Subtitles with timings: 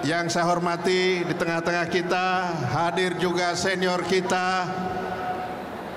[0.00, 4.64] yang saya hormati di tengah-tengah kita hadir juga senior kita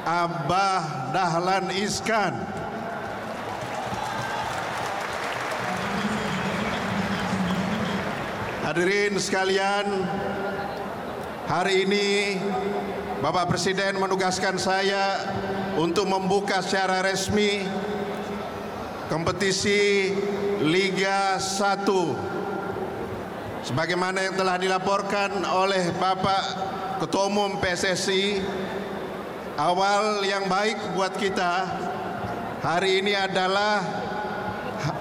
[0.04, 2.36] Abah Dahlan Iskan.
[8.68, 10.04] Hadirin sekalian,
[11.48, 12.08] hari ini
[13.24, 15.32] Bapak Presiden menugaskan saya
[15.80, 17.64] untuk membuka secara resmi
[19.08, 20.12] kompetisi
[20.60, 22.33] Liga 1
[23.64, 26.44] sebagaimana yang telah dilaporkan oleh Bapak
[27.00, 28.44] Ketua Umum PSSI
[29.56, 31.68] awal yang baik buat kita
[32.60, 33.80] hari ini adalah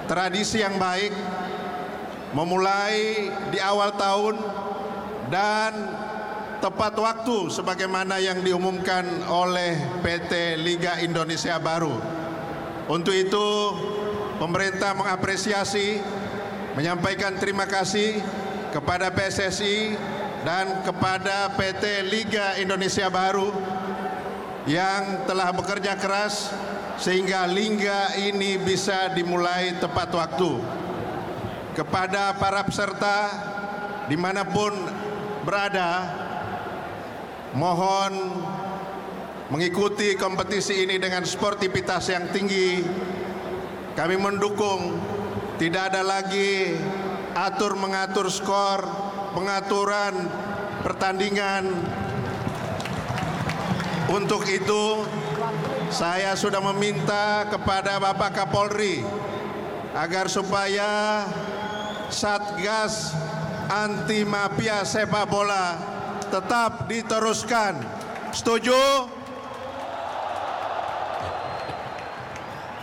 [0.07, 1.11] tradisi yang baik
[2.33, 4.39] memulai di awal tahun
[5.27, 5.73] dan
[6.63, 9.75] tepat waktu sebagaimana yang diumumkan oleh
[10.07, 11.99] PT Liga Indonesia Baru.
[12.87, 13.47] Untuk itu
[14.39, 15.99] pemerintah mengapresiasi
[16.79, 18.23] menyampaikan terima kasih
[18.73, 19.95] kepada PSSI
[20.43, 23.53] dan kepada PT Liga Indonesia Baru
[24.65, 26.51] yang telah bekerja keras
[26.97, 30.53] sehingga liga ini bisa dimulai tepat waktu.
[31.73, 33.17] Kepada para peserta
[34.09, 34.73] di mana pun
[35.41, 36.05] berada
[37.57, 38.13] mohon
[39.49, 42.81] mengikuti kompetisi ini dengan sportivitas yang tinggi.
[43.93, 44.97] Kami mendukung.
[45.53, 46.75] Tidak ada lagi
[47.33, 48.85] atur mengatur skor
[49.33, 50.29] pengaturan
[50.85, 51.73] pertandingan
[54.13, 55.09] untuk itu
[55.89, 59.01] saya sudah meminta kepada Bapak Kapolri
[59.97, 61.25] agar supaya
[62.13, 63.17] Satgas
[63.73, 65.81] anti mafia sepak bola
[66.29, 67.81] tetap diteruskan.
[68.33, 69.09] Setuju?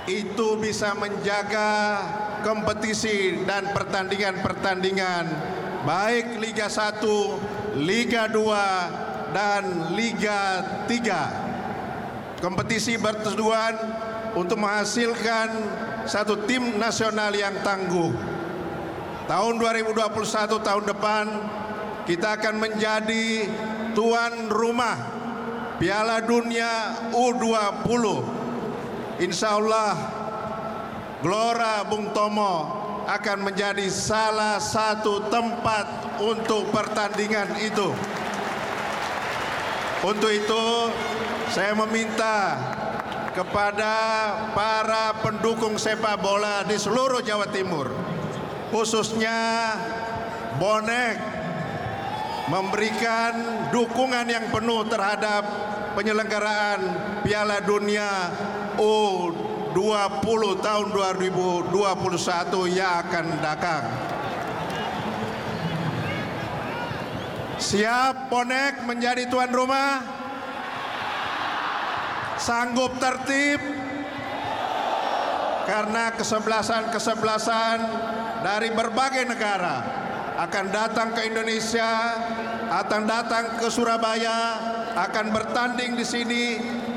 [0.10, 2.02] Itu bisa menjaga
[2.42, 5.26] kompetisi dan pertandingan-pertandingan
[5.86, 12.42] baik Liga 1, Liga 2 dan Liga 3.
[12.42, 13.78] Kompetisi bertujuan
[14.34, 15.50] untuk menghasilkan
[16.10, 18.10] satu tim nasional yang tangguh
[19.30, 19.94] tahun 2021
[20.66, 21.26] tahun depan
[22.10, 23.46] kita akan menjadi
[23.94, 24.98] tuan rumah
[25.78, 28.39] Piala Dunia U20.
[29.20, 29.96] Insya Allah
[31.20, 37.92] Gelora Bung Tomo akan menjadi salah satu tempat untuk pertandingan itu.
[40.00, 40.64] Untuk itu
[41.52, 42.56] saya meminta
[43.36, 43.94] kepada
[44.56, 47.92] para pendukung sepak bola di seluruh Jawa Timur
[48.72, 49.76] khususnya
[50.56, 51.20] bonek
[52.48, 55.44] memberikan dukungan yang penuh terhadap
[55.94, 56.80] penyelenggaraan
[57.22, 58.34] Piala Dunia
[58.80, 61.76] U20 tahun 2021
[62.72, 63.84] yang akan datang.
[67.60, 70.00] Siap bonek menjadi tuan rumah?
[72.40, 73.60] Sanggup tertib?
[75.68, 77.78] Karena kesebelasan-kesebelasan
[78.42, 79.84] dari berbagai negara
[80.40, 82.16] akan datang ke Indonesia,
[82.72, 84.56] akan datang ke Surabaya,
[84.96, 86.46] akan bertanding di sini.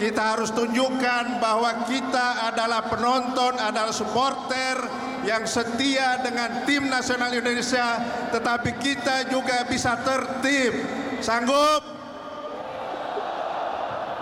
[0.03, 4.83] Kita harus tunjukkan bahwa kita adalah penonton, adalah supporter
[5.23, 8.03] yang setia dengan tim nasional Indonesia,
[8.35, 10.75] tetapi kita juga bisa tertib.
[11.23, 11.87] Sanggup?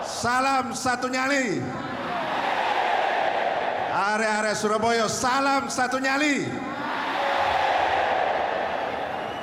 [0.05, 1.65] Salam satu nyali.
[3.89, 6.45] Area-area Surabaya, salam satu nyali.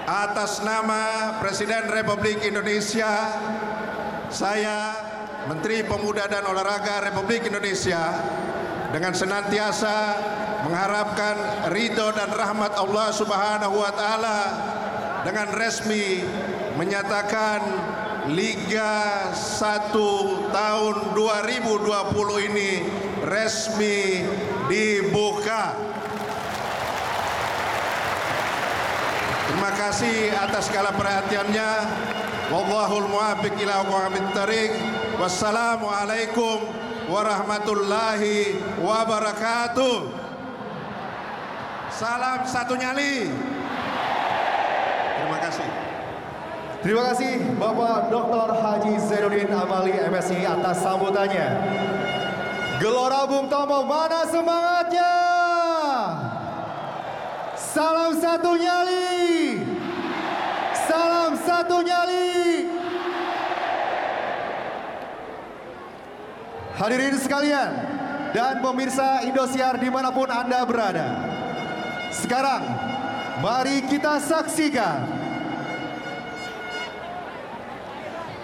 [0.07, 3.27] Atas nama Presiden Republik Indonesia,
[4.31, 5.08] saya
[5.49, 8.21] Menteri Pemuda dan Olahraga Republik Indonesia
[8.93, 9.97] dengan senantiasa
[10.69, 14.39] mengharapkan ridho dan rahmat Allah Subhanahu wa taala
[15.25, 16.21] dengan resmi
[16.77, 17.65] menyatakan
[18.29, 22.85] Liga 1 tahun 2020 ini
[23.25, 24.29] resmi
[24.69, 25.73] dibuka.
[29.49, 31.71] Terima kasih atas segala perhatiannya.
[32.53, 35.08] Wallahul muwaffiq ila aqwamit thariq.
[35.19, 36.63] Wassalamualaikum
[37.11, 40.15] warahmatullahi wabarakatuh.
[41.91, 43.27] Salam satu nyali.
[45.19, 45.69] Terima kasih.
[46.87, 48.49] Terima kasih Bapak Dr.
[48.63, 51.51] Haji Zainuddin Amali MSI atas sambutannya.
[52.79, 55.15] Gelora Bung Tomo, mana semangatnya?
[57.59, 59.67] Salam satu nyali.
[60.87, 62.39] Salam satu nyali.
[66.79, 67.75] hadirin sekalian
[68.31, 71.27] dan pemirsa Indosiar di mana pun Anda berada.
[72.15, 72.63] Sekarang,
[73.43, 75.05] mari kita saksikan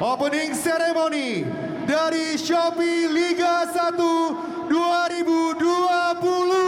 [0.03, 1.47] opening ceremony
[1.87, 6.64] dari Shopee Liga 1 2020.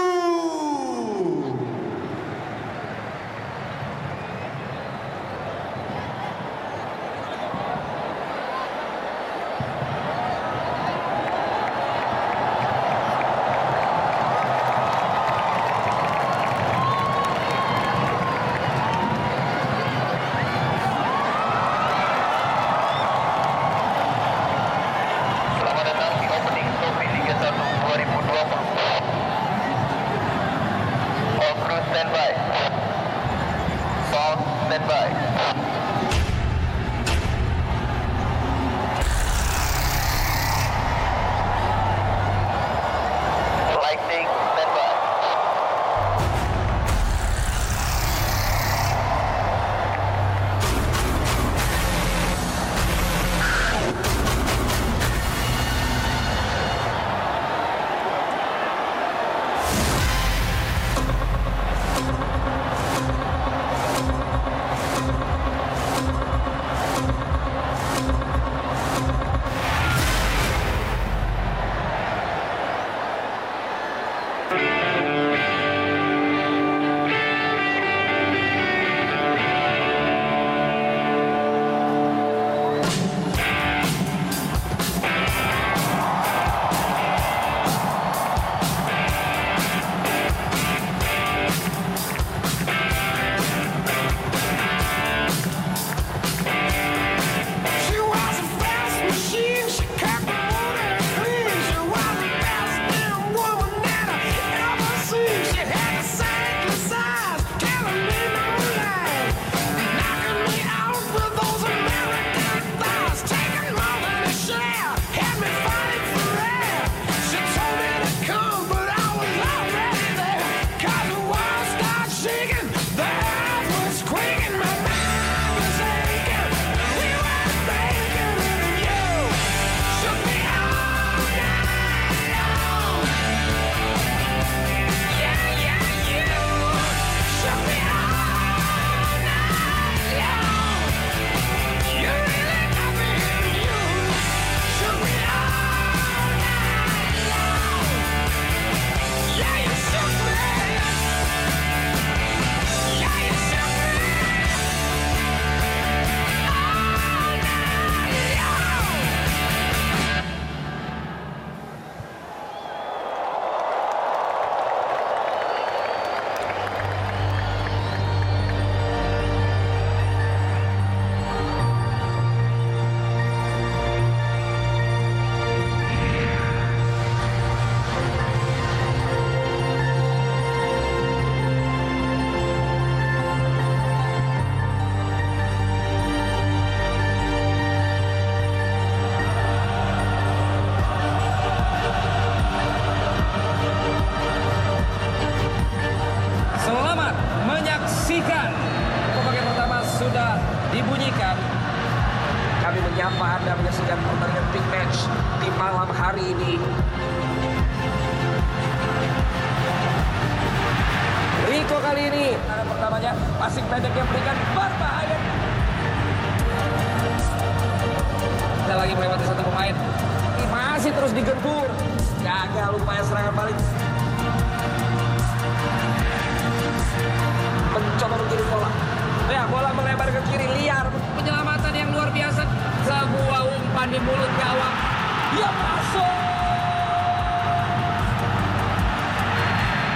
[235.35, 236.13] ya masuk.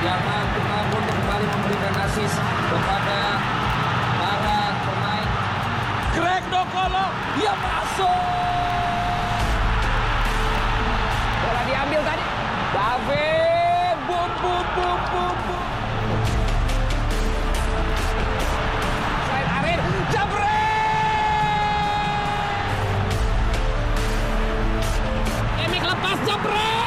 [0.01, 2.33] Jangan Purnama untuk kembali memberikan asis
[2.67, 3.21] kepada
[4.19, 5.29] para pemain.
[6.19, 7.07] Greg Dokolo
[7.39, 8.19] ya masuk.
[11.47, 12.25] Bola diambil tadi.
[12.71, 15.40] David, bum bum bum bum.
[26.01, 26.81] lepas jebret.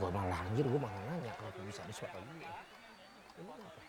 [0.00, 2.26] Gue malah anjir, gue malah nanya kenapa bisa disuap lagi.
[2.34, 2.46] Ini
[3.54, 3.79] apa?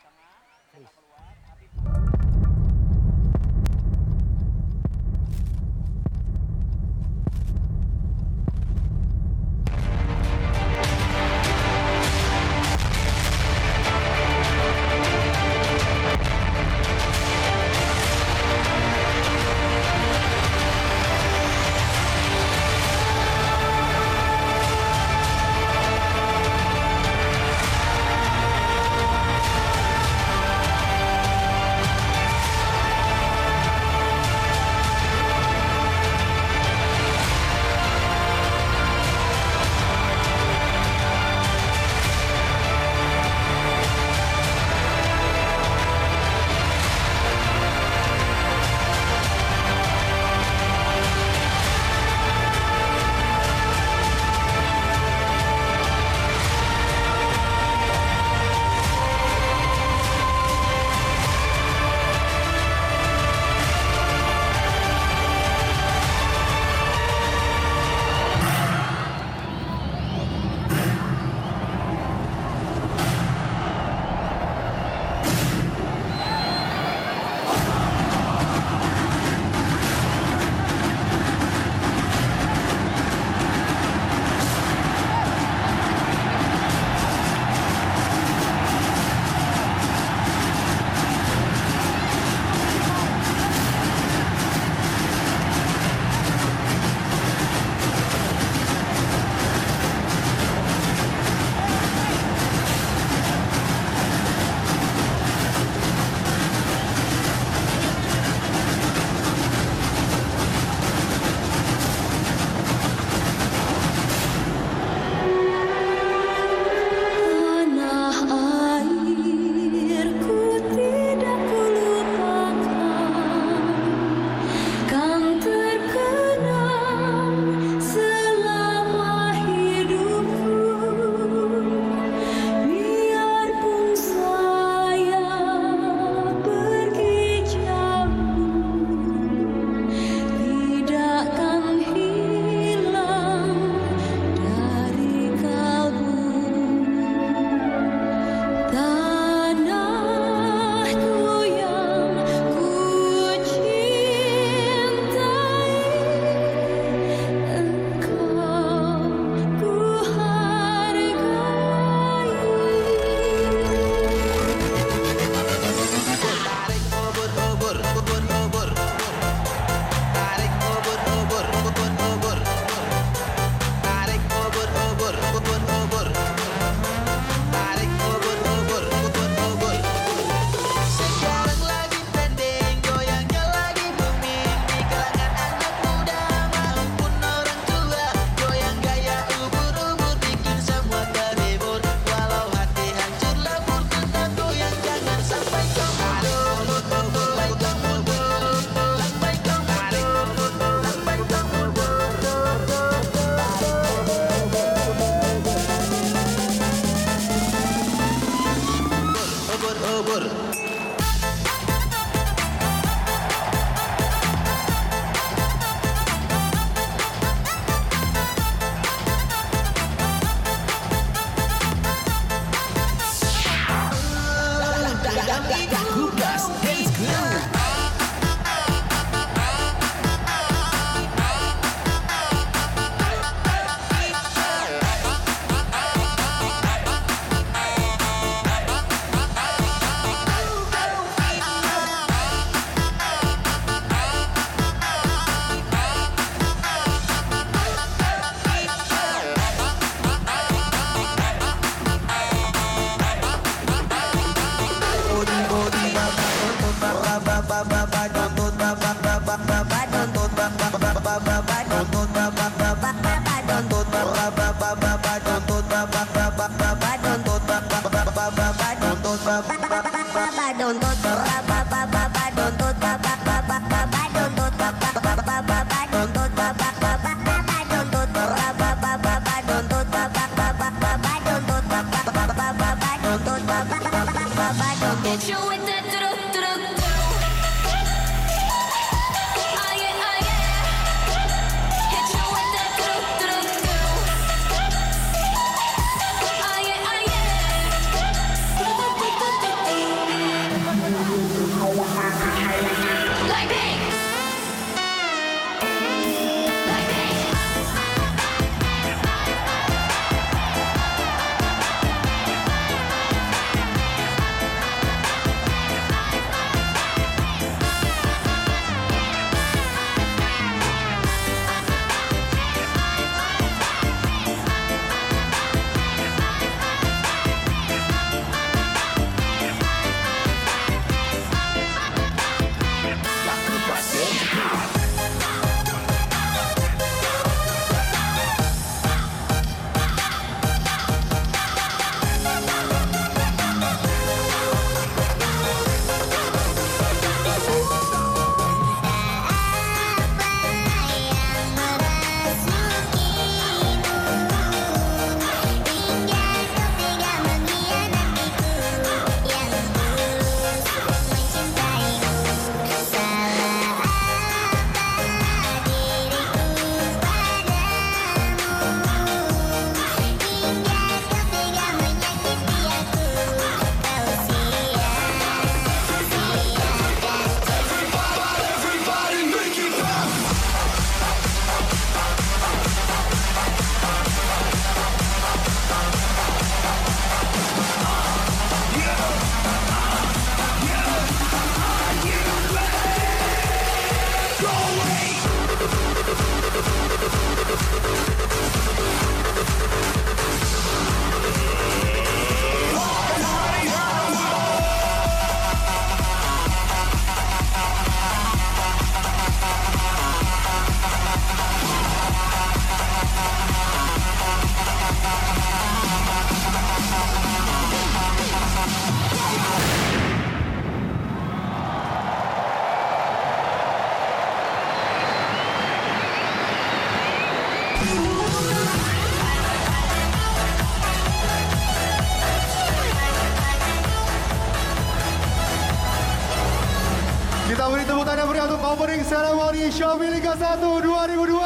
[439.82, 441.42] Shopee Liga 1 2020.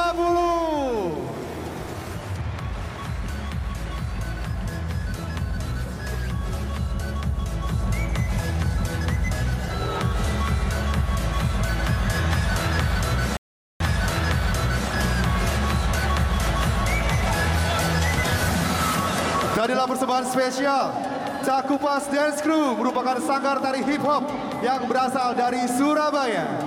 [19.55, 20.91] Dan inilah persembahan spesial
[21.39, 24.27] Cakupas Dance Crew merupakan sanggar tari hip hop
[24.59, 26.64] yang berasal dari Surabaya.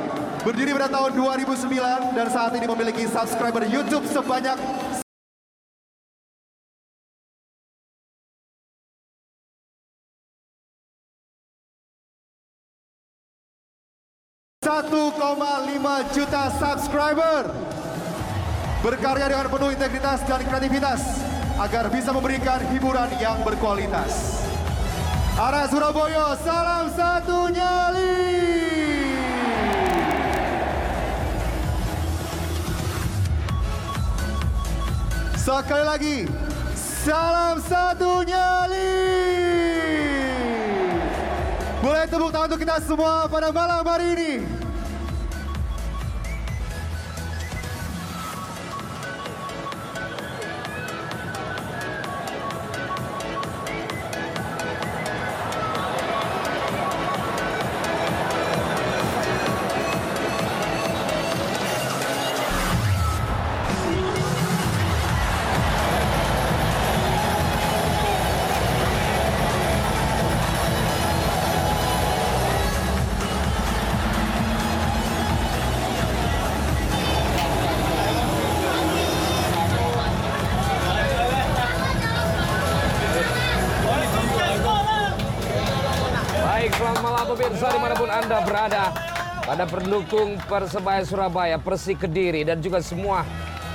[0.49, 4.57] Berdiri pada tahun 2009 dan saat ini memiliki subscriber YouTube sebanyak
[14.65, 17.53] 1,5 juta subscriber
[18.81, 21.29] berkarya dengan penuh integritas dan kreativitas
[21.61, 24.41] agar bisa memberikan hiburan yang berkualitas.
[25.37, 28.88] Arah Surabaya, salam satu nyali.
[35.49, 36.17] Sekali lagi,
[36.77, 39.01] salam satu nyali.
[41.81, 44.58] Boleh tepuk tangan untuk kita semua pada malam hari ini.
[90.49, 93.21] Persebaya Surabaya, Persi Kediri, dan juga semua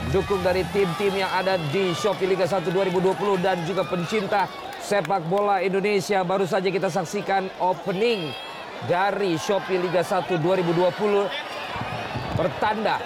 [0.10, 4.50] dukung dari tim-tim yang ada di Shopee Liga 1 2020 dan juga pencinta
[4.82, 6.26] sepak bola Indonesia.
[6.26, 8.34] Baru saja kita saksikan opening
[8.90, 11.54] dari Shopee Liga 1 2020
[12.34, 12.98] pertanda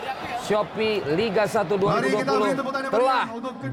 [0.47, 3.25] Shopee Liga 1 Mari kita beri tepuk 2020 tangan yang telah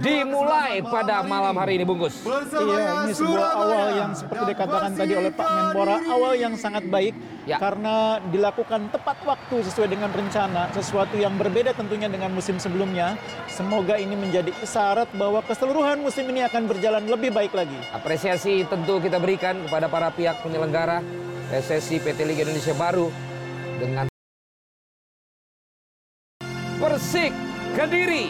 [0.02, 2.26] dimulai pada malam hari ini bungkus.
[2.26, 7.14] Iya, ini sebuah awal yang seperti dikatakan tadi oleh Pak Menpora, awal yang sangat baik
[7.44, 7.60] Ya.
[7.60, 13.20] karena dilakukan tepat waktu sesuai dengan rencana, sesuatu yang berbeda tentunya dengan musim sebelumnya.
[13.52, 17.76] Semoga ini menjadi isyarat bahwa keseluruhan musim ini akan berjalan lebih baik lagi.
[17.92, 21.04] Apresiasi tentu kita berikan kepada para pihak penyelenggara
[21.52, 23.12] PSSI PT Liga Indonesia Baru
[23.76, 24.13] dengan
[26.84, 27.32] Persik
[27.76, 28.28] Kediri.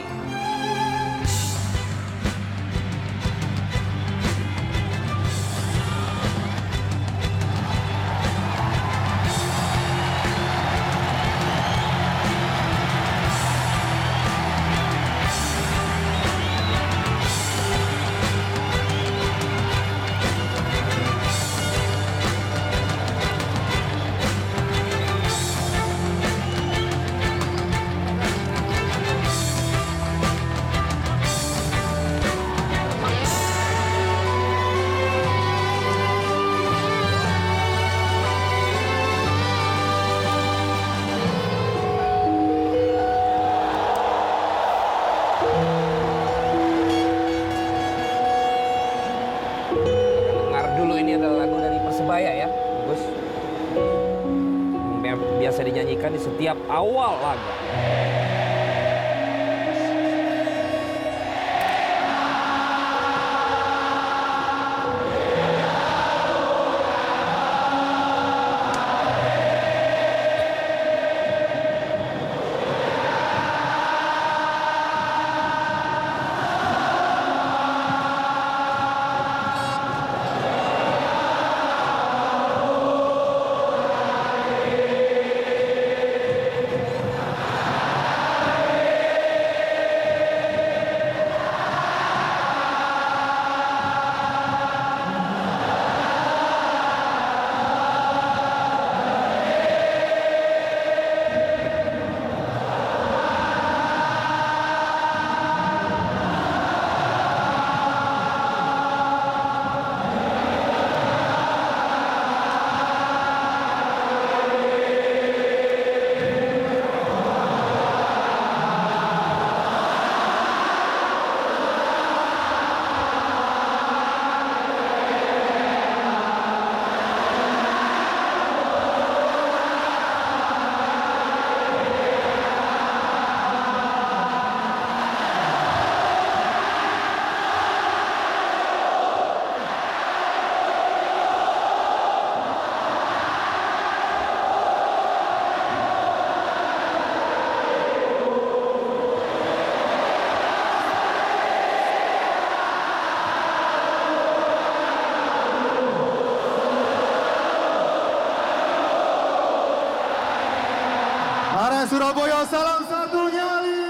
[161.95, 163.87] Surabaya salam satu nyali.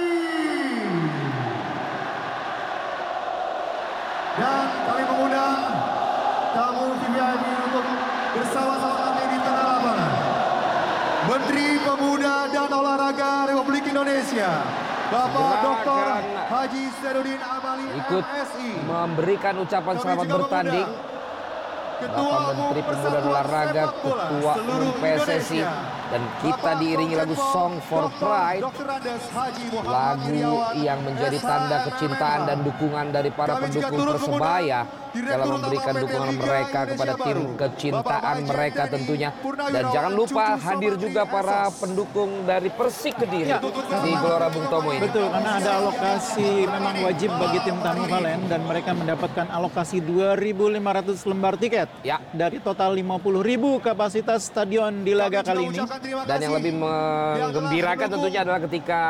[4.36, 5.60] Dan kami mengundang
[6.52, 7.86] tamu VIP untuk
[8.36, 10.12] bersama-sama kami di tengah lapangan.
[11.32, 14.52] Menteri Pemuda dan Olahraga Republik Indonesia,
[15.08, 16.04] Bapak Dr.
[16.44, 18.68] Haji Serudin Amali Ikut MSI.
[18.84, 25.60] memberikan ucapan selamat bertanding mengundang Bapak Ketua Menteri Pemuda dan Olahraga, Ketua Umum PSSI.
[26.12, 28.08] Dan kita diiringi lagu Song for.
[28.14, 28.62] Pride,
[29.84, 30.44] lagu
[30.78, 37.14] yang menjadi tanda kecintaan dan dukungan dari para pendukung Persebaya dalam memberikan dukungan mereka kepada
[37.14, 39.30] tim kecintaan mereka tentunya.
[39.70, 43.58] Dan jangan lupa hadir juga para pendukung dari Persik Kediri Ya.
[44.02, 45.06] di Gelora Bung Tomo ini.
[45.06, 51.30] Betul, karena ada alokasi memang wajib bagi tim tamu Valen dan mereka mendapatkan alokasi 2.500
[51.30, 52.18] lembar tiket Ya.
[52.34, 55.78] dari total 50.000 kapasitas stadion di laga kali ini.
[56.24, 59.00] Dan yang lebih menggembirakan tentunya adalah ketika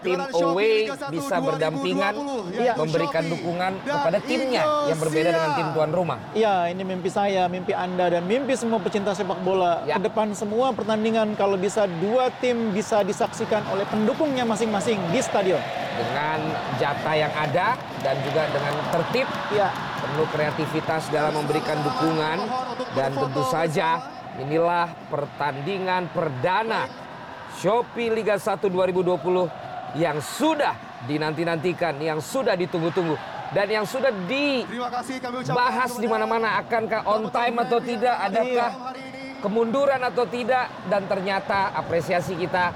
[0.00, 2.14] tim away Liga 1 bisa 2020 berdampingan
[2.56, 6.18] yaitu memberikan Shopee dukungan dan kepada timnya yang berbeda dengan tim tuan rumah.
[6.32, 9.84] Ya, ini mimpi saya, mimpi Anda, dan mimpi semua pecinta sepak bola.
[9.84, 10.00] Ya.
[10.00, 15.60] Ke depan semua pertandingan kalau bisa dua tim bisa disaksikan oleh pendukungnya masing-masing di stadion.
[15.90, 16.40] Dengan
[16.80, 19.66] jatah yang ada dan juga dengan tertib Ya,
[19.98, 22.38] perlu kreativitas dalam memberikan dukungan
[22.94, 23.98] dan tentu saja
[24.38, 26.86] inilah pertandingan perdana
[27.58, 30.76] Shopee Liga 1 2020 yang sudah
[31.08, 33.16] dinanti-nantikan, yang sudah ditunggu-tunggu
[33.50, 38.70] dan yang sudah dibahas di mana-mana akankah on time atau tidak, adakah
[39.40, 42.70] kemunduran atau tidak dan ternyata apresiasi kita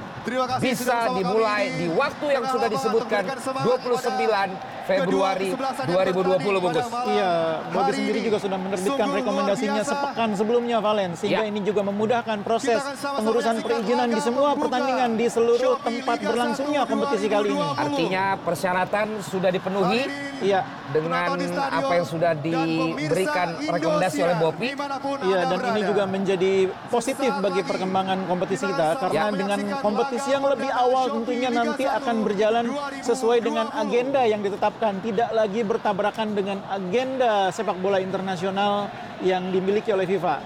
[0.59, 4.49] bisa dimulai di waktu yang sudah disebutkan Untuk memberikan semangat
[4.84, 6.87] 29 Februari kedua kesebelasan yang bertanding 2020 bungkus.
[7.09, 7.33] Iya,
[7.65, 11.49] Bobi hari sendiri juga sudah menerbitkan rekomendasinya sepekan sebelumnya Valen sehingga Ya.
[11.49, 17.27] ini juga memudahkan proses pengurusan perizinan di semua pertandingan di seluruh tempat berlangsungnya 1 kompetisi
[17.33, 17.57] kali ini.
[17.65, 17.81] 2020.
[17.81, 20.03] Artinya persyaratan sudah dipenuhi
[20.45, 20.61] Iya,
[20.93, 26.53] dengan apa yang sudah diberikan rekomendasi oleh di mana pun Iya dan ini juga menjadi
[26.93, 32.65] positif bagi perkembangan kompetisi kita karena dengan kompetisi yang lebih awal tentunya nanti akan berjalan
[33.01, 38.91] sesuai dengan agenda yang ditetapkan tidak lagi bertabrakan dengan agenda sepak bola internasional
[39.23, 40.37] yang dimiliki oleh FIFA.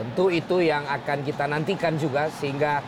[0.00, 2.80] Tentu itu yang akan kita nantikan juga sehingga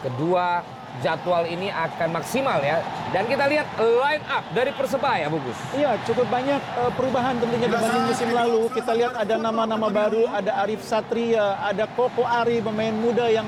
[0.00, 0.64] kedua
[1.04, 2.80] jadwal ini akan maksimal ya.
[3.12, 5.58] Dan kita lihat line up dari Persebaya, Bungkus.
[5.76, 8.62] Iya, cukup banyak eh, perubahan tentunya dibanding musim lalu.
[8.72, 13.46] Kita lihat ada nama-nama baru, ada Arif Satria, ada Koko Ari, pemain muda yang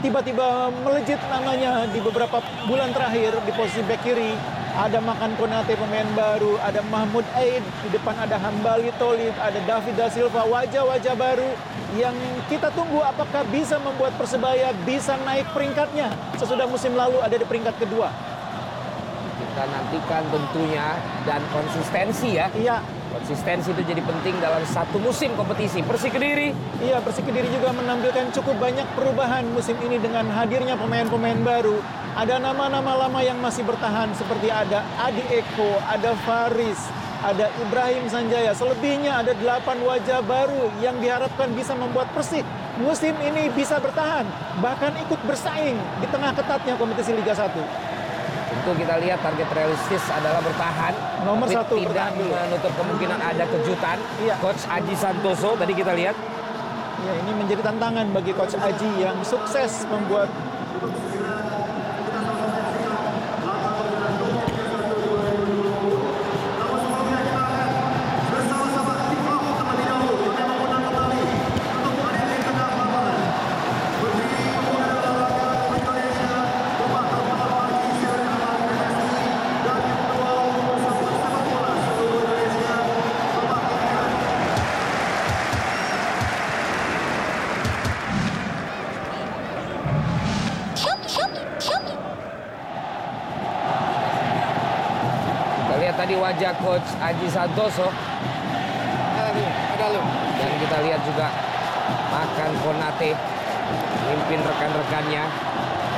[0.00, 2.38] tiba-tiba melejit namanya di beberapa
[2.70, 4.34] bulan terakhir di posisi back kiri.
[4.72, 10.00] Ada Makan Konate pemain baru, ada Mahmud Aid, di depan ada Hambali Tolib, ada David
[10.00, 11.44] Da Silva, wajah-wajah baru
[11.92, 12.16] yang
[12.48, 16.08] kita tunggu apakah bisa membuat Persebaya bisa naik peringkatnya
[16.40, 18.08] sesudah musim lalu ada di peringkat kedua.
[19.36, 20.96] Kita nantikan tentunya
[21.28, 22.48] dan konsistensi ya.
[22.56, 22.80] Iya,
[23.12, 25.84] Konsistensi itu jadi penting dalam satu musim kompetisi.
[25.84, 31.36] Persik Kediri Iya, Persik Kediri juga menampilkan cukup banyak perubahan musim ini dengan hadirnya pemain-pemain
[31.44, 31.76] baru.
[32.16, 36.80] Ada nama-nama lama yang masih bertahan seperti ada Adi Eko, ada Faris,
[37.20, 38.56] ada Ibrahim Sanjaya.
[38.56, 42.44] Selebihnya ada delapan wajah baru yang diharapkan bisa membuat Persik
[42.80, 44.24] musim ini bisa bertahan,
[44.64, 47.52] bahkan ikut bersaing di tengah ketatnya kompetisi Liga 1.
[48.62, 50.94] Tentu kita lihat target realistis adalah bertahan.
[51.26, 52.30] Nomor tapi satu, tidak bertahan dulu.
[52.30, 53.98] menutup kemungkinan ada kejutan.
[54.22, 54.34] Iya.
[54.38, 56.14] Coach Aji Santoso tadi kita lihat
[57.02, 60.30] Ya, ini menjadi tantangan bagi Coach Aji yang sukses membuat
[97.42, 97.90] Santoso
[100.38, 101.26] dan kita lihat juga
[102.14, 103.18] Makan Konate
[104.06, 105.26] memimpin rekan-rekannya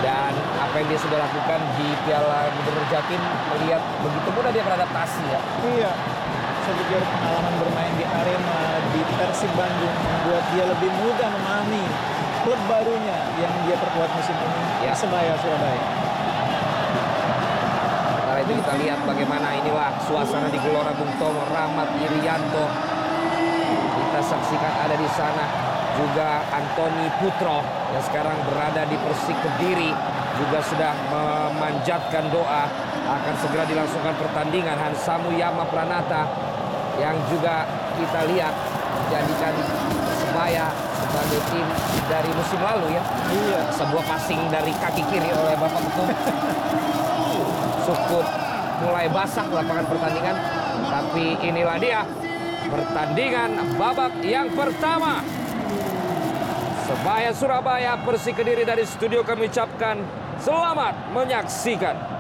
[0.01, 3.21] dan apa yang dia sudah lakukan di Piala Gubernur Jatim
[3.53, 5.41] melihat begitu mudah dia beradaptasi ya.
[5.69, 5.93] Iya,
[6.65, 8.61] saya pikir pengalaman bermain di Arema,
[8.97, 11.85] di Persib Bandung membuat dia lebih mudah memahami
[12.41, 14.97] klub barunya yang dia perkuat musim ini, Ya.
[14.97, 16.14] Persebaya Surabaya.
[18.45, 22.69] Itu kita lihat bagaimana inilah suasana di Gelora Bung Tomo, Rahmat Irianto.
[23.97, 25.49] Kita saksikan ada di sana
[25.97, 29.97] juga Antoni Putro yang sekarang berada di Persik Kediri
[30.37, 32.69] juga sudah memanjatkan doa
[33.09, 36.29] akan segera dilangsungkan pertandingan Hansamu Yama Pranata
[37.01, 37.65] yang juga
[37.97, 38.53] kita lihat
[38.93, 39.57] menjadikan
[40.05, 40.69] Persebaya
[41.01, 41.67] sebagai tim
[42.13, 43.03] dari musim lalu ya.
[43.33, 46.09] Iya, Sebuah passing dari kaki kiri oleh Bapak Ketum.
[47.85, 48.25] Cukup
[48.85, 50.37] mulai basah lapangan pertandingan.
[50.89, 52.01] Tapi inilah dia
[52.69, 55.21] pertandingan babak yang pertama.
[56.85, 60.01] Sebaya Surabaya Persik Kediri dari studio kami ucapkan
[60.41, 62.14] selamat menyaksikan.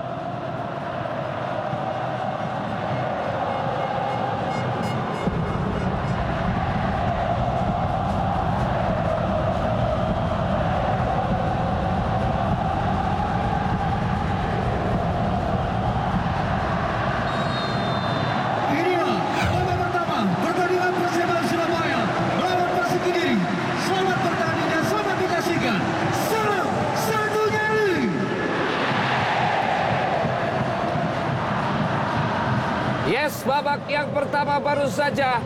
[34.55, 35.43] Pertama baru saja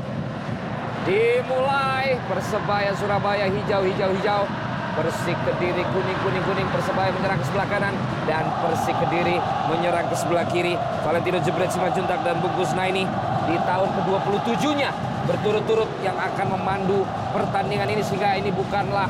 [1.08, 2.20] dimulai.
[2.28, 4.44] Persebaya Surabaya hijau, hijau, hijau.
[5.00, 6.68] Persik Kediri kuning, kuning, kuning.
[6.68, 7.96] Persebaya menyerang ke sebelah kanan
[8.28, 9.40] dan Persik Kediri
[9.72, 10.76] menyerang ke sebelah kiri.
[11.08, 13.08] Valentino Jebret Simanjuntak dan Bungkus Naini
[13.48, 14.92] di tahun ke-27-nya
[15.24, 17.00] berturut-turut yang akan memandu
[17.32, 19.08] pertandingan ini sehingga ini bukanlah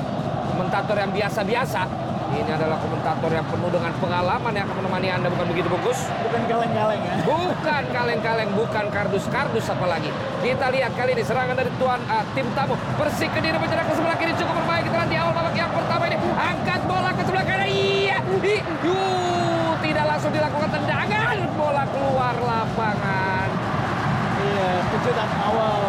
[0.54, 1.97] komentator yang biasa-biasa
[2.38, 6.07] ini adalah komentator yang penuh dengan pengalaman yang akan menemani Anda, bukan begitu Bungkus?
[6.22, 7.14] Bukan kaleng-kaleng ya?
[7.27, 10.14] Bukan kaleng-kaleng, bukan kardus-kardus apalagi.
[10.38, 12.79] Kita lihat kali ini serangan dari tuan uh, tim tamu.
[12.94, 14.83] Persik Kediri menyerang ke sebelah kiri cukup berbahaya.
[14.87, 16.16] Kita lihat di awal babak yang pertama ini.
[16.38, 17.68] Angkat bola ke sebelah kanan.
[17.68, 18.18] Iya,
[18.87, 21.37] yuh, tidak langsung dilakukan tendangan.
[21.59, 23.48] Bola keluar lapangan.
[24.38, 25.88] Iya, kejutan awal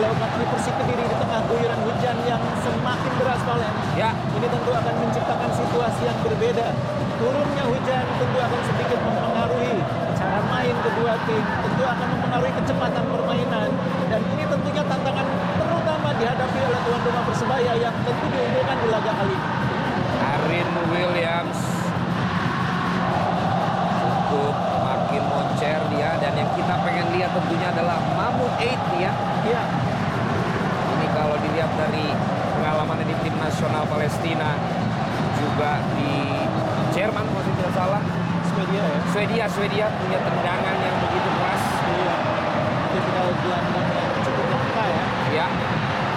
[0.00, 3.72] dilakukan oleh Persik Kediri di tengah guyuran hujan yang semakin deras Valen.
[4.00, 4.10] Ya.
[4.32, 6.72] Ini tentu akan menciptakan situasi yang berbeda.
[7.20, 9.76] Turunnya hujan tentu akan sedikit mempengaruhi
[10.16, 13.68] cara main kedua tim, tentu akan mempengaruhi kecepatan permainan.
[14.08, 15.26] Dan ini tentunya tantangan
[15.60, 19.48] terutama dihadapi oleh tuan rumah Persebaya yang tentu diunggulkan di laga kali ini.
[20.20, 21.60] Arin Williams
[24.00, 29.12] cukup makin moncer dia dan yang kita pengen lihat tentunya adalah Mamut Eight ya.
[29.44, 29.79] Iya
[31.80, 32.06] dari
[32.60, 34.52] pengalaman di tim nasional Palestina
[35.40, 36.12] juga di
[36.92, 38.02] Jerman kalau tidak salah.
[38.50, 39.00] Swedia ya?
[39.08, 41.64] Swedia Swedia punya tendangan yang begitu keras.
[41.88, 42.16] Iya.
[42.90, 45.04] Tinggal gelandang yang cukup peka ya?
[45.30, 45.46] Ya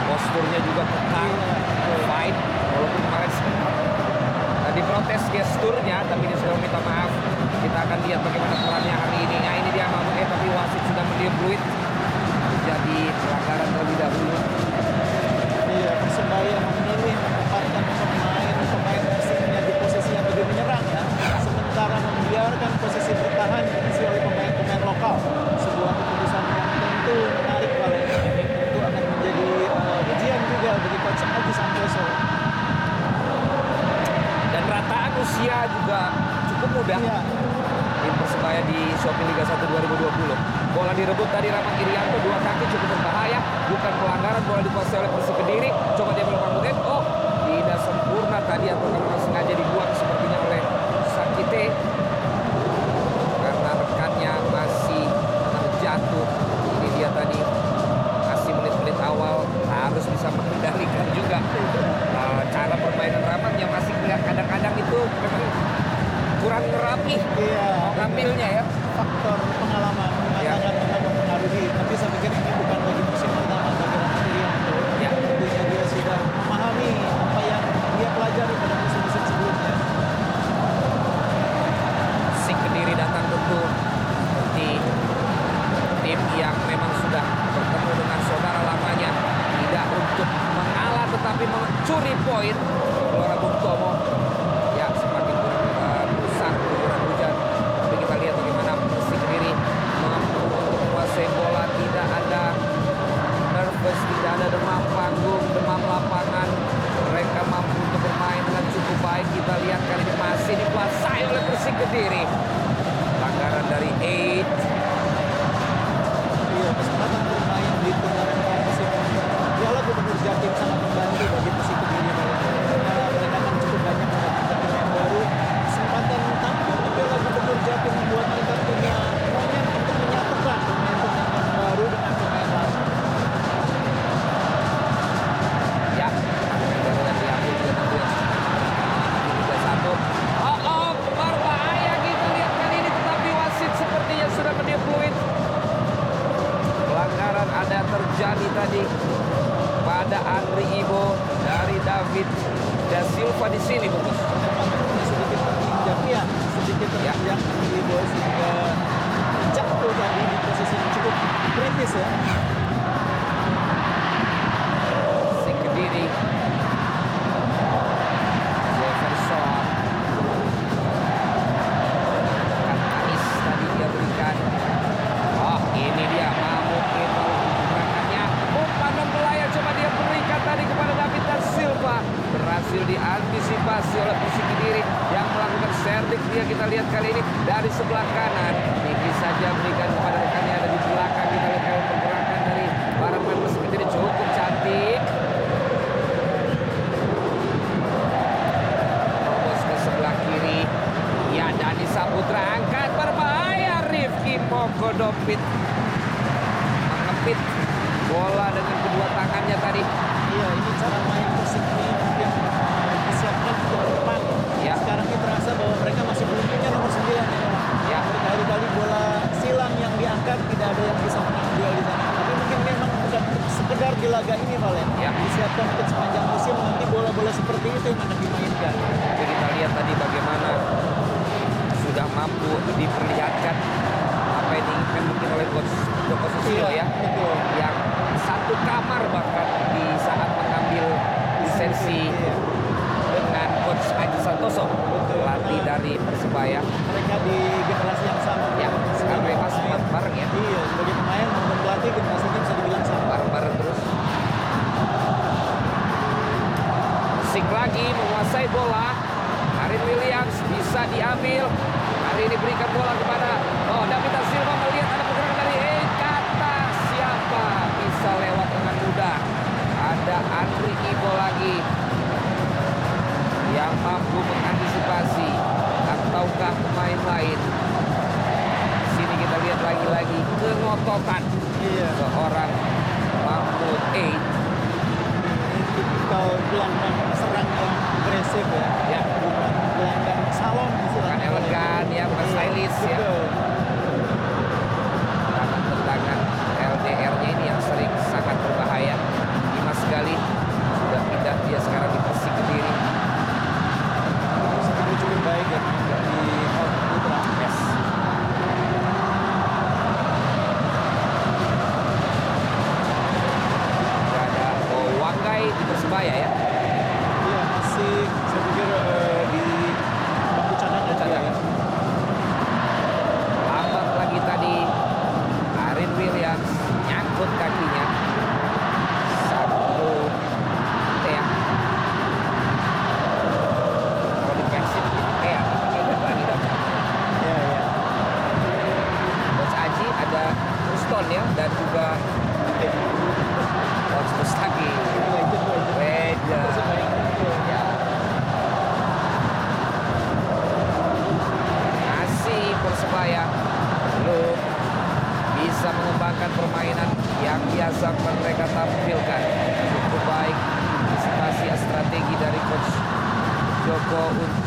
[0.04, 1.98] posturnya juga kekang iya.
[2.10, 2.36] fight
[2.74, 3.74] walaupun kemarin sempat
[4.68, 7.12] tadi protes gesturnya tapi ini sudah minta maaf.
[7.64, 9.38] Kita akan lihat bagaimana perannya hari ini.
[9.40, 11.62] Nah ini dia mau eh tapi wasit sudah meniup fluid.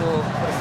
[0.07, 0.56] Untuk Persik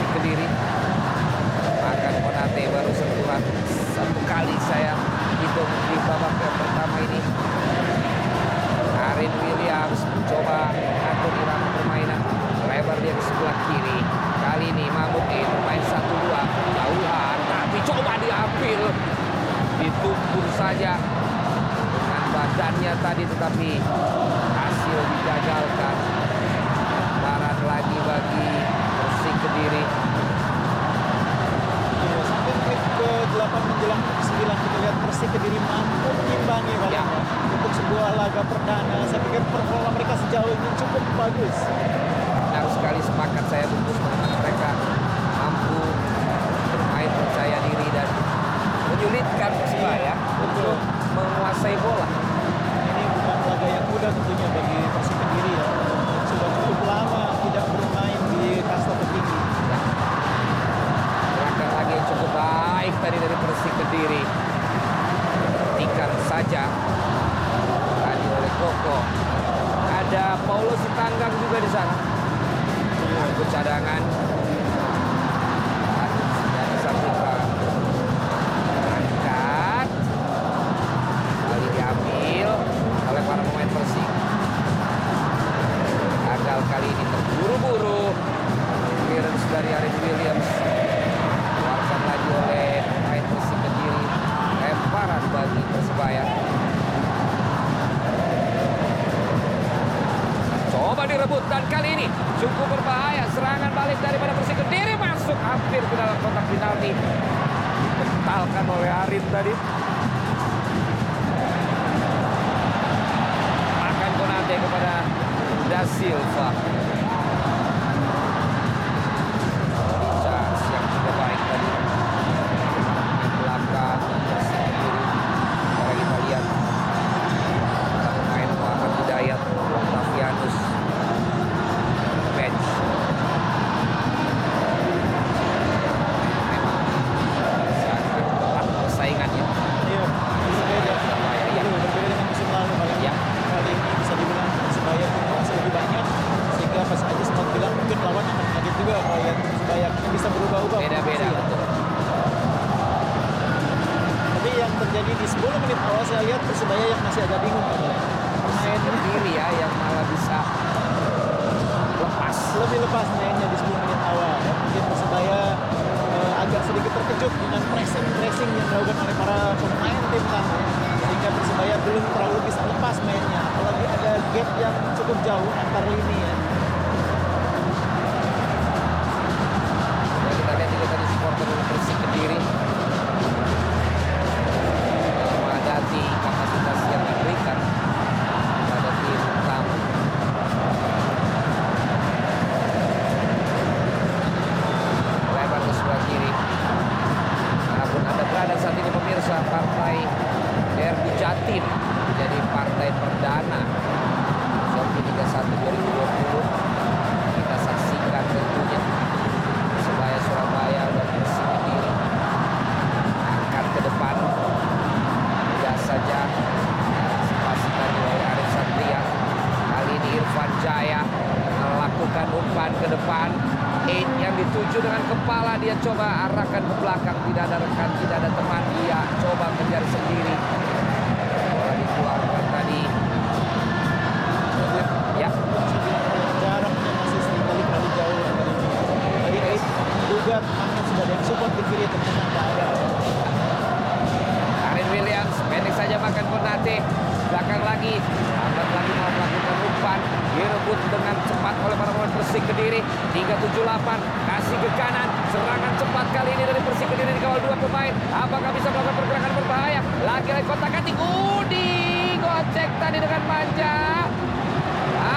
[257.35, 257.91] Menjebol dua pemain.
[258.15, 259.83] Apakah bisa melakukan pergerakan berbahaya?
[260.07, 260.95] Lagi-lagi kontak atik.
[260.95, 264.07] Udi gocek tadi dengan manja.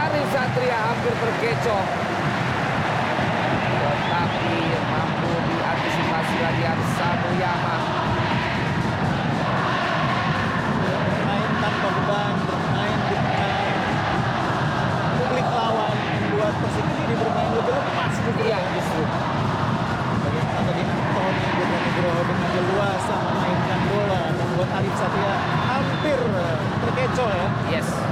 [0.03, 1.87] Aris Satria hampir terkecoh.
[3.71, 4.59] Tetapi
[4.91, 7.31] mampu diantisipasi lagi Arsano
[27.19, 28.08] Yes.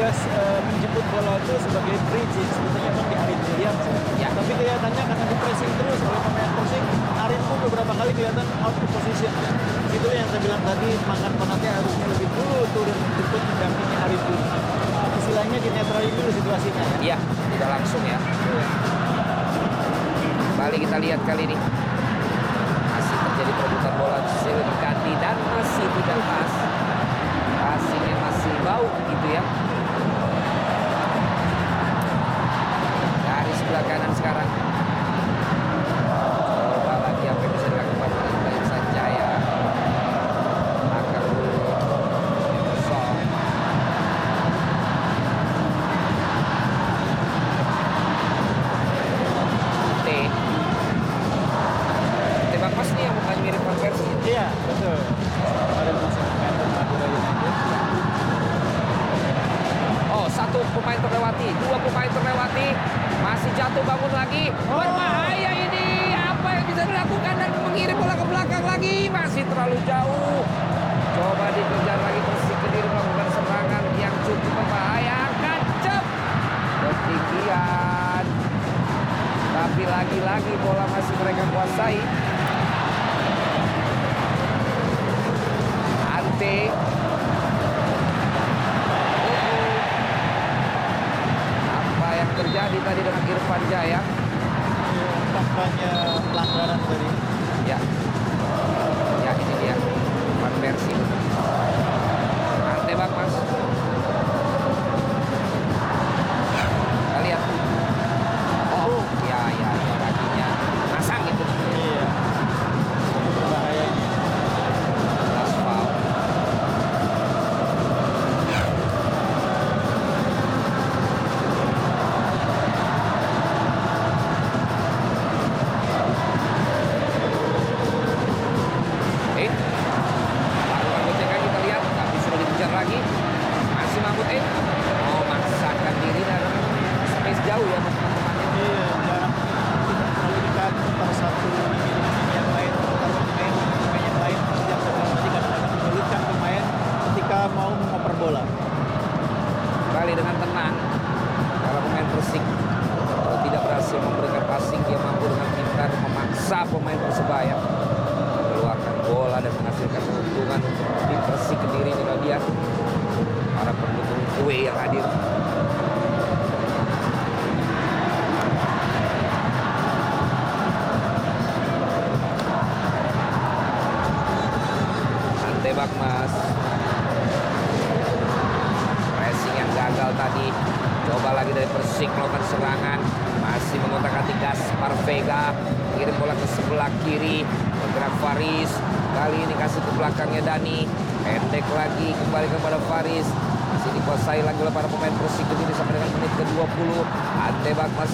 [0.00, 2.48] tugas uh, eh, menjemput bola itu sebagai bridge ya.
[2.56, 4.00] sebetulnya memang di Arin Williams ya.
[4.16, 4.28] ya.
[4.32, 6.84] tapi kelihatannya karena di pressing terus oleh pemain pressing
[7.20, 9.32] Arin pun beberapa kali kelihatan out of position.
[9.92, 14.44] Itu yang saya bilang tadi makan panatnya harusnya lebih dulu turun jemput mendampingi Arin dulu
[15.20, 16.96] istilahnya netral dulu situasinya ya.
[17.04, 17.16] Iya
[17.52, 18.18] tidak langsung ya.
[20.48, 21.56] Kembali kita lihat kali ini.
[22.88, 26.52] Masih terjadi perebutan bola Selen ganti dan masih tidak pas.
[27.60, 29.59] Passingnya masih bau gitu ya.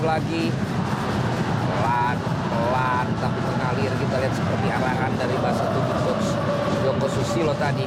[0.07, 0.55] lagi.
[1.67, 2.17] Pelan
[2.49, 3.91] pelan tapi mengalir.
[3.91, 6.29] Kita lihat seperti arahan dari bahasa tubuh coach
[6.87, 7.85] Joko Susilo tadi.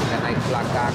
[0.00, 0.94] Kita naik belakang.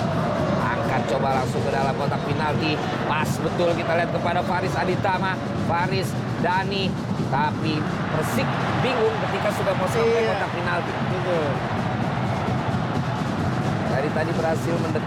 [0.63, 2.73] Angkat coba langsung ke dalam kotak penalti.
[3.05, 3.69] Pas betul.
[3.77, 5.37] Kita lihat kepada Faris Aditama.
[5.69, 6.09] Faris
[6.41, 6.89] Dani.
[7.29, 7.81] Tapi
[8.13, 8.45] Persik
[8.85, 10.37] bingung ketika sudah mau sampai iya.
[10.37, 10.93] kotak penalti.
[13.93, 15.02] Dari tadi berhasil mendekat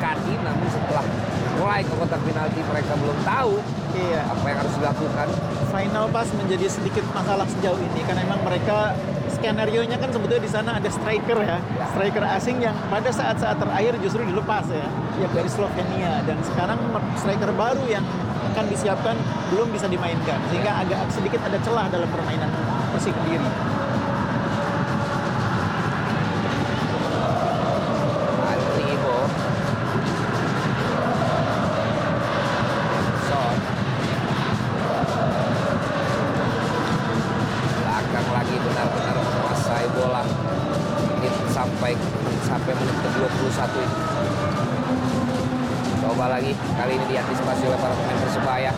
[1.85, 3.55] ke kotak penalti mereka belum tahu
[3.97, 4.21] Iya.
[4.29, 5.27] apa yang harus dilakukan.
[5.73, 8.93] Final pass menjadi sedikit masalah sejauh ini karena memang mereka
[9.33, 11.61] skenario nya kan sebetulnya di sana ada striker ya,
[11.93, 14.89] striker asing yang pada saat-saat terakhir justru dilepas ya,
[15.21, 16.25] yang dari Slovenia.
[16.29, 16.81] Dan sekarang
[17.17, 18.05] striker baru yang
[18.53, 19.17] akan disiapkan
[19.53, 20.41] belum bisa dimainkan.
[20.53, 22.49] Sehingga agak sedikit ada celah dalam permainan
[22.93, 23.66] Persik Kediri.
[46.17, 48.73] Coba lagi, kali ini diantisipasi oleh para pemain Persebaya.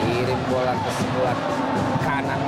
[0.00, 1.36] Kirim bola ke sebelah
[2.00, 2.40] kanan.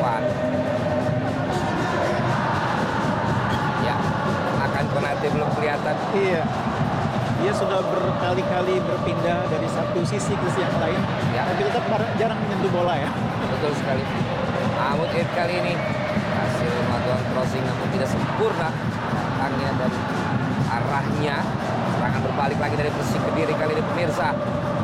[0.00, 0.24] Van.
[3.84, 3.96] Ya,
[4.72, 5.96] akan Konate belum kelihatan.
[6.16, 6.42] Iya.
[7.44, 11.00] Dia sudah berkali-kali berpindah dari satu sisi ke sisi yang lain,
[11.36, 11.44] Ya.
[11.44, 13.12] tapi tetap jarang menyentuh bola ya.
[13.52, 14.00] Betul sekali.
[14.80, 15.76] Mahmud Eid kali ini
[16.34, 18.68] hasil melakukan crossing namun tidak sempurna
[19.44, 19.92] tangnya dan
[20.72, 21.36] arahnya.
[21.94, 24.32] Serangan berbalik lagi dari Persik Kediri kali ini pemirsa.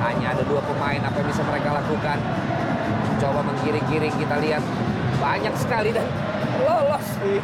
[0.04, 2.18] Hanya ada dua pemain apa yang bisa mereka lakukan.
[3.20, 4.62] Coba menggiring-giring kita lihat
[5.16, 6.04] banyak sekali dan
[6.60, 7.06] lolos.
[7.24, 7.42] Iya.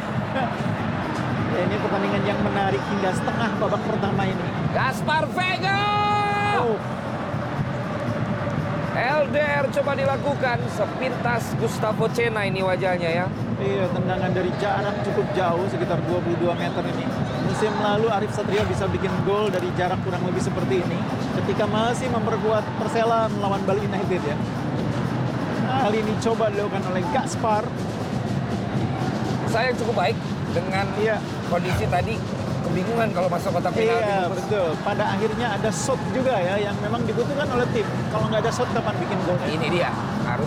[1.47, 4.45] Ya, ini pertandingan yang menarik hingga setengah babak pertama ini.
[4.77, 5.81] Gaspar Vega.
[6.61, 6.77] Oh,
[8.97, 13.25] LDR coba dilakukan sepintas Gustavo Cena ini wajahnya ya.
[13.61, 17.05] Iya, tendangan dari jarak cukup jauh, sekitar 22 meter ini.
[17.47, 20.99] Musim lalu Arif Satria bisa bikin gol dari jarak kurang lebih seperti ini.
[21.41, 24.37] Ketika masih memperkuat Persela melawan Bali United ya.
[25.67, 27.63] Kali ini coba dilakukan oleh Gaspar.
[29.47, 30.17] Saya cukup baik
[30.51, 31.17] dengan Iya.
[31.47, 32.19] kondisi tadi
[32.67, 33.95] kebingungan kalau masuk kotak penalti.
[33.95, 34.69] Iya, betul.
[34.83, 37.87] Pada akhirnya ada shot juga ya yang memang dibutuhkan oleh tim.
[38.11, 39.39] Kalau nggak ada shot kapan bikin gol?
[39.47, 39.89] Ini dia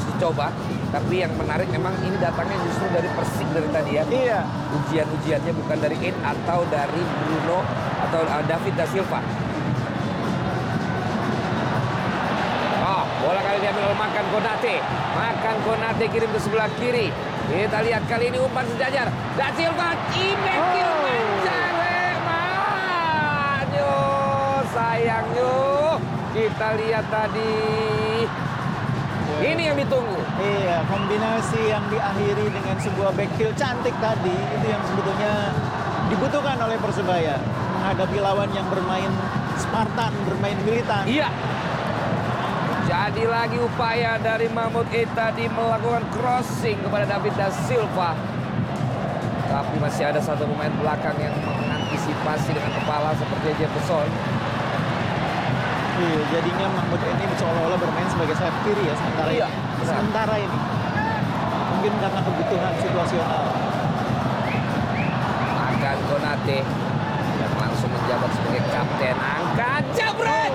[0.01, 0.49] harus dicoba.
[0.91, 4.05] Tapi yang menarik memang ini datangnya justru dari Persik dari tadi ya.
[4.09, 4.41] Iya.
[4.81, 7.61] Ujian-ujiannya bukan dari Aid atau dari Bruno
[8.09, 9.21] atau uh, David da Silva.
[12.81, 14.77] Oh, bola kali diambil oleh Makan Konate.
[15.15, 17.13] Makan Konate kirim ke sebelah kiri.
[17.51, 19.13] Kita lihat kali ini umpan sejajar.
[19.37, 20.71] Da Silva, Imek Oh.
[20.75, 22.03] Kilmanjare.
[22.25, 23.95] Manyo,
[24.73, 25.55] sayang yo.
[26.31, 27.53] Kita lihat tadi.
[29.41, 30.21] Ini yang ditunggu.
[30.37, 35.33] Iya, kombinasi yang diakhiri dengan sebuah backfield cantik tadi itu yang sebetulnya
[36.13, 37.41] dibutuhkan oleh Persebaya
[37.81, 39.09] menghadapi lawan yang bermain
[39.57, 41.09] Spartan, bermain militan.
[41.09, 41.33] Iya.
[42.91, 48.13] Jadi lagi upaya dari Mahmud Eid tadi melakukan crossing kepada David da Silva.
[49.51, 54.07] Tapi masih ada satu pemain belakang yang mengantisipasi dengan kepala seperti Jefferson.
[56.01, 59.61] Iya, jadinya Mahmud ini seolah-olah bermain sebagai sayap kiri ya sementara Iya, ini.
[59.77, 59.85] benar.
[59.85, 60.59] Sementara ini.
[61.77, 63.45] Mungkin karena kebutuhan situasional.
[65.61, 66.59] Akan Konate
[67.41, 69.17] yang langsung menjabat sebagai kapten.
[69.17, 70.53] Angkat jabret!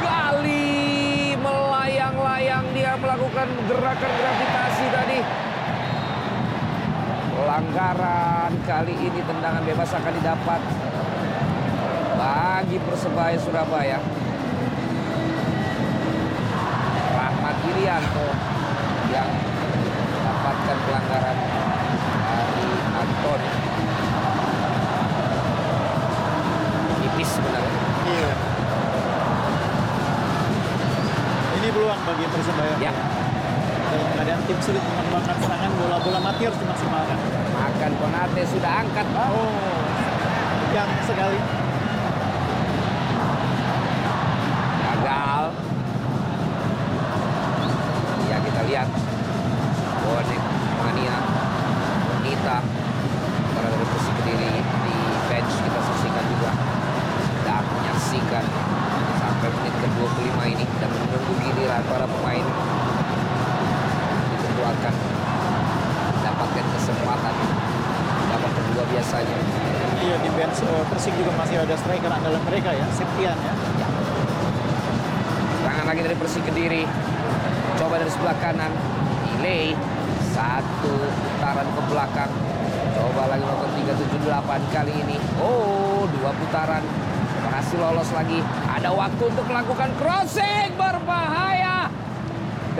[0.00, 0.72] Kali
[1.36, 5.18] melayang-layang dia melakukan gerakan gravitasi tadi.
[7.36, 10.60] Pelanggaran kali ini tendangan bebas akan didapat
[12.16, 14.00] bagi Persebaya Surabaya.
[17.74, 18.26] Irianto
[19.10, 19.28] yang
[20.14, 21.38] mendapatkan pelanggaran
[22.26, 23.40] dari Anton.
[27.02, 27.80] Tipis sebenarnya.
[28.06, 28.32] Iya.
[31.56, 32.74] Ini peluang bagi Persebaya.
[32.78, 32.92] Ya,
[33.86, 37.18] Dalam keadaan tim sulit mengembangkan serangan, bola-bola mati harus dimaksimalkan.
[37.56, 39.06] makan Konate sudah angkat.
[39.14, 39.80] Oh,
[40.74, 41.55] yang sekali.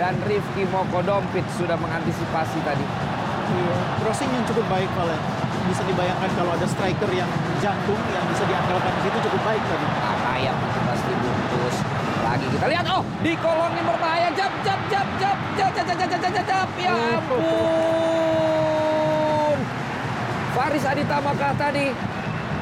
[0.07, 2.79] Dan Rifki Mokodompit sudah mengantisipasi tadi.
[3.51, 5.19] Iya, crossing yang cukup baik Valen.
[5.67, 7.27] Bisa dibayangkan kalau ada striker yang
[7.59, 9.83] jantung yang bisa diandalkan di situ cukup baik tadi.
[9.83, 11.83] Bahaya pasti bungkus.
[12.23, 16.07] Lagi kita lihat oh di kolong ini berbahaya jap jap jap jap jap jap jap
[16.07, 16.71] jap jap jap, jap.
[16.79, 17.43] ya ampun.
[20.55, 21.91] Faris Adita Makah tadi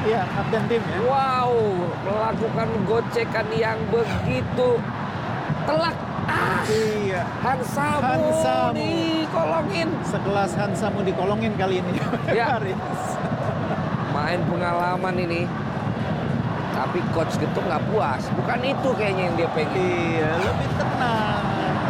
[0.02, 0.98] Iya, kapten tim ya.
[1.06, 1.54] wow
[2.02, 4.82] melakukan gocekan yang begitu
[5.62, 5.94] telak.
[6.26, 7.22] Ah, Iya.
[7.38, 8.74] Hansamu, Hansamu.
[8.74, 9.88] dikolongin.
[10.02, 11.94] Sekelas Hansamu dikolongin kali ini.
[12.34, 12.58] Ya.
[14.14, 15.46] Main pengalaman ini.
[16.74, 18.26] Tapi coach gitu nggak puas.
[18.34, 19.72] Bukan itu kayaknya yang dia pengen.
[19.72, 21.42] Iya, lebih tenang,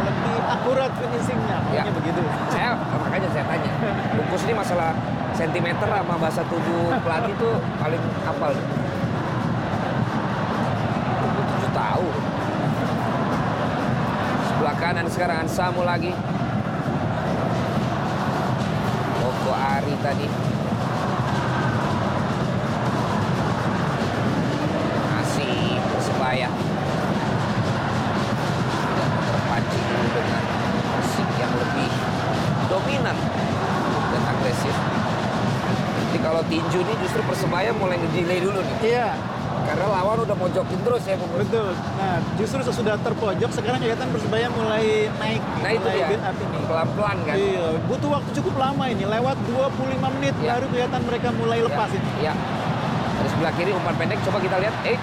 [0.05, 1.57] lebih akurat finishingnya.
[1.73, 1.83] Ya.
[1.89, 2.21] Begitu.
[2.47, 3.71] Saya makanya saya tanya.
[4.15, 4.93] Bungkus ini masalah
[5.33, 8.01] sentimeter sama bahasa tubuh pelatih itu paling
[11.35, 12.15] tujuh tahun.
[14.77, 16.13] Kanan sekarang Ansamu lagi.
[19.17, 20.27] Koko Ari tadi.
[25.17, 26.49] Masih Persebaya.
[29.67, 30.43] Dulu dengan
[30.95, 31.89] musik yang lebih
[32.71, 33.17] dominan
[34.13, 34.75] dan agresif.
[36.07, 38.77] Jadi kalau tinju ini justru Persebaya mulai ngedelay dulu nih.
[38.85, 39.17] Iya,
[39.67, 41.27] Karena lawan udah mojokin terus ya Bung.
[41.35, 41.75] betul.
[41.75, 45.41] Nah, justru sesudah terpojok sekarang kelihatan Persebaya mulai naik.
[45.59, 46.59] Nah itu mulai ini.
[46.63, 47.35] pelan-pelan kan.
[47.35, 49.03] Iya, butuh waktu cukup lama ini.
[49.03, 50.55] Lewat 25 menit Iya.
[50.55, 52.11] baru kelihatan mereka mulai lepas ya, ini.
[52.23, 52.33] Ya.
[53.17, 54.75] Dari sebelah kiri umpan pendek coba kita lihat.
[54.87, 55.01] Eight.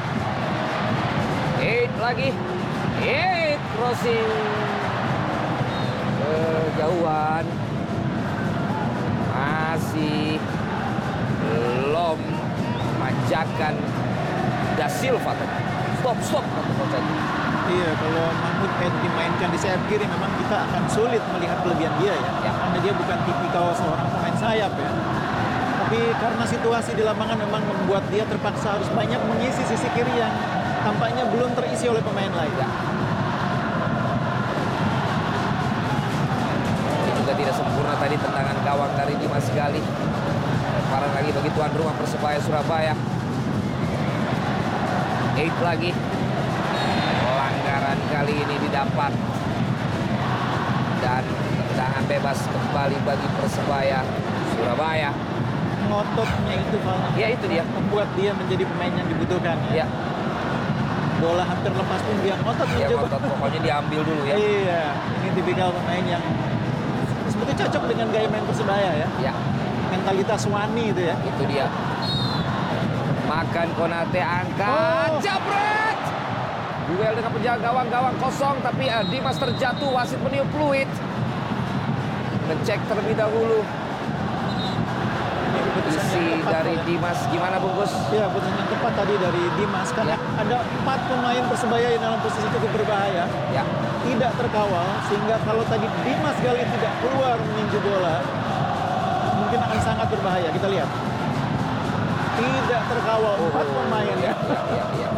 [1.61, 2.29] Eight lagi.
[3.01, 4.33] Eight crossing.
[6.17, 7.45] Kejauhan.
[9.29, 10.41] Masih
[11.37, 12.19] belum
[12.97, 13.75] manjakan
[14.85, 15.57] Da Silva tadi.
[16.05, 16.45] Stop, stop.
[16.45, 17.01] kata.
[17.73, 22.13] Iya, kalau Mahmud Ed dimainkan di sayap kiri memang kita akan sulit melihat kelebihan dia
[22.13, 22.31] ya.
[22.45, 22.53] Ya.
[22.53, 24.91] Karena dia bukan tipikal seorang pemain sayap ya.
[25.81, 30.37] Tapi karena situasi di lapangan memang membuat dia terpaksa harus banyak mengisi sisi kiri yang
[30.85, 32.53] tampaknya belum terisi oleh pemain lain.
[32.61, 32.69] Ya.
[37.25, 39.81] Juga tidak sempurna tadi tendangan gawang dari Dimas Gali.
[40.77, 43.14] Lemparan lagi bagi tuan rumah Persebaya Surabaya.
[45.35, 45.91] Eight lagi.
[47.21, 49.13] Pelanggaran kali ini didapat.
[50.99, 51.23] Dan
[51.69, 54.01] tendangan bebas kembali bagi Persebaya
[54.51, 55.11] Surabaya.
[55.85, 57.61] Ngototnya itu Val, Ya itu dia.
[57.67, 59.85] membuat dia menjadi pemain yang dibutuhkan ya.
[59.85, 59.87] Ya,
[61.15, 63.01] Bola hampir lepas pun dia ngotot ya mencoba.
[63.07, 64.35] ngotot pokoknya diambil dulu ya.
[64.35, 64.83] Iya,
[65.21, 66.25] ini tipikal pemain yang
[67.29, 69.09] sebetulnya cocok dengan gaya main Persebaya ya.
[69.21, 69.33] Ya,
[69.93, 71.17] Mentalitas wani itu ya.
[71.21, 71.69] itu dia.
[73.25, 75.04] Makan Konate angkat, Oh.
[75.25, 75.99] Jabret.
[76.85, 80.89] Duel dengan penjaga gawang, gawang kosong, tapi eh, Dimas terjatuh, wasit meniup fluid.
[82.45, 83.65] Ngecek terlebih dahulu
[85.95, 86.83] isi dari ya.
[86.87, 87.19] Dimas.
[87.29, 87.93] Gimana bungkus?
[88.13, 90.19] Ya, keputusan yang tepat tadi dari Dimas karena Ya.
[90.41, 93.63] ada empat pemain Persebaya yang dalam posisi cukup berbahaya, Ya,
[94.05, 98.17] tidak terkawal sehingga kalau tadi Dimas Gali tidak keluar meninju bola,
[99.41, 100.49] mungkin akan sangat berbahaya.
[100.53, 101.14] Kita lihat.
[102.35, 104.35] Tidak terkawal empat pemain ya.
[104.35, 105.11] ya, ya, ya.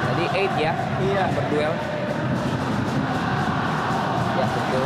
[0.00, 1.24] Tadi 8 ya, Iya.
[1.30, 1.72] berduel.
[4.34, 4.84] Ya, betul.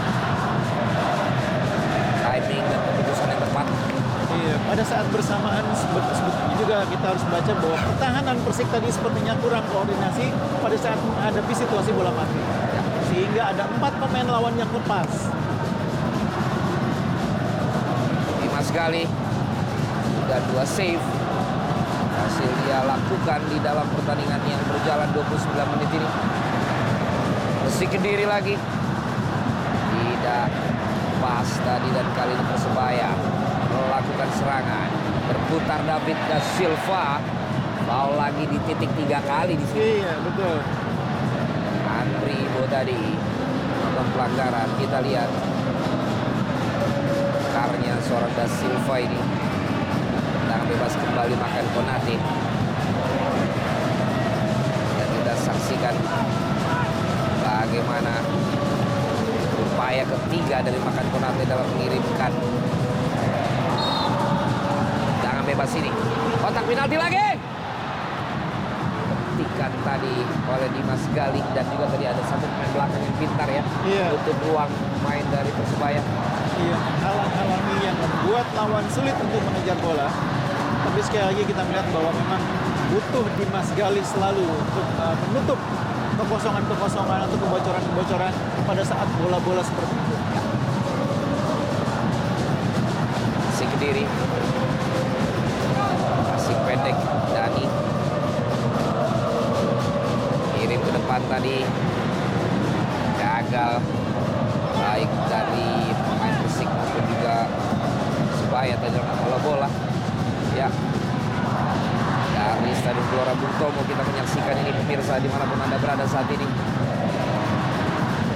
[2.24, 3.66] Timing dan keputusan yang tepat.
[4.34, 9.34] Iya, pada saat bersamaan sebet- sebetulnya juga kita harus baca bahwa pertahanan Persik tadi sepertinya
[9.38, 10.26] kurang koordinasi
[10.58, 12.40] pada saat menghadapi situasi bola mati.
[13.08, 15.30] Sehingga ada empat pemain lawan yang lepas.
[18.42, 19.06] Dimas Gali
[20.34, 20.98] dan dua save
[22.18, 25.46] hasil dia lakukan di dalam pertandingan yang berjalan 29
[25.78, 26.08] menit ini
[27.62, 28.58] Persik Kediri lagi
[29.94, 30.50] tidak
[31.22, 33.14] pas tadi dan kali ini Persebaya
[33.70, 34.88] melakukan serangan
[35.30, 37.22] berputar David da Silva
[37.86, 40.58] foul lagi di titik tiga kali di sini Iya, betul.
[41.86, 42.98] Andri Ibo tadi
[43.70, 44.68] melakukan pelanggaran.
[44.82, 45.30] Kita lihat
[47.54, 49.53] karnya seorang Da Silva ini.
[50.64, 52.16] Bebas kembali makan Konate.
[54.96, 55.94] Dan kita saksikan
[57.44, 58.12] bagaimana
[59.60, 62.32] upaya ketiga dari makan Konate dalam mengirimkan
[65.20, 65.90] tendangan bebas ini.
[66.40, 67.20] Kotak penalti lagi
[69.34, 70.14] ketikan tadi
[70.46, 74.06] oleh Dimas Gali dan juga tadi ada satu pemain belakang yang pintar ya Iya.
[74.22, 74.70] tutup ruang
[75.02, 76.02] main dari Persebaya
[76.54, 80.06] Iya, halang-halangi yang membuat lawan sulit untuk mengejar bola.
[80.94, 82.38] Tapi sekali lagi kita melihat bahwa memang
[82.94, 85.58] butuh Dimas Gali selalu untuk uh, menutup
[86.22, 88.30] kekosongan-kekosongan atau kebocoran-kebocoran
[88.62, 90.14] pada saat bola-bola seperti itu.
[93.74, 94.06] Kediri.
[96.30, 96.96] Masih pendek
[97.34, 97.66] Dani.
[100.54, 101.58] Kirim ke depan tadi.
[103.18, 103.82] Gagal.
[104.78, 107.50] Baik dari pemain Persik maupun juga
[108.38, 109.93] Sebaya tadi dalam bola bola.
[110.54, 110.70] Ya.
[112.34, 116.30] Dari Stadion Gelora Bung Tomo kita menyaksikan ini pemirsa di mana pun Anda berada saat
[116.30, 116.46] ini.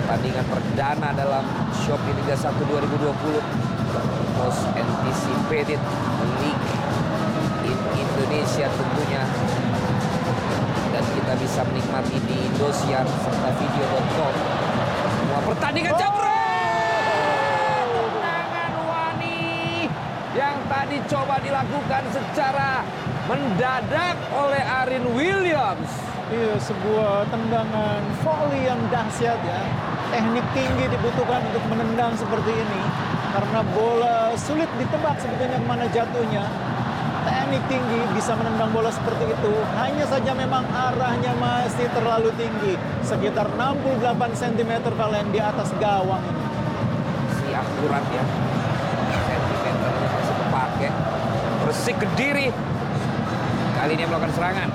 [0.02, 1.44] Pertandingan perdana dalam
[1.78, 3.14] Shopee Liga 1 2020
[4.34, 5.78] Most anticipated
[6.42, 6.68] league
[7.70, 9.22] in Indonesia tentunya
[10.88, 14.34] dan kita bisa menikmati di Indosiar serta video.com
[15.18, 16.17] semua pertandingan jabret
[20.88, 22.80] yang tadi coba dilakukan secara
[23.28, 29.60] mendadak oleh Arin Williams Iya, sebuah tendangan volley yang dahsyat ya.
[30.12, 32.82] Teknik tinggi dibutuhkan untuk menendang seperti ini.
[33.32, 36.44] Karena bola sulit ditebak sebetulnya ke mana jatuhnya.
[37.24, 39.52] Teknik tinggi bisa menendang bola seperti itu.
[39.80, 42.76] Hanya saja memang arahnya masih terlalu tinggi.
[43.00, 43.96] Sekitar 68
[44.36, 46.44] cm kalian di atas gawang ini.
[47.40, 48.57] si akurat ya
[51.88, 52.52] Persik Kediri.
[53.72, 54.68] Kali ini melakukan serangan.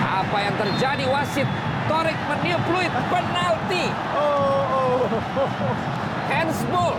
[0.00, 1.04] Apa yang terjadi?
[1.12, 1.44] Wasit
[1.84, 2.88] Torik meniup fluid.
[3.12, 3.84] Penalti.
[4.16, 5.20] Oh, oh,
[6.32, 6.96] handsball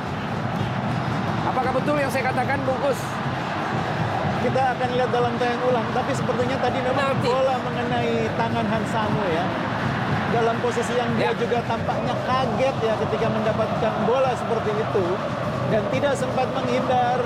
[1.50, 3.02] apakah betul yang saya katakan bungkus
[4.46, 7.30] Kita akan lihat dalam tayang ulang, tapi sepertinya tadi memang Penalti.
[7.34, 9.46] bola mengenai tangan Hansamu ya.
[10.30, 11.42] Dalam posisi yang dia Ya.
[11.42, 15.06] juga tampaknya kaget ya ketika mendapatkan bola seperti itu.
[15.74, 17.18] Dan tidak sempat menghindar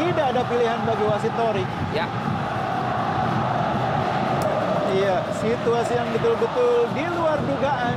[0.00, 1.68] tidak ada pilihan bagi wasit Torik.
[1.92, 2.06] ya
[4.90, 7.96] Iya, situasi yang betul-betul di luar dugaan.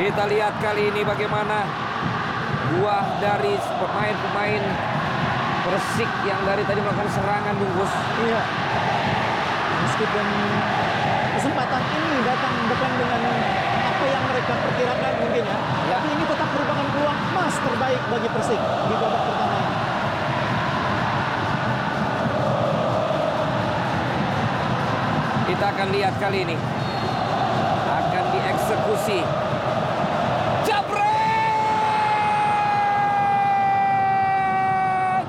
[0.00, 1.68] kita lihat kali ini bagaimana
[2.72, 4.64] buah dari pemain-pemain
[5.60, 7.92] Persik yang dari tadi melakukan serangan bungkus
[8.24, 8.42] Iya.
[9.84, 10.26] Meskipun
[11.36, 13.20] kesempatan ini datang bukan dengan
[13.80, 15.58] apa yang mereka perkirakan mungkin ya.
[15.88, 15.96] Ya.
[16.00, 17.18] Tapi ini tetap merupakan peluang
[17.50, 19.74] emas terbaik bagi Persik di babak pertama ini.
[25.50, 26.54] Kita akan lihat kali ini.
[27.90, 29.26] Akan dieksekusi.
[30.62, 31.66] Jabret!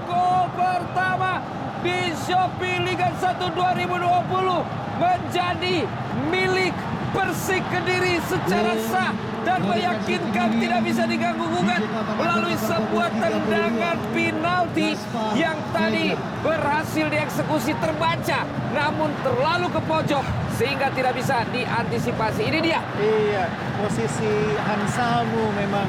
[0.05, 1.41] Gol pertama
[1.81, 4.61] di Shopee Liga 1 2020
[5.01, 5.89] menjadi
[6.29, 6.77] milik
[7.17, 9.09] Persik Kediri secara sah
[9.51, 11.83] dan meyakinkan tidak bisa diganggu gugat
[12.15, 14.95] melalui sebuah tendangan penalti
[15.35, 20.23] yang tadi berhasil dieksekusi terbaca namun terlalu ke pojok
[20.55, 22.41] sehingga tidak bisa diantisipasi.
[22.47, 22.79] Ini dia.
[22.95, 25.87] Iya, posisi Hansamu memang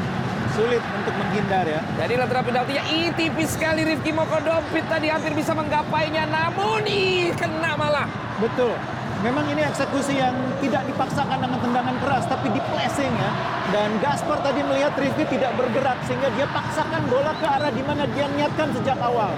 [0.58, 1.80] sulit untuk menghindar ya.
[2.02, 7.30] Jadi lateral penaltinya ih tipis sekali Rifki Moko Dompit tadi hampir bisa menggapainya namun ih
[7.38, 8.10] kena malah.
[8.42, 8.74] Betul.
[9.22, 13.30] Memang ini eksekusi yang tidak dipaksakan dengan tendangan keras, tapi di placing ya.
[13.70, 18.02] Dan Gaspar tadi melihat Rifki tidak bergerak, sehingga dia paksakan bola ke arah di mana
[18.10, 19.30] dia niatkan sejak awal.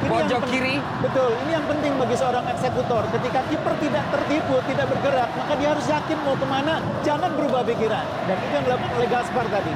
[0.00, 0.80] Ini yang Pojok kiri.
[1.04, 3.04] Betul, ini yang penting bagi seorang eksekutor.
[3.12, 7.60] Ketika kiper tidak tertipu, tidak bergerak, maka dia harus yakin mau ke mana, jangan berubah
[7.68, 8.04] pikiran.
[8.24, 9.72] Dan itu yang dilakukan oleh Gaspar tadi.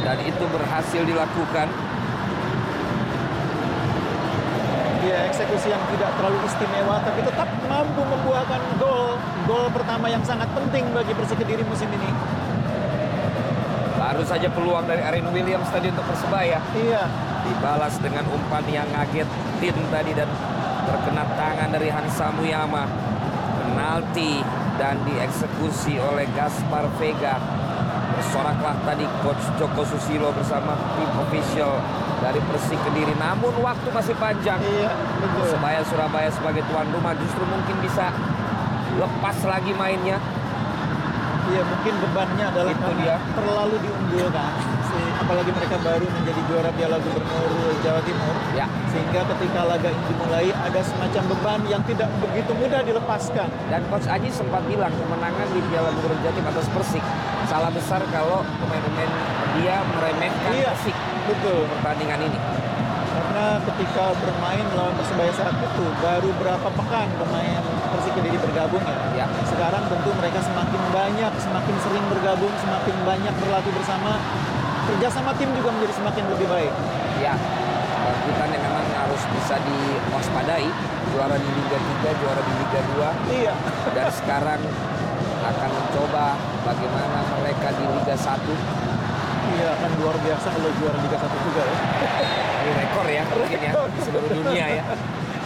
[0.00, 1.91] Dan itu berhasil dilakukan.
[5.12, 9.20] Dia eksekusi yang tidak terlalu istimewa, tapi tetap mampu membuahkan gol.
[9.44, 12.08] Gol pertama yang sangat penting bagi Persik Kediri musim ini.
[13.92, 16.64] Baru saja peluang dari Arin Williams tadi untuk Persebaya.
[16.72, 17.04] Iya,
[17.44, 20.32] Dibalas dengan umpan yang ngagetin tadi dan
[20.88, 22.88] terkena tangan dari Hansa Muyama.
[23.60, 24.40] Penalti
[24.80, 27.36] dan dieksekusi oleh Gaspar Vega.
[28.22, 31.82] Bersoraklah tadi Coach Joko Susilo bersama tim official
[32.22, 33.18] dari Persik Kediri.
[33.18, 34.62] Namun waktu masih panjang.
[34.62, 35.42] iya, betul.
[35.42, 38.14] Persebaya Surabaya sebagai tuan rumah justru mungkin bisa
[38.94, 40.22] lepas lagi mainnya.
[41.50, 43.16] Iya, mungkin bebannya adalah Itu karena dia.
[43.34, 44.52] terlalu diunggulkan.
[45.32, 48.36] Apalagi mereka baru menjadi juara Piala Gubernur Jawa Timur.
[48.52, 48.68] Ya.
[48.92, 53.48] Sehingga ketika laga ini dimulai ada semacam beban yang tidak begitu mudah dilepaskan.
[53.72, 57.00] Dan Coach Aji sempat bilang kemenangan di Piala Gubernur Jatim atas Persik
[57.48, 59.08] salah besar kalau pemain-pemain
[59.56, 60.68] dia meremehkan Iya.
[60.76, 61.64] Persik Betul.
[61.80, 62.38] pertandingan ini.
[63.16, 67.64] Karena ketika bermain melawan Persebaya saat itu baru berapa pekan pemain
[67.96, 69.24] Persik Kediri bergabung ya.
[69.24, 69.26] Ya.
[69.48, 74.20] Sekarang tentu mereka semakin banyak, semakin sering bergabung, semakin banyak berlatih bersama.
[74.82, 76.72] Kerjasama tim juga menjadi semakin lebih baik.
[77.18, 80.66] Ya, kebangkitan yang memang harus bisa diwaspadai.
[81.12, 83.10] Juara di Liga 3, juara di Liga 2.
[83.30, 83.54] Iya.
[83.92, 84.60] Dan sekarang
[85.42, 86.24] akan mencoba
[86.62, 88.54] bagaimana mereka di Liga 1
[89.52, 91.76] Iya akan luar biasa kalau juara Liga 1 juga ya.
[92.62, 94.84] Ini rekor ya mungkin ya di seluruh dunia ya.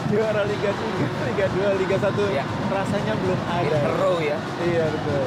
[0.07, 2.45] Juara Liga 3, Liga 2, Liga 1 Ya.
[2.70, 3.78] rasanya belum In ada.
[3.82, 4.39] a row ya.
[4.62, 5.24] Iya betul.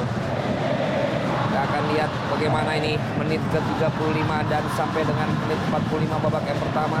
[1.88, 7.00] Lihat bagaimana ini menit ke-35 dan sampai dengan menit 45 babak yang pertama.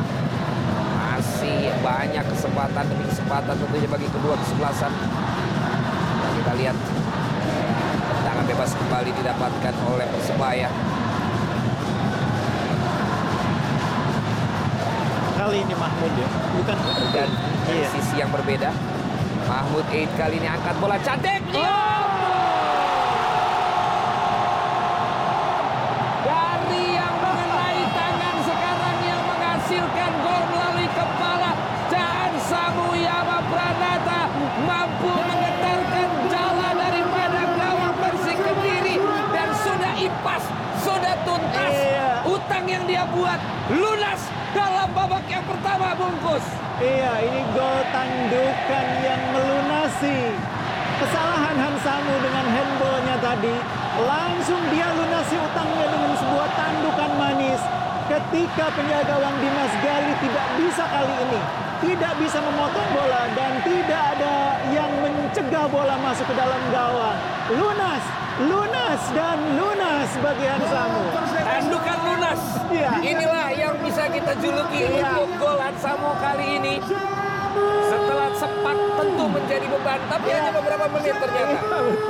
[0.96, 4.92] Masih banyak kesempatan demi kesempatan tentunya bagi kedua kesebelasan.
[6.20, 6.76] Dan kita lihat
[8.16, 10.68] tendangan bebas kembali didapatkan oleh Persebaya.
[15.40, 16.76] Kali ini Mahmud ya, bukan
[17.16, 17.28] Dan
[17.70, 17.88] Iya.
[17.94, 18.70] sisi yang berbeda.
[19.46, 21.42] Mahmud Eid kali ini angkat bola cantik.
[21.50, 21.79] Dari
[42.80, 43.36] yang dia buat
[43.76, 44.20] lunas
[44.56, 46.40] dalam babak yang pertama bungkus.
[46.80, 50.32] Iya, ini gol tandukan yang melunasi
[50.96, 53.52] kesalahan Hansamu dengan handballnya tadi.
[54.00, 57.60] Langsung dia lunasi utangnya dengan sebuah tandukan manis.
[58.08, 61.40] Ketika penjaga gawang Dimas Gali tidak bisa kali ini,
[61.84, 67.16] tidak bisa memotong bola dan tidak ada yang mencegah bola masuk ke dalam gawang.
[67.60, 68.02] Lunas,
[68.40, 71.04] lunas dan lunas bagi Hansamu.
[71.44, 71.99] Tandukan
[72.30, 72.42] lunas.
[72.70, 72.90] Iya.
[73.02, 75.18] Inilah yang bisa kita juluki Iya.
[75.18, 76.74] untuk gol Hansamu kali ini.
[77.90, 80.36] Setelah sempat tentu menjadi beban, tapi Iya.
[80.38, 81.58] hanya beberapa menit ternyata.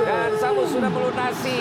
[0.05, 1.57] Dan Samu sudah melunasi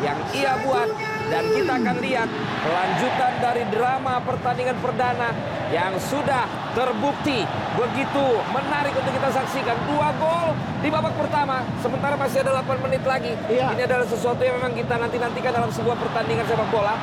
[0.00, 0.88] yang ia buat.
[1.24, 2.28] Dan kita akan lihat
[2.62, 5.32] kelanjutan dari drama pertandingan perdana
[5.72, 6.44] yang sudah
[6.76, 9.72] terbukti begitu menarik untuk kita saksikan.
[9.88, 10.52] Dua gol
[10.84, 13.32] di babak pertama, sementara masih ada 8 menit lagi.
[13.48, 13.72] Iya.
[13.72, 16.94] Ini adalah sesuatu yang memang kita nanti-nantikan dalam sebuah pertandingan sepak bola.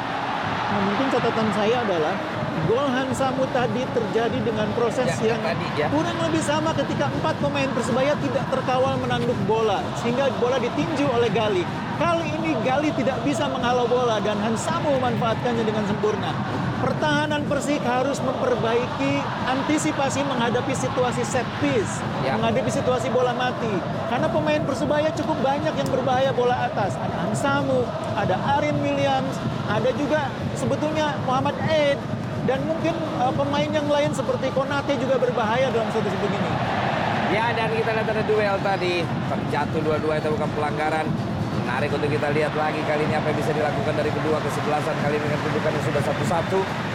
[0.71, 2.15] Nah, mungkin catatan saya adalah
[2.63, 5.87] gol Hansamu tadi terjadi dengan proses Ya, yang tadi, ya.
[5.91, 11.27] kurang lebih sama ketika empat pemain Persebaya tidak terkawal menanduk bola sehingga bola ditinju oleh
[11.31, 11.63] Gali.
[11.99, 16.31] Kali ini Gali tidak bisa menghalau bola dan Hansamu memanfaatkannya dengan sempurna.
[17.01, 22.37] Pertahanan Persik harus memperbaiki antisipasi menghadapi situasi set piece, Ya.
[22.37, 23.73] menghadapi situasi bola mati.
[24.05, 26.93] Karena pemain Persebaya cukup banyak yang berbahaya bola atas.
[27.01, 29.33] Ada Hansamu, ada Arin Williams,
[29.65, 31.97] ada juga sebetulnya Muhammad Eid
[32.45, 36.53] dan mungkin uh, pemain yang lain seperti Konate juga berbahaya dalam situasi begini.
[37.33, 41.09] Ya dan kita lihat ada duel tadi terjatuh dua-dua itu bukan pelanggaran
[41.65, 45.17] menarik untuk kita lihat lagi kali ini apa yang bisa dilakukan dari kedua kesebelasan kali
[45.17, 46.90] ini dengan kedudukan yang sudah satu-satu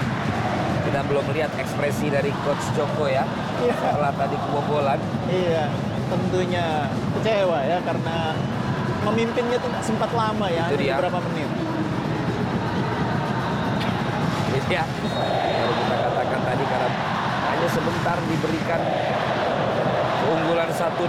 [0.87, 3.26] kita belum melihat ekspresi dari coach Joko ya
[3.59, 3.72] Iya.
[3.74, 5.64] setelah tadi kebobolan Iya,
[6.07, 6.87] tentunya
[7.18, 8.16] kecewa ya karena
[9.03, 10.99] memimpinnya tidak sempat lama ya, Itu dia.
[10.99, 11.51] beberapa menit.
[14.66, 16.91] ya baru kita katakan tadi karena
[17.47, 18.80] hanya sebentar diberikan
[20.18, 21.07] keunggulan 1-0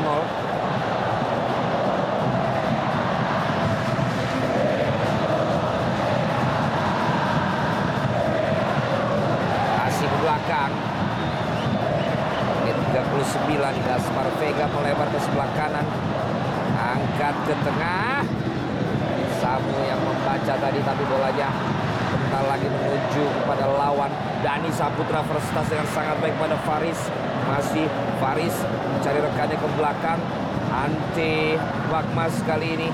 [20.77, 21.49] tadi tapi bolanya
[22.13, 24.13] bentar lagi menuju kepada lawan
[24.45, 26.99] Dani Saputra Verstas dengan sangat baik pada Faris.
[27.49, 27.89] Masih
[28.21, 28.53] Faris
[28.93, 30.19] mencari rekannya ke belakang.
[30.67, 31.57] Ante
[31.89, 32.87] Bakmas kali ini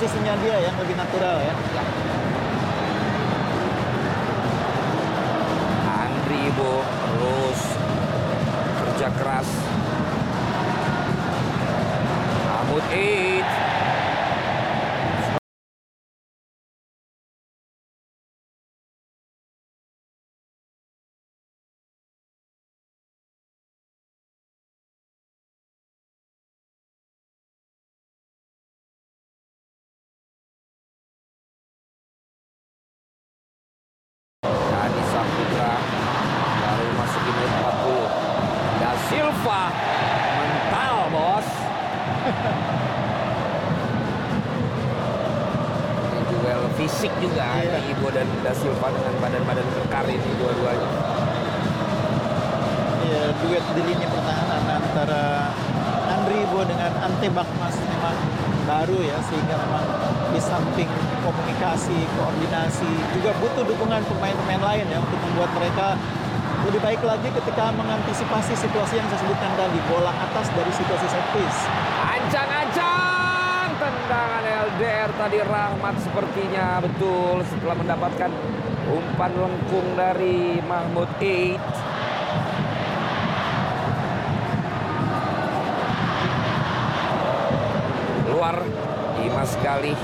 [0.00, 1.52] posisinya dia yang lebih natural ya.
[5.92, 7.60] Andri Ibo terus
[8.80, 9.48] kerja keras
[12.48, 13.69] Mahmud Eid
[76.10, 78.30] sepertinya betul setelah mendapatkan
[78.90, 81.62] umpan lengkung dari Mahmud Eid.
[88.26, 88.58] Luar
[89.22, 89.94] Dimas Galih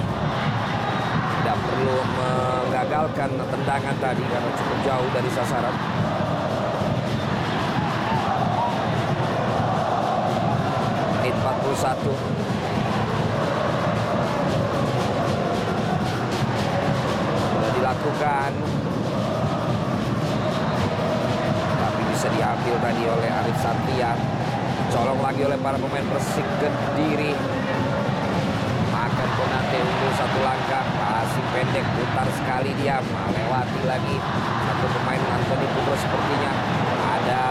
[1.42, 5.74] tidak perlu menggagalkan tendangan tadi karena cukup jauh dari sasaran.
[11.18, 12.25] Menit 41.
[25.36, 27.36] Lagi oleh para pemain Persik Kediri.
[28.88, 30.80] Makan Konate unggul satu langkah.
[30.96, 34.16] Passing pendek putar sekali dia melewati lagi
[34.64, 36.52] satu pemain Anthony Putro sepertinya
[37.20, 37.42] ada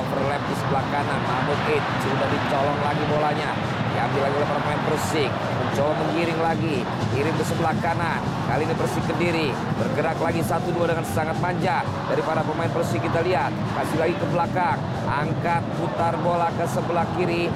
[0.00, 3.50] overlap di sebelah kanan Mahmud Eid sudah dicolong lagi bolanya
[3.92, 6.76] diambil lagi oleh pemain Persik mencoba menggiring lagi
[7.12, 11.84] kirim ke sebelah kanan kali ini Persik Kediri bergerak lagi satu dua dengan sangat manja
[12.08, 17.08] dari para pemain Persik kita lihat kasih lagi ke belakang angkat putar bola ke sebelah
[17.16, 17.48] kiri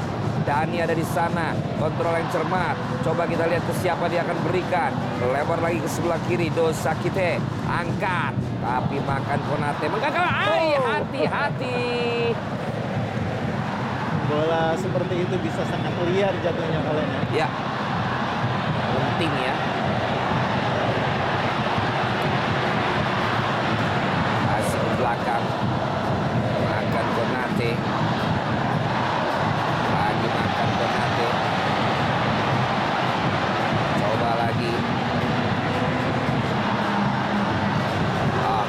[0.43, 2.75] Dani ada di sana, kontrol yang cermat.
[3.07, 4.91] Coba kita lihat ke siapa dia akan berikan.
[5.31, 7.39] Lebar lagi ke sebelah kiri, Dosa Kite.
[7.71, 9.87] Angkat, tapi makan Konate.
[9.87, 12.35] Menggagal, ay, hati-hati.
[14.27, 17.47] Bola seperti itu bisa sangat liar jatuhnya kalian ya.
[17.47, 17.49] Ya,
[18.99, 19.55] penting ya.
[24.43, 25.45] Kasih ke belakang.
[26.67, 27.71] Makan Konate.
[29.93, 31.29] Lagi makan Konate.
[34.01, 34.73] Coba lagi.
[38.43, 38.65] Oh.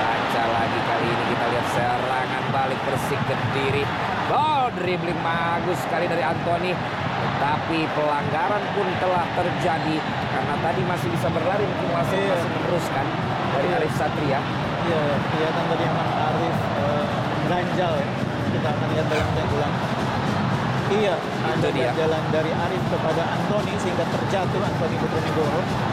[0.00, 3.84] Baca lagi kali ini kita lihat serangan balik Persik Kediri.
[4.30, 6.72] Oh, dribbling bagus sekali dari Anthony.
[7.70, 12.34] Tetapi pelanggaran pun telah terjadi karena tadi masih bisa berlari mungkin wasit Iya.
[12.34, 13.06] masih meneruskan
[13.54, 14.42] dari Arif Satria.
[14.90, 17.06] Iya, kelihatan tadi memang Arif eh,
[17.46, 18.08] ganjal ya.
[18.50, 19.74] Kita akan lihat dalam ulang.
[20.90, 21.14] Iya,
[21.46, 25.62] ada jalan dari Arif kepada Anthony sehingga terjatuh Anthony Putronegoro.
[25.62, 25.89] Ya.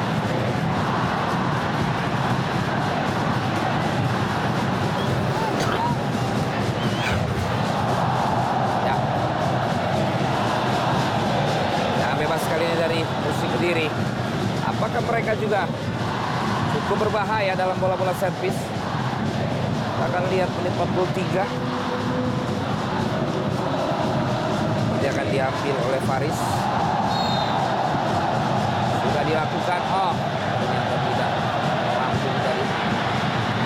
[15.28, 15.68] Mereka juga
[16.72, 18.64] cukup berbahaya dalam bola-bola piece?
[18.64, 21.44] Kita akan lihat menit 43.
[25.04, 26.40] Dia akan diambil oleh Faris.
[29.04, 29.82] Sudah dilakukan.
[29.91, 30.16] Oh,
[30.64, 31.32] ternyata tidak
[31.91, 32.64] mampu dari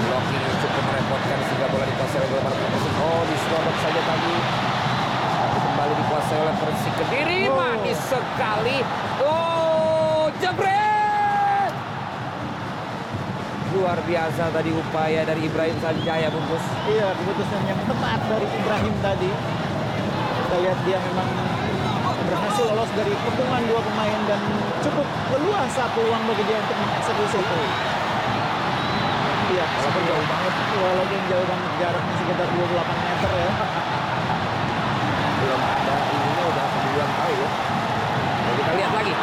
[0.01, 3.05] blocking yang cukup merepotkan sehingga bola dikuasai oleh para pemain.
[3.05, 4.33] Oh, diselodok saja tadi.
[5.29, 7.41] Tapi kembali dikuasai oleh Persik Kediri.
[7.45, 7.53] Oh.
[7.53, 8.77] Manis sekali.
[9.21, 10.80] Oh, jebret!
[13.91, 16.63] Luar biasa tadi upaya dari Ibrahim Sanjaya bungkus.
[16.87, 19.27] Iya, keputusan yang tepat dari Ibrahim tadi.
[20.31, 21.27] Kita lihat dia memang
[22.23, 24.39] berhasil lolos dari kepungan dua pemain dan
[24.79, 25.03] cukup
[25.35, 27.59] leluasa peluang bagi dia untuk mengeksekusi itu.
[29.59, 30.53] Iya, Walaupun jauh banget.
[30.71, 33.49] walaupun jauh banget jaraknya sekitar 28 meter ya.
[35.35, 37.49] Belum ada ininya udah keduluan kali ya.
[38.39, 39.13] Nah, kita lihat lagi.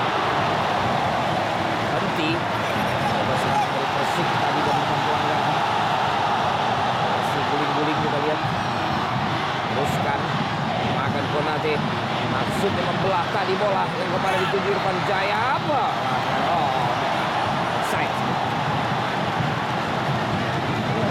[1.89, 2.31] Henti.
[3.09, 5.57] Coba serangan dari Persik tadi dan bukan pelanggaran.
[7.19, 8.41] Masih guling-guling kita lihat.
[9.69, 10.21] Teruskan.
[11.59, 11.75] Konate.
[12.29, 15.83] Maksudnya membelah tadi bola yang kepada dituju Irfan Jaya apa?
[16.55, 16.87] Oh.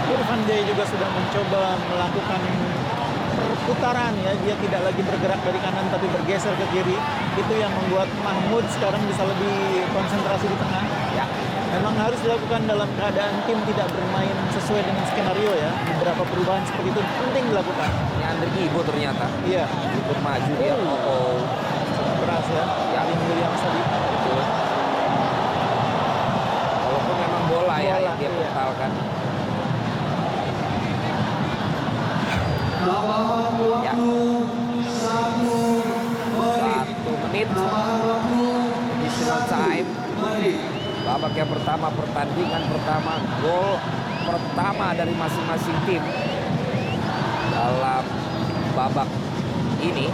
[0.08, 1.62] Irfan Jaya juga sudah mencoba
[1.92, 2.40] melakukan
[3.36, 6.96] perputaran ya dia tidak lagi bergerak dari kanan tapi bergeser ke kiri
[7.36, 11.24] itu yang membuat Mahmud sekarang bisa lebih konsentrasi di tengah Ya.
[11.68, 16.88] Memang harus dilakukan dalam keadaan tim tidak bermain sesuai dengan skenario ya beberapa perubahan seperti
[16.96, 19.26] itu penting dilakukan Ini Andre Ibo ternyata.
[19.44, 20.72] iya Ikut maju dia.
[20.74, 21.38] Oh, oh.
[21.92, 22.64] cukup keras ya
[22.96, 23.00] Ya.
[23.04, 24.40] Alin Williams tadi Betul.
[26.88, 28.48] Walaupun memang bola, ya Bola, yang dia iya.
[28.48, 28.90] putarkan.
[33.84, 33.92] Ya.
[34.98, 35.60] Satu
[37.28, 37.48] menit.
[38.98, 39.88] Additional time.
[41.18, 43.74] Babak yang pertama pertandingan pertama gol
[44.22, 45.98] pertama dari masing-masing tim
[47.50, 48.06] dalam
[48.78, 49.10] babak
[49.82, 50.06] ini.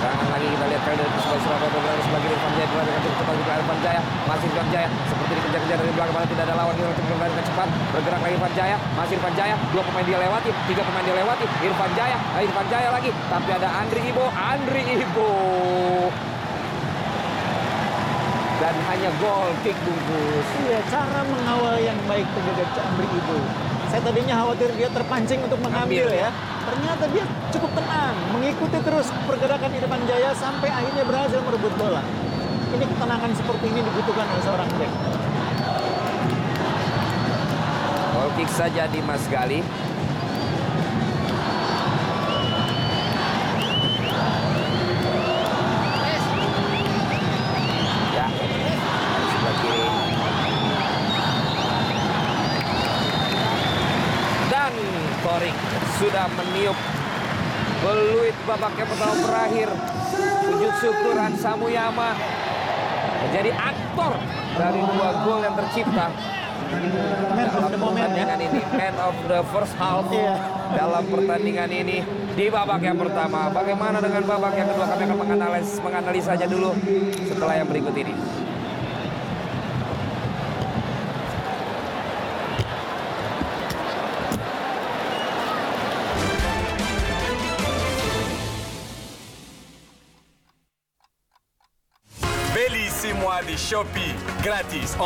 [0.00, 3.34] Serangan lagi kita lihat kali dari sebelah Surabaya bergerak kiri Irfan Jaya bergerak dengan cepat
[3.36, 6.88] juga Irfan Jaya masih Irfan Jaya seperti dikejar-kejar dari belakang mana tidak ada lawan kita
[6.96, 10.50] cukup bergerak dengan cepat bergerak lagi Irfan Jaya masih Irfan Jaya dua pemain dia lewati
[10.72, 15.30] tiga pemain dia lewati Irfan Jaya Irfan Jaya lagi tapi ada Andri Ibo Andri Ibo
[18.62, 23.36] dan hanya gol kick bungkus Iya, cara mengawal yang baik terhadap Cambri itu.
[23.90, 26.30] Saya tadinya khawatir dia terpancing untuk mengambil Ambil, ya.
[26.62, 32.06] Ternyata dia cukup tenang, mengikuti terus pergerakan Irfan Jaya sampai akhirnya berhasil merebut bola.
[32.72, 34.92] Ini ketenangan seperti ini dibutuhkan oleh seorang back.
[38.14, 39.60] Gol kick saja di Mas Gali.
[56.30, 56.78] Meniup
[57.78, 59.68] peluit babak yang pertama berakhir.
[60.42, 62.14] Sujud syukur Hansa Muyama
[63.22, 64.12] menjadi aktor
[64.52, 66.06] dari dua gol yang tercipta
[66.72, 67.76] Man dalam ya.
[67.76, 70.34] pertandingan ini man of the first half Iya.
[70.72, 72.00] dalam pertandingan ini
[72.32, 76.72] di babak yang pertama bagaimana dengan babak yang kedua kami akan menganalisis menganalisanya dulu
[77.24, 78.12] setelah yang berikut ini
[93.62, 94.12] Shopee,
[94.42, 94.96] gratis.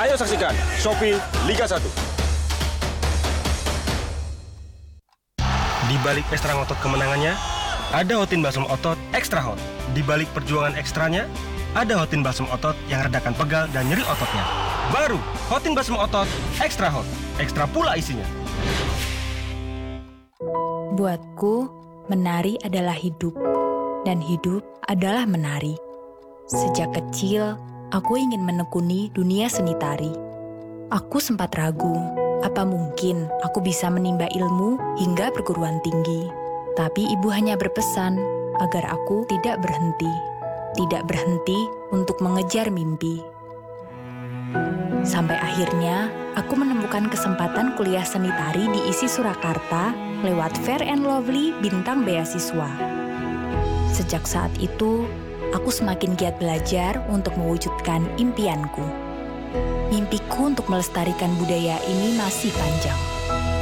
[0.00, 2.15] Ayo saksikan Shopee Liga 1.
[6.06, 7.34] Balik ekstra ngotot kemenangannya,
[7.90, 9.58] ada Hotin Balsam Otot Extra Hot.
[9.90, 11.26] Di balik perjuangan ekstranya,
[11.74, 14.46] ada Hotin Balsam Otot yang redakan pegal dan nyeri ototnya.
[14.94, 15.18] Baru,
[15.50, 16.30] Hotin Balsam Otot
[16.62, 17.02] Extra Hot.
[17.42, 18.22] Ekstra pula isinya.
[20.94, 21.66] Buatku,
[22.06, 23.34] menari adalah hidup,
[24.06, 25.74] dan hidup adalah menari.
[26.46, 27.58] Sejak kecil,
[27.90, 30.14] aku ingin menekuni dunia seni tari.
[30.94, 31.98] Aku sempat ragu,
[32.44, 36.28] apa mungkin aku bisa menimba ilmu hingga perguruan tinggi.
[36.76, 38.20] Tapi ibu hanya berpesan
[38.60, 40.12] agar aku tidak berhenti,
[40.76, 41.56] tidak berhenti
[41.92, 43.24] untuk mengejar mimpi.
[45.06, 49.94] Sampai akhirnya, aku menemukan kesempatan kuliah seni tari di ISI Surakarta
[50.26, 52.68] lewat Fair and Lovely Bintang Beasiswa.
[53.94, 55.06] Sejak saat itu,
[55.54, 59.05] aku semakin giat belajar untuk mewujudkan impianku.
[59.92, 62.98] Mimpiku untuk melestarikan budaya ini masih panjang.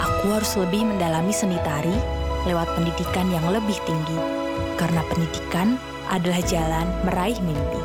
[0.00, 1.92] Aku harus lebih mendalami seni tari
[2.48, 4.18] lewat pendidikan yang lebih tinggi,
[4.76, 5.76] karena pendidikan
[6.12, 7.80] adalah jalan meraih mimpi.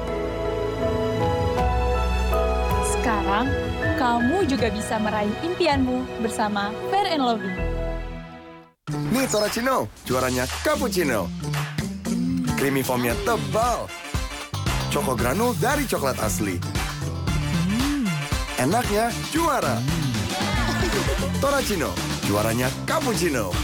[2.84, 3.48] Sekarang,
[3.96, 7.56] kamu juga bisa meraih impianmu bersama Fair and Lovely.
[9.14, 11.30] Nih Toracino, juaranya cappuccino.
[12.60, 13.88] Creamy foamnya tebal.
[14.92, 16.79] Choco granul dari coklat asli.
[18.60, 19.80] Enaknya juara.
[21.40, 21.96] Toracino,
[22.28, 23.56] juaranya cappuccino.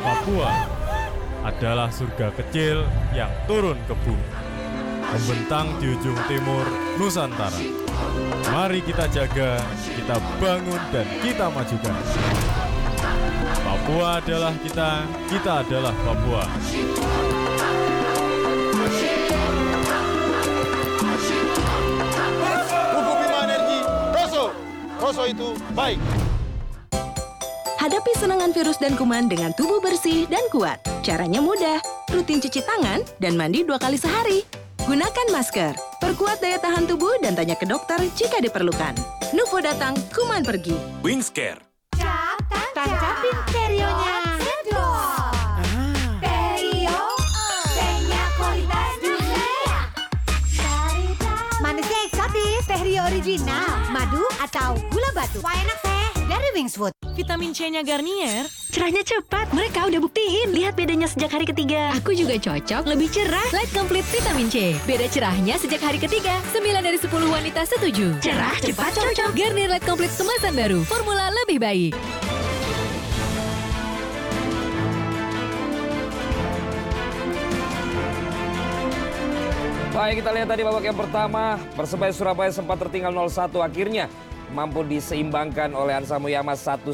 [0.00, 0.48] Papua
[1.44, 4.43] adalah surga kecil yang turun ke bumi,
[5.14, 6.66] membentang di ujung timur
[6.98, 7.62] Nusantara.
[8.50, 9.62] Mari kita jaga,
[9.94, 11.94] kita bangun, dan kita majukan.
[13.62, 16.42] Papua adalah kita, kita adalah Papua.
[24.14, 24.44] Rosso.
[24.98, 26.02] Rosso itu baik.
[27.78, 30.80] Hadapi serangan virus dan kuman dengan tubuh bersih dan kuat.
[31.04, 31.78] Caranya mudah,
[32.08, 34.63] rutin cuci tangan dan mandi dua kali sehari.
[34.84, 38.92] Gunakan masker, perkuat daya tahan tubuh dan tanya ke dokter jika diperlukan.
[39.32, 40.76] Nuvo datang, kuman pergi.
[44.44, 45.08] Cendol
[46.20, 47.00] Stereo
[47.72, 49.76] Tehnya kualitas dunia.
[51.64, 52.64] Manisnya eksotis
[53.08, 55.40] original Madu atau gula batu.
[55.40, 56.03] Wah enak teh
[56.34, 58.50] Dari Wingswood vitamin C-nya Garnier.
[58.74, 60.50] Cerahnya cepat, mereka udah buktiin.
[60.50, 61.94] Lihat bedanya sejak hari ketiga.
[61.94, 63.54] Aku juga cocok, lebih cerah.
[63.54, 64.74] Light Complete Vitamin C.
[64.82, 66.42] Beda cerahnya sejak hari ketiga.
[66.50, 68.18] 9 dari 10 wanita setuju.
[68.18, 69.30] Cerah, cepat, cocok.
[69.30, 70.82] Garnier Light Complete kemasan baru.
[70.90, 71.94] Formula lebih baik.
[79.94, 81.62] Baik, kita lihat tadi babak yang pertama.
[81.78, 84.10] Persebaya Surabaya sempat tertinggal 0-1 akhirnya
[84.54, 86.86] mampu diseimbangkan oleh Ansa Muyama 1-1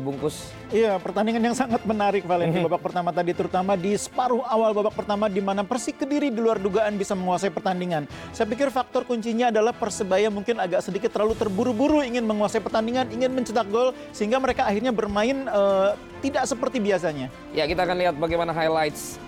[0.00, 0.48] bungkus.
[0.72, 4.96] Iya, pertandingan yang sangat menarik Valen di babak pertama tadi terutama di separuh awal babak
[4.96, 8.08] pertama di mana Persik Kediri di luar dugaan bisa menguasai pertandingan.
[8.32, 13.28] Saya pikir faktor kuncinya adalah Persebaya mungkin agak sedikit terlalu terburu-buru ingin menguasai pertandingan, ingin
[13.36, 15.90] mencetak gol sehingga mereka akhirnya bermain eh,
[16.24, 17.28] tidak seperti biasanya.
[17.52, 19.20] Ya, kita akan lihat bagaimana highlights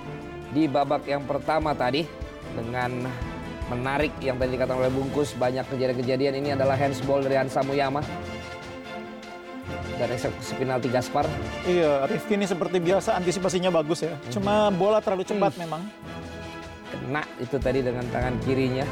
[0.56, 2.08] di babak yang pertama tadi
[2.56, 3.04] dengan
[3.72, 8.04] menarik yang tadi dikatakan oleh Bungkus banyak kejadian-kejadian ini adalah handsball dari Hansa Muyama
[9.96, 11.24] dan eksekusi penalti Gaspar.
[11.64, 14.14] Iya, Rifki ini seperti biasa antisipasinya bagus ya.
[14.28, 15.86] Cuma bola terlalu cepat memang.
[16.90, 18.86] Kena itu tadi dengan tangan kirinya.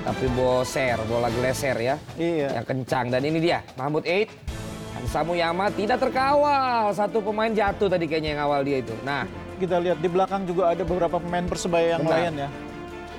[0.00, 1.96] Tapi boser, bola geleser ya.
[2.16, 2.56] Iya.
[2.56, 4.32] Yang kencang dan ini dia Mahmud Eid.
[4.96, 6.90] Hansa Muyama tidak terkawal.
[6.92, 8.92] Satu pemain jatuh tadi kayaknya yang awal dia itu.
[9.06, 9.24] Nah,
[9.60, 12.16] Kita lihat di belakang juga ada beberapa pemain Persebaya yang Benar.
[12.16, 12.48] lain ya.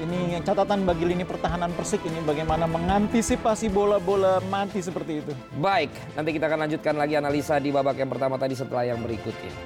[0.01, 5.34] Ini catatan bagi lini pertahanan Persik ini bagaimana mengantisipasi bola-bola mati seperti itu.
[5.61, 9.38] Baik, nanti kita akan lanjutkan lagi analisa di babak yang pertama tadi setelah yang berikut
[9.45, 9.61] ini.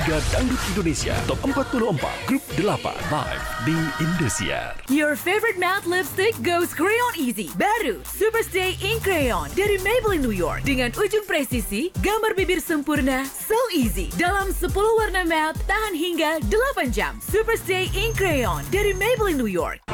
[0.00, 1.92] Liga Dangdut Indonesia Top 44
[2.24, 4.72] Grup 8 Live di Indosiar.
[4.88, 7.52] Your favorite matte lipstick goes crayon easy.
[7.60, 13.60] Baru Superstay Ink Crayon dari Maybelline New York dengan ujung presisi, gambar bibir sempurna, so
[13.76, 14.08] easy.
[14.16, 17.20] Dalam 10 warna matte, tahan hingga 8 jam.
[17.20, 19.84] Superstay Ink Crayon dari Maybelline New York.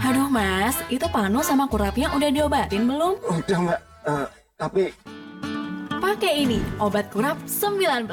[0.00, 3.20] Aduh mas, itu Panu sama kurapnya udah diobatin belum?
[3.20, 4.26] Udah mbak, Eh,
[4.56, 4.88] tapi
[5.96, 8.08] Pakai ini, obat kurap 19.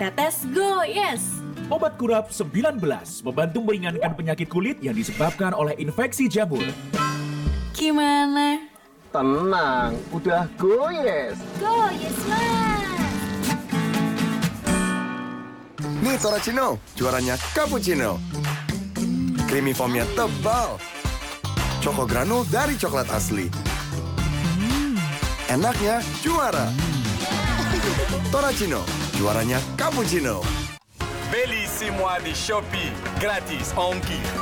[0.00, 1.20] Tetes Go Yes.
[1.68, 2.80] Obat kurap 19
[3.24, 6.64] membantu meringankan penyakit kulit yang disebabkan oleh infeksi jamur.
[7.76, 8.68] Gimana?
[9.12, 11.36] tenang, udah goyes.
[11.60, 12.88] Go Yes mas.
[16.00, 18.16] Nih Toracino, juaranya cappuccino.
[19.44, 20.80] Creamy foamnya tebal.
[21.84, 23.52] Choco granul dari coklat asli.
[25.52, 26.72] Enaknya juara.
[28.32, 28.80] Toracino,
[29.20, 30.40] juaranya cappuccino.
[31.68, 32.88] Semua di Shopee,
[33.20, 34.41] gratis ongkir.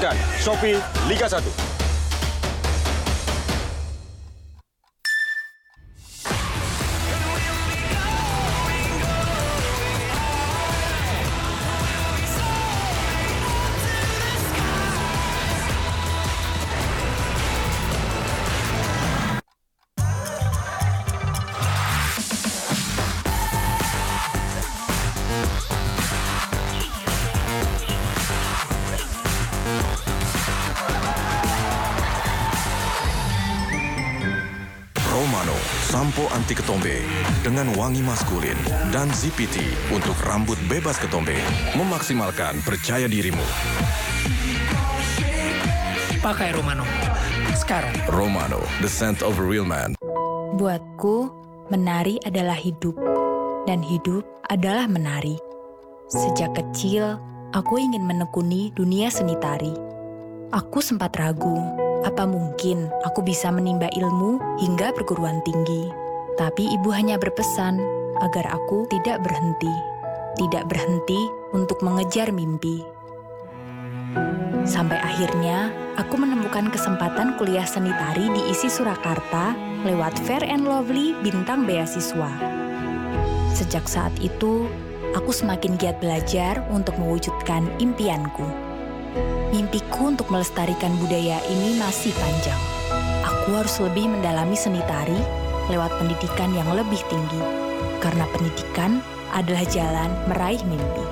[0.00, 1.69] Saksikan Shopee Liga 1.
[37.60, 38.56] Dengan wangi maskulin
[38.88, 39.60] dan ZPT
[39.92, 41.36] untuk rambut bebas ketombe
[41.76, 43.44] memaksimalkan percaya dirimu.
[46.24, 46.88] Pakai Romano.
[47.52, 47.92] Sekarang.
[48.08, 49.92] Romano, the scent of a real man.
[50.56, 51.28] Buatku,
[51.68, 52.96] menari adalah hidup,
[53.68, 55.36] dan hidup adalah menari.
[56.08, 57.20] Sejak kecil,
[57.52, 59.76] aku ingin menekuni dunia seni tari.
[60.48, 61.60] Aku sempat ragu,
[62.08, 65.99] apa mungkin aku bisa menimba ilmu hingga perguruan tinggi.
[66.40, 67.76] Tapi ibu hanya berpesan
[68.24, 69.68] agar aku tidak berhenti,
[70.40, 71.20] tidak berhenti
[71.52, 72.80] untuk mengejar mimpi.
[74.64, 75.68] Sampai akhirnya,
[76.00, 79.52] aku menemukan kesempatan kuliah seni tari di ISI Surakarta
[79.84, 82.32] lewat Fair and Lovely Bintang Beasiswa.
[83.52, 84.64] Sejak saat itu,
[85.12, 88.48] aku semakin giat belajar untuk mewujudkan impianku.
[89.52, 92.60] Mimpiku untuk melestarikan budaya ini masih panjang.
[93.28, 97.40] Aku harus lebih mendalami seni tari lewat pendidikan yang lebih tinggi,
[98.02, 98.98] karena pendidikan
[99.30, 101.06] adalah jalan meraih mimpi.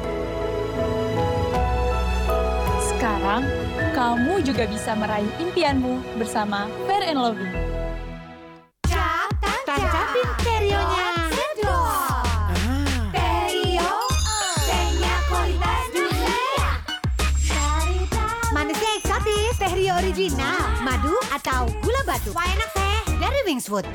[2.83, 3.47] Sekarang,
[3.95, 7.39] kamu juga bisa meraih impianmu bersama Fair and.
[9.69, 11.07] Tancapin stereonya
[18.49, 22.33] Manisnya eksotis Stereo original Madu atau gula batu.
[22.33, 23.87] Wah enak teh Dari Wingswood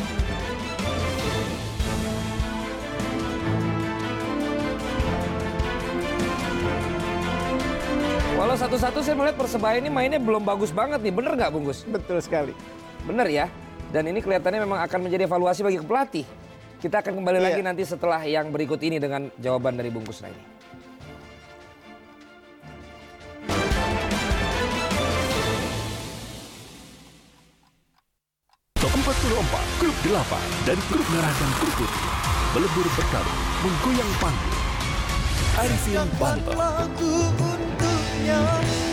[8.43, 11.87] Walau satu-satu saya melihat Persebaya ini mainnya belum bagus banget nih, bener nggak Bungkus?
[11.87, 12.51] Betul sekali.
[13.07, 13.47] Bener ya.
[13.87, 16.27] Dan ini kelihatannya memang akan menjadi evaluasi bagi pelatih.
[16.83, 17.47] Kita akan kembali Iya.
[17.47, 20.43] lagi nanti setelah yang berikut ini dengan jawaban dari Bungkus Raini.
[28.75, 32.03] Top 44, grup 8 dari grup merah dan grup putih
[32.59, 34.59] melebur bertarung menggoyang panggung.
[35.53, 36.57] Arifin Banten,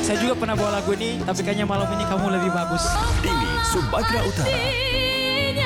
[0.03, 2.83] Saya juga pernah bawa lagu ini, tapi kayaknya malam ini kamu lebih bagus.
[3.23, 4.59] Dini Sumatera Utara,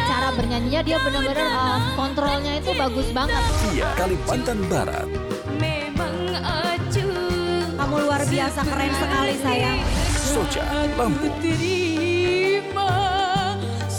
[0.04, 3.40] Cara bernyanyinya dia benar-benar uh, kontrolnya itu bagus banget.
[3.72, 5.08] Kia Kalimantan Barat,
[7.74, 9.78] Kamu luar biasa keren sekali sayang.
[10.12, 10.64] Soja
[10.96, 11.32] Lampung,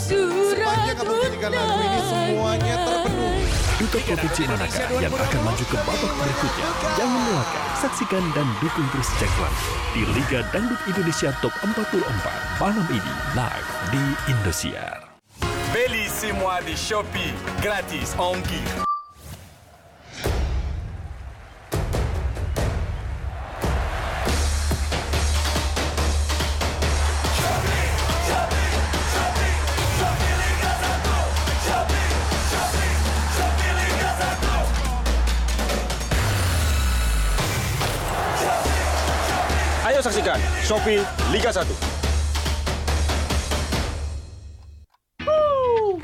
[0.06, 3.45] Sepanjang kamu menyanyikan lagu ini semuanya terpenuhi.
[3.76, 6.68] Duta Provinsi manakah yang akan maju ke babak berikutnya?
[6.96, 12.00] Jangan lewatkan, saksikan dan dukung terus Jack Lanto di Liga Dangdut Indonesia Top 44
[12.56, 15.20] malam ini live di Indosiar.
[15.76, 18.85] Beli semua di Shopee, gratis ongkir.
[39.96, 41.00] Ayo saksikan Shopee
[41.32, 41.64] Liga 1.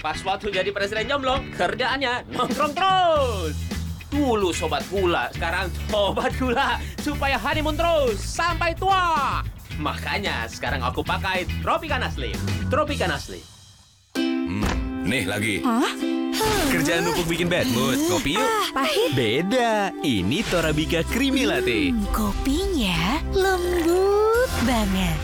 [0.00, 3.52] Pas waktu jadi presiden nyomblong, kerjaannya nongkrong terus.
[4.08, 9.44] Dulu sobat gula, sekarang sobat gula supaya honeymoon terus sampai tua.
[9.76, 12.40] Makanya sekarang aku pakai Tropicana Slim.
[12.72, 13.44] Tropicana Slim.
[15.04, 15.60] Nih lagi.
[15.68, 16.21] Hah?
[16.72, 18.00] Kerjaan numpuk bikin bad mood.
[18.08, 18.44] Kopi yuk.
[18.44, 19.12] Ah, pahit.
[19.12, 19.92] Beda.
[20.00, 21.92] Ini Torabika Creamy Latte.
[21.92, 25.18] Hmm, kopinya lembut banget.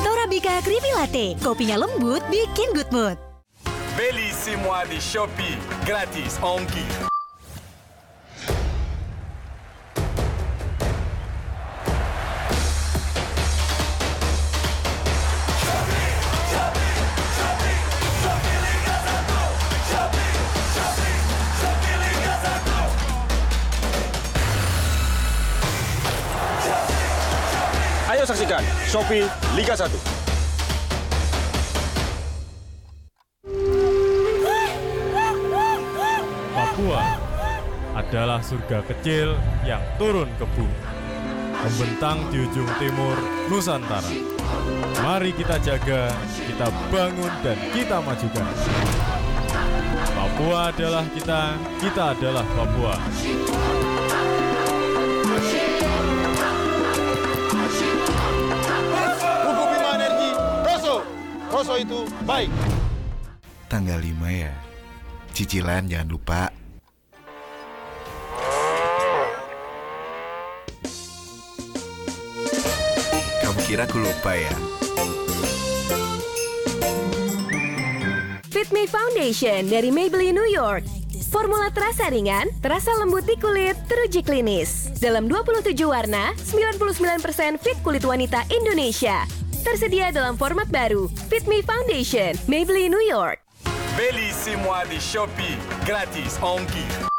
[0.00, 3.16] Torabika Creamy Latte, kopinya lembut, bikin good mood.
[3.98, 7.09] Beli semua di Shopee, gratis ongkir.
[28.90, 29.22] Shopee
[29.54, 29.86] Liga 1.
[36.50, 37.02] Papua
[37.94, 40.74] adalah surga kecil yang turun ke bumi.
[41.62, 43.14] Membentang di ujung timur
[43.46, 44.10] Nusantara.
[45.06, 48.50] Mari kita jaga, kita bangun, dan kita majukan.
[50.18, 52.98] Papua adalah kita, kita adalah Papua.
[61.60, 62.48] Rosso itu baik.
[63.68, 64.48] Tanggal 5 ya.
[65.36, 66.48] Cicilan jangan lupa.
[73.44, 74.56] Kamu kira aku lupa ya?
[78.48, 80.88] Fit Me Foundation dari Maybelline New York.
[81.28, 84.96] Formula terasa ringan, terasa lembut di kulit, teruji klinis.
[84.96, 89.39] Dalam 27 warna, 99% fit kulit wanita Indonesia.
[89.60, 93.44] Tersedia dalam format baru, Fit Me Foundation, Maybelline New York.
[93.92, 97.09] Beli semua di Shopee, gratis ongkir.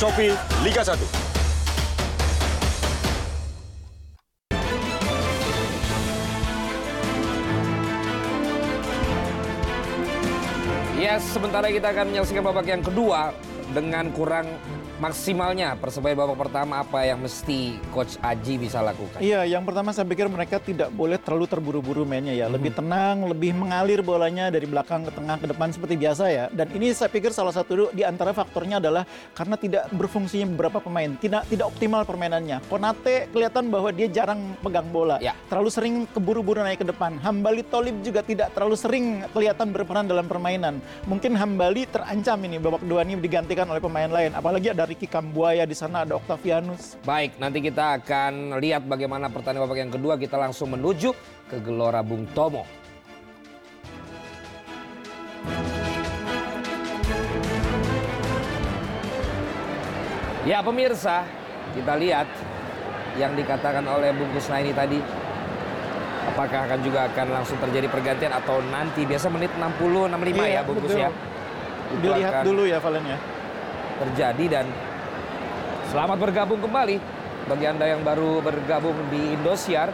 [0.00, 0.28] Shopee
[0.64, 1.37] Leica साधु
[11.08, 13.32] Ya, sementara kita akan menyaksikan babak yang kedua
[13.72, 14.44] dengan kurang
[14.98, 19.22] maksimalnya Persebaya babak pertama apa yang mesti Coach Aji bisa lakukan.
[19.22, 22.50] Iya, yang pertama saya pikir mereka tidak boleh terlalu terburu-buru mainnya ya.
[22.50, 22.78] Lebih Hmm.
[22.82, 26.44] tenang, lebih mengalir bolanya dari belakang ke tengah ke depan seperti biasa ya.
[26.50, 29.06] Dan ini saya pikir salah satu di antara faktornya adalah
[29.38, 32.58] karena tidak berfungsinya beberapa pemain, tidak tidak optimal permainannya.
[32.66, 35.38] Konate kelihatan bahwa dia jarang pegang bola, Ya.
[35.46, 37.22] terlalu sering keburu-buru naik ke depan.
[37.22, 40.82] Hambali Tolib juga tidak terlalu sering kelihatan berperan dalam permainan.
[41.06, 44.34] Mungkin Hambali terancam ini babak kedua ini digantikan oleh pemain lain.
[44.34, 46.98] Apalagi ada Ricky Kambuaya di sana, ada Octavianus.
[47.06, 50.18] Baik, nanti kita akan lihat bagaimana pertandingan babak yang kedua.
[50.18, 51.14] Kita langsung menuju
[51.46, 52.66] ke Gelora Bung Tomo.
[60.48, 61.28] Ya pemirsa,
[61.76, 62.24] kita lihat
[63.20, 65.27] yang dikatakan oleh Bung Kusnaini tadi.
[66.38, 70.60] Apakah akan juga akan langsung terjadi pergantian atau nanti biasa menit 60 65 ya Iya,
[70.62, 71.02] Bung Kus betul.
[71.02, 71.10] ya.
[71.10, 73.18] Itu Dilihat dulu ya Valen ya.
[73.98, 74.66] terjadi dan
[75.90, 77.02] selamat bergabung kembali
[77.50, 79.90] bagi Anda yang baru bergabung di Indosiar.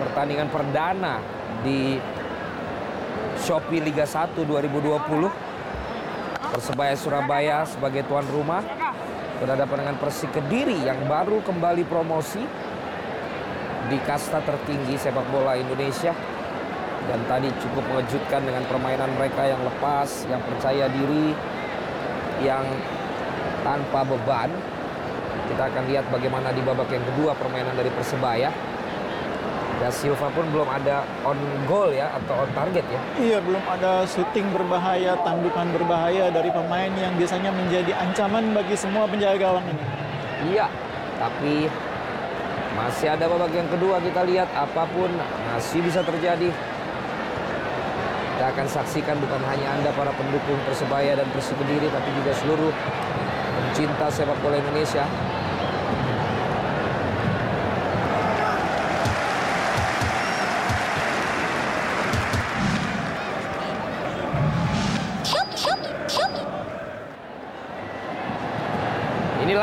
[0.00, 1.20] Pertandingan perdana
[1.60, 2.00] di
[3.44, 5.28] Shopee Liga 1 2020.
[6.56, 8.64] Persebaya Surabaya sebagai tuan rumah
[9.36, 12.40] berhadapan dengan Persik Kediri yang baru kembali promosi
[13.90, 16.14] di kasta tertinggi sepak bola Indonesia
[17.10, 21.34] dan tadi cukup mengejutkan dengan permainan mereka yang lepas, yang percaya diri,
[22.46, 22.62] yang
[23.66, 24.50] tanpa beban.
[25.50, 28.54] Kita akan lihat bagaimana di babak yang kedua permainan dari Persebaya.
[29.80, 33.00] Da Silva pun belum ada on goal ya atau on target ya.
[33.16, 39.08] Iya, belum ada syuting berbahaya, tandukan berbahaya dari pemain yang biasanya menjadi ancaman bagi semua
[39.08, 39.84] penjaga gawang ini.
[40.52, 40.68] Iya,
[41.16, 41.72] tapi
[42.74, 45.10] masih ada babak yang kedua kita lihat apa pun
[45.50, 46.50] masih bisa terjadi.
[48.36, 52.72] Kita akan saksikan bukan hanya Anda para pendukung Persebaya dan Persik Kediri tapi juga seluruh
[53.52, 55.04] pencinta sepak bola Indonesia.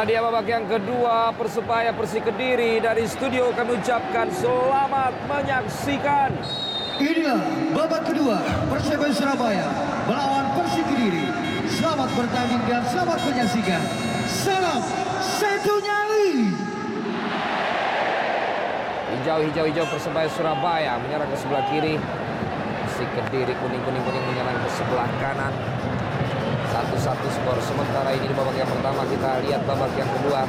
[0.07, 6.31] Dia babak yang kedua Persebaya Persik Kediri dari studio kami ucapkan selamat menyaksikan.
[6.95, 7.43] Inilah
[7.75, 8.39] babak kedua
[8.71, 9.67] Persebaya Surabaya
[10.07, 11.27] melawan Persik Kediri.
[11.67, 13.83] Selamat bertanding dan selamat menyaksikan.
[14.31, 14.79] Salam
[15.19, 16.55] satu nyali.
[19.11, 21.99] Hijau hijau hijau Persebaya Surabaya menyerang ke sebelah kiri.
[22.87, 25.51] Persik Kediri kuning kuning kuning menyerang ke sebelah kanan.
[26.77, 27.57] Satu-satu skor.
[27.65, 30.45] Sementara ini di babak yang pertama kita lihat babak yang kedua.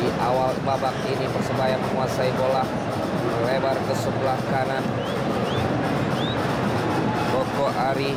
[0.00, 2.64] Di awal babak ini Persebaya menguasai bola.
[3.44, 4.80] Lebar ke sebelah kanan.
[7.28, 8.16] Koko Ari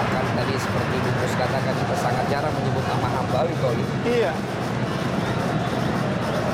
[0.00, 4.32] bahkan tadi seperti Bungkus katakan kita sangat jarang menyebut nama Hambali Toli Iya.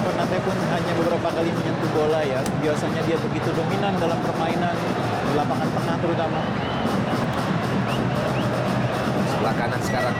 [0.02, 2.42] Konate pun hanya beberapa kali menyentuh bola ya.
[2.58, 4.74] Biasanya dia begitu dominan dalam permainan
[5.36, 6.40] lapangan tengah terutama.
[9.36, 10.16] sebelah kanan sekarang.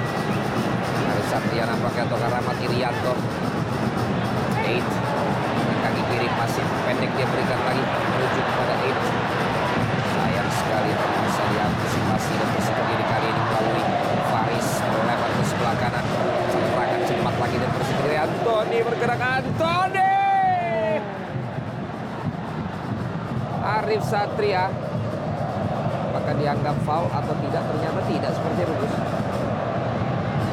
[1.09, 3.15] Arif Satria nampaknya atau Rahmat Irianto.
[4.69, 4.85] Eight.
[5.57, 7.81] Dengan kaki kiri masih pendek dia berikan lagi.
[7.81, 8.99] Menuju kepada Eight.
[10.13, 13.85] Sayang sekali tapi bisa diantisipasi dan Kediri kali ini melalui
[14.29, 16.05] Faris melewat ke sebelah kanan.
[16.53, 20.13] Serangan cepat lagi dan Kediri Antoni bergerak Antoni
[23.65, 24.86] Arif Satria
[26.47, 28.95] dianggap foul atau tidak ternyata tidak seperti itu Gus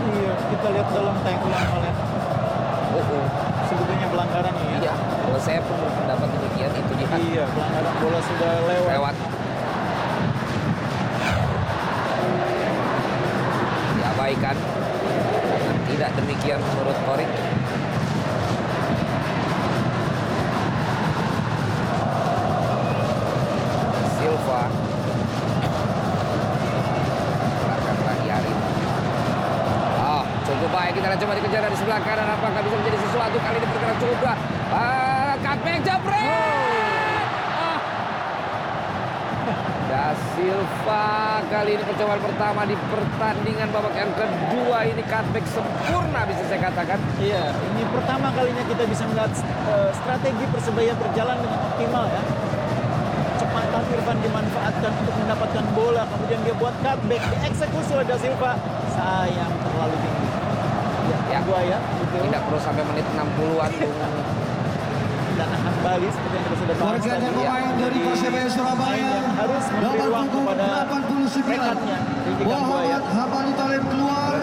[0.03, 1.93] Iya, kita lihat dalam ulang oleh
[2.93, 3.25] Oh, oh.
[3.65, 4.77] sebetulnya pelanggaran ya.
[4.85, 7.09] Iya, kalau saya pun berpendapat demikian itu dia.
[7.09, 8.89] Iya, pelanggaran bola sudah lewat.
[8.93, 9.15] Lewat.
[13.97, 14.55] Diabaikan.
[15.57, 17.29] Dan tidak demikian menurut Torik.
[41.63, 46.99] Kali ini percobaan pertama di pertandingan babak yang kedua ini cutback sempurna bisa saya katakan.
[47.23, 49.31] Iya, ini pertama kalinya kita bisa melihat
[49.71, 52.19] eh, strategi Persebaya berjalan dengan optimal ya.
[53.39, 58.51] Kecepatan Irfan dimanfaatkan untuk mendapatkan bola, kemudian dia buat cutback, dieksekusi oleh Da Silva.
[58.91, 60.27] Sayang terlalu tinggi.
[61.31, 62.27] Ya, gua ya, betul.
[62.27, 63.71] Tidak perlu sampai menit 60-an
[65.33, 67.39] Dan akan Bali seperti yang kita sudah bahas Pergantian tadi.
[67.41, 70.27] pemain dari Persebaya Surabaya harus memberi ruang
[71.33, 74.37] 29 Muhammad Habani Talib keluar.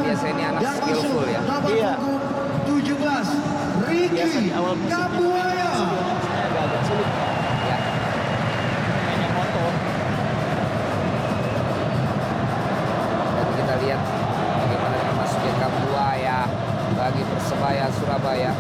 [0.59, 1.95] Dan masuk dapat iya.
[2.67, 4.51] 17 Ricky
[4.91, 5.71] Kabuaya
[13.81, 14.03] lihat
[14.61, 15.55] bagaimana masuknya
[16.99, 18.53] bagi Persebaya Surabaya.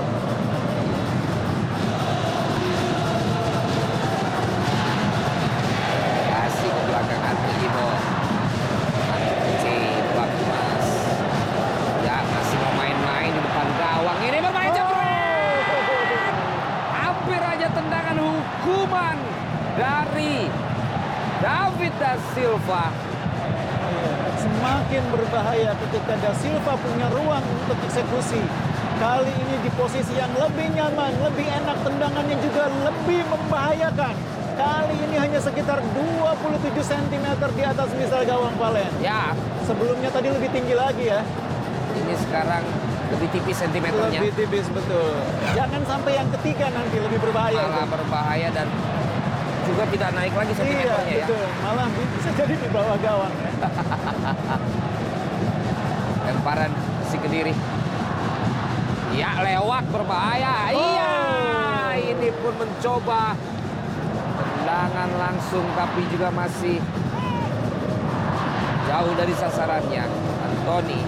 [25.60, 28.40] Berbahaya ketika Da Silva punya ruang untuk eksekusi.
[28.96, 34.14] Kali ini di posisi yang lebih nyaman, lebih enak, tendangannya juga lebih membahayakan.
[34.56, 37.26] Kali ini hanya sekitar 27 cm
[37.56, 38.92] di atas misal gawang Valen.
[39.00, 39.32] Ya.
[39.64, 41.20] Sebelumnya tadi lebih tinggi lagi ya.
[41.96, 42.64] Ini sekarang
[43.12, 44.20] lebih tipis sentimeternya.
[44.20, 45.12] Lebih tipis betul.
[45.56, 47.56] Jangan sampai yang ketiga nanti lebih berbahaya.
[47.68, 47.92] Malah itu.
[47.92, 48.68] berbahaya dan
[49.64, 51.26] juga tidak naik lagi Iya, sentimeternya ya.
[51.28, 51.44] betul.
[51.64, 53.32] Malah bisa jadi di bawah gawang.
[53.32, 53.52] ya.
[56.50, 56.74] Lemparan
[57.06, 57.54] si Kediri.
[59.14, 60.74] Ya lewat berbahaya.
[60.74, 60.82] Oh.
[60.82, 61.14] Iya.
[62.10, 63.38] Ini pun mencoba
[64.34, 66.82] tendangan langsung tapi juga masih
[68.82, 70.10] jauh dari sasarannya.
[70.42, 71.06] Anthony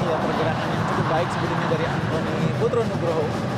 [0.00, 3.51] Iya, pergerakan yang cukup baik sebelumnya dari Anthony Putro Nugroho.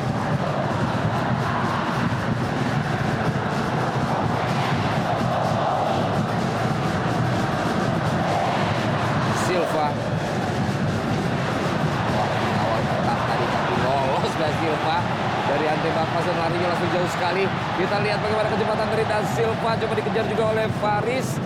[14.74, 14.98] Silva.
[15.44, 17.46] Dari Ante Bakmas dan larinya langsung jauh sekali.
[17.78, 19.70] Kita lihat bagaimana kecepatan dari Da Silva.
[19.78, 21.38] Coba dikejar juga oleh Faris.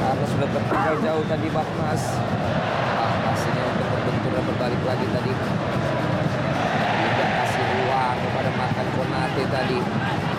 [0.00, 2.02] Karena sudah tertinggal jauh tadi Bakmas.
[2.96, 5.32] Ah, pastinya untuk berbentur dan berbalik lagi tadi.
[7.04, 9.78] Tidak kasih ruang kepada makan Konate tadi.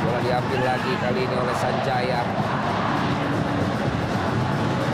[0.01, 2.21] Bola diambil lagi kali ini oleh Sanjaya.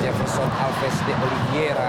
[0.04, 1.88] Jefferson Alves de Oliveira.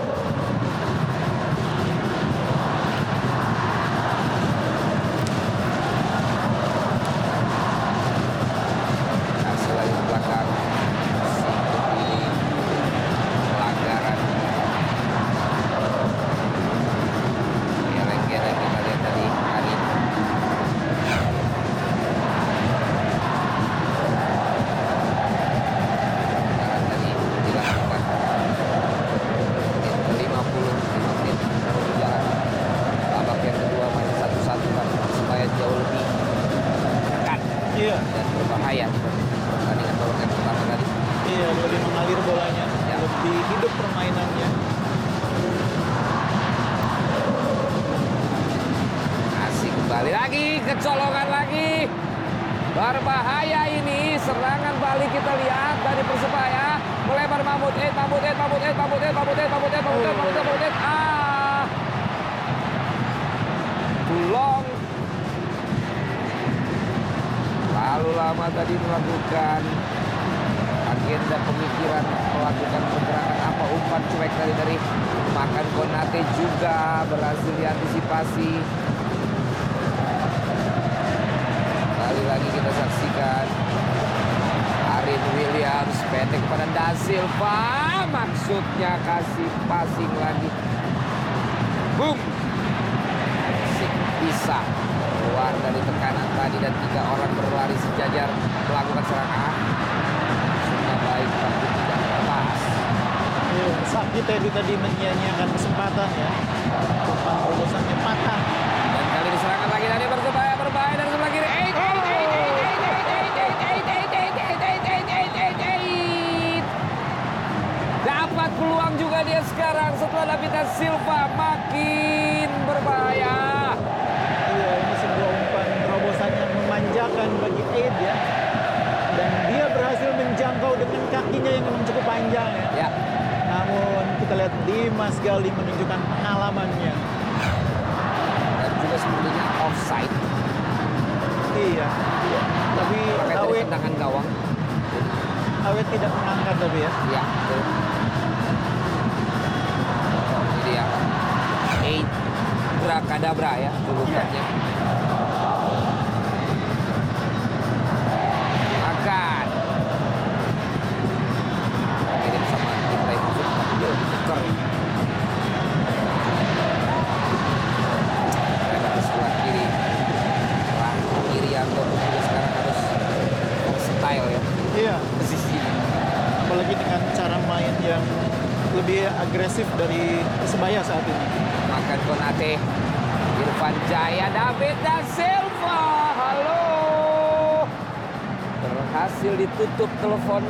[104.51, 105.50] kita dinyanyiakan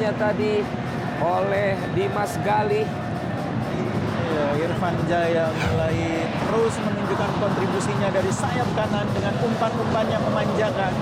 [0.01, 0.65] Irfannya tadi
[1.21, 2.89] oleh Dimas Galih.
[4.33, 10.97] Ya, Irfan Jaya mulai terus menunjukkan kontribusinya dari sayap kanan dengan umpan-umpan yang memanjakan.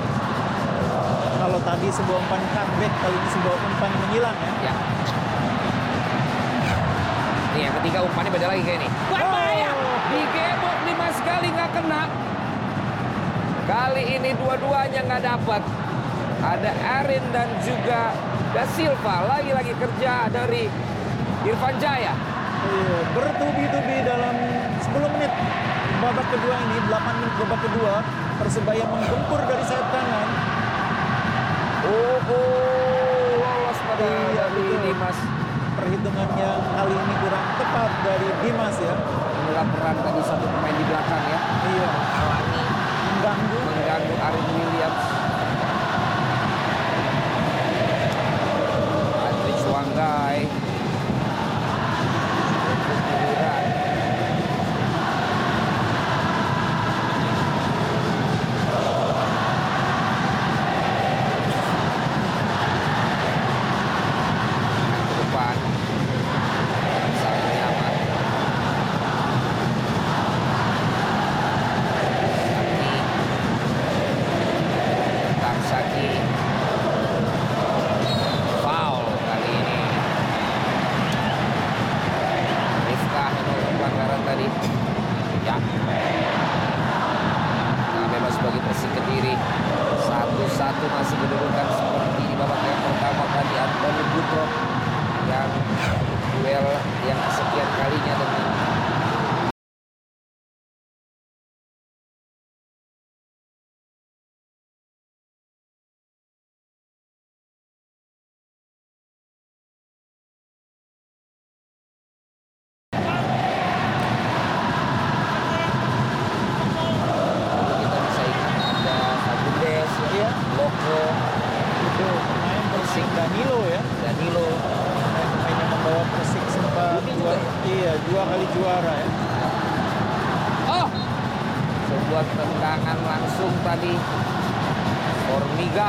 [1.39, 4.53] Kalau tadi sebuah umpan comeback, kali ini sebuah umpan menyilang ya.
[4.67, 4.75] ya.
[7.55, 8.89] Nih yang ketiga umpannya beda lagi kayak ini.
[9.15, 9.31] Wah, oh.
[9.31, 9.71] bahaya!
[10.11, 12.03] Digebok Dimas Gali nggak kena.
[13.63, 15.63] Kali ini dua-duanya nggak dapat.
[16.43, 16.71] Ada
[17.03, 20.65] Erin dan juga Da Silva lagi-lagi kerja dari
[21.45, 22.17] Irfan Jaya.
[22.59, 24.37] Iya, bertubi-tubi dalam
[24.81, 25.33] 10 menit
[26.01, 27.95] babak kedua ini, 8 menit babak kedua,
[28.39, 30.29] Persebaya menggempur dari sayap kanan.
[31.91, 34.67] Oh, oh lolos pada iya, dari.
[34.87, 35.19] Dimas.
[35.75, 38.95] Perhitungannya kali ini kurang tepat dari Dimas ya.
[39.43, 41.41] Inilah peran tadi satu pemain di belakang ya.
[41.67, 41.89] Iya.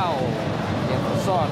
[0.04, 0.14] าว
[0.84, 1.50] เสียงสอด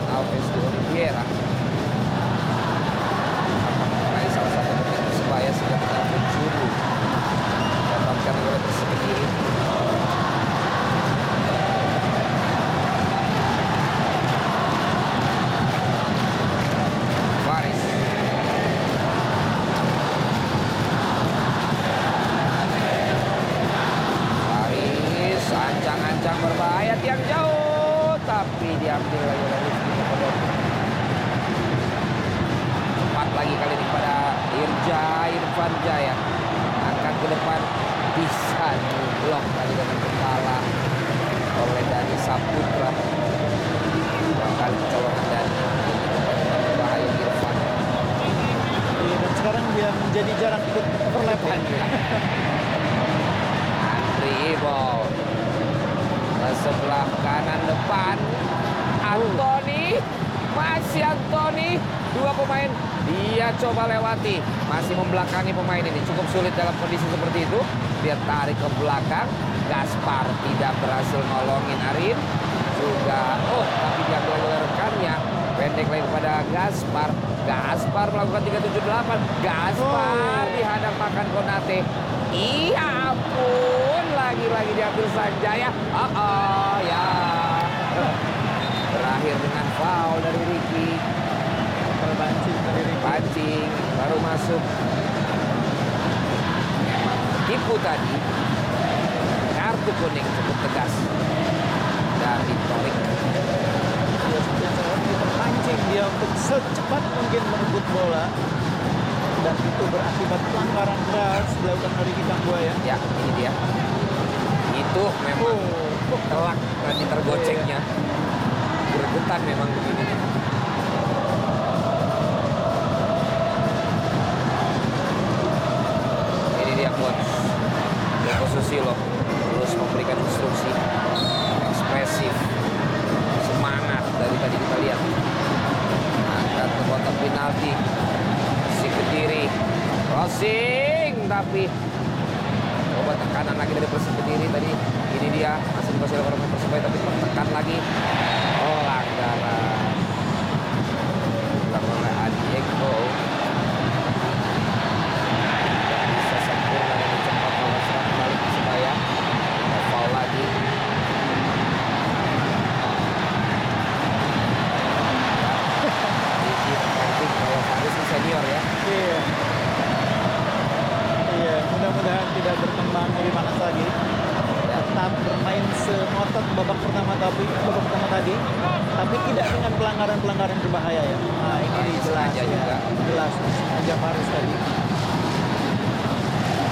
[179.18, 181.18] tapi tidak dengan pelanggaran-pelanggaran berbahaya ya.
[181.18, 182.54] Nah, ini jelas sengaja ya.
[182.54, 182.76] juga.
[183.10, 184.54] Jelas sengaja Faris tadi.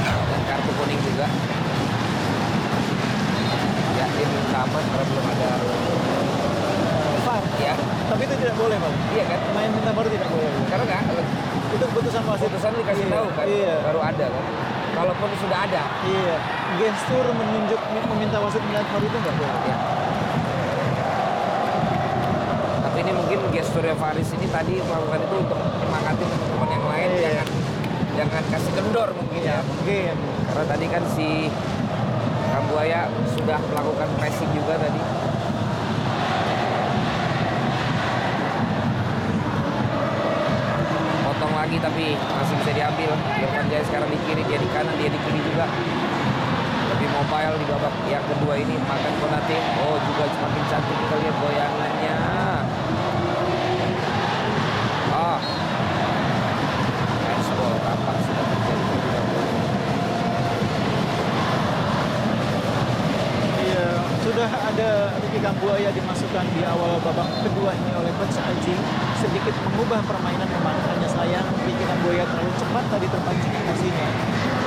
[0.05, 1.27] dan kartu kuning juga.
[3.95, 5.49] Ya, tim sama karena belum ada
[7.25, 7.43] VAR.
[7.57, 7.73] ya.
[8.05, 8.93] Tapi itu tidak boleh, Pak.
[9.09, 9.39] Iya kan?
[9.57, 10.49] Main minta baru tidak boleh.
[10.69, 11.01] Karena nggak
[11.73, 12.45] Itu keputusan wasit.
[12.45, 13.75] keputusan dikasih Iya, tahu kan, Iya.
[13.81, 14.43] baru ada kan.
[14.93, 16.35] Kalaupun sudah ada, Iya.
[16.77, 17.81] Gestur menunjuk
[18.13, 19.59] meminta wasit melihat VAR itu nggak boleh.
[19.65, 19.77] ya.
[22.85, 22.99] Tapi
[23.55, 27.23] gesturnya Faris ini tadi melakukan itu untuk menyemangati teman-teman yang lain Iya.
[27.23, 27.47] jangan
[28.15, 29.57] jangan kasih kendor mungkin ya.
[29.63, 30.13] Mungkin.
[30.51, 31.27] Karena tadi kan si
[32.51, 33.01] Kambuaya
[33.31, 35.01] sudah melakukan pressing juga tadi.
[41.25, 43.11] Potong lagi tapi masih bisa diambil.
[43.35, 45.65] Irfan Jaya sekarang di kiri, dia di kanan, dia di kiri juga.
[46.95, 49.57] Lebih mobile di babak yang kedua ini makan Konate.
[49.83, 52.15] Oh juga semakin cantik kita lihat goyangannya.
[55.11, 55.39] Ah.
[57.25, 58.85] Handsball tampak sudah terjadi.
[63.65, 63.87] Iya,
[64.21, 68.75] sudah ada Ricky Kambuaya dimasukkan di awal babak kedua ini oleh Coach Aji.
[69.23, 74.07] Sedikit mengubah permainan memang hanya sayang Ricky Kambuaya terlalu cepat tadi terpancing emosinya.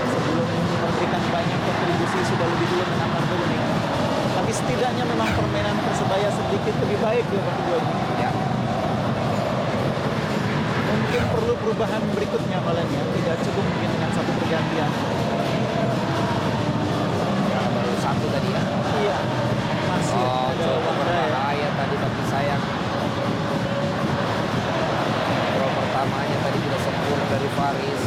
[0.08, 3.64] Sebelum memberikan banyak kontribusi sudah lebih dulu menang kartu kuning.
[4.32, 7.92] Tapi setidaknya memang permainan Persebaya sedikit lebih baik di babak kedua ini.
[8.16, 8.30] Ya.
[10.88, 13.02] Mungkin perlu perubahan berikutnya malah ya.
[13.12, 14.90] Tidak cukup mungkin dengan satu pergantian.
[18.00, 18.62] Satu tadi ya.
[19.04, 19.47] Iya.
[20.18, 20.70] Oh, ya.
[20.82, 22.62] berbahaya tadi tapi sayang.
[25.58, 28.02] Gol pertamanya tadi tidak sempurna dari Faris.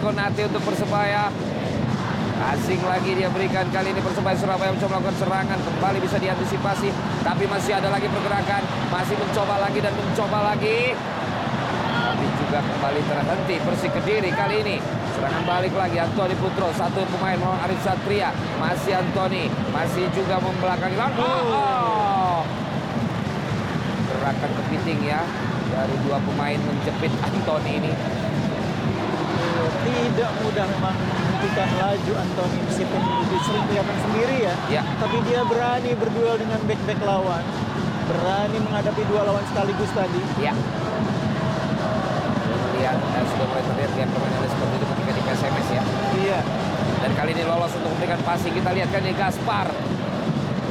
[0.00, 1.28] Konate untuk Persebaya.
[2.40, 5.58] Asing lagi dia berikan kali ini Persebaya Surabaya mencoba melakukan serangan.
[5.60, 6.88] Kembali bisa diantisipasi
[7.20, 8.64] tapi masih ada lagi pergerakan.
[8.88, 10.96] Masih mencoba lagi dan mencoba lagi.
[12.00, 14.76] Tapi juga kembali terhenti Persik Kediri kali ini.
[15.12, 18.32] Serangan balik lagi Antoni Putro satu pemain melawan Arif Satria.
[18.56, 22.40] Masih Antoni masih juga membelakangi langkah oh.
[24.08, 25.20] gerakan kepiting ya
[25.70, 27.92] dari dua pemain menjepit Antoni ini
[29.80, 33.00] Tidak mudah memang menghentikan laju Anthony meskipun
[33.40, 34.54] sering kelihatan sendiri ya.
[34.68, 34.82] Ya.
[35.00, 37.44] Tapi dia berani berduel dengan back-back lawan.
[38.10, 40.20] Berani menghadapi dua lawan sekaligus tadi.
[40.42, 40.52] Ya.
[42.76, 45.82] Lihat dan sudah mulai terlihat lihat permainannya seperti itu ketika di PSMS ya.
[46.20, 46.40] Iya.
[47.00, 49.66] Dan kali ini lolos untuk memberikan passing kita lihat kan ini Gaspar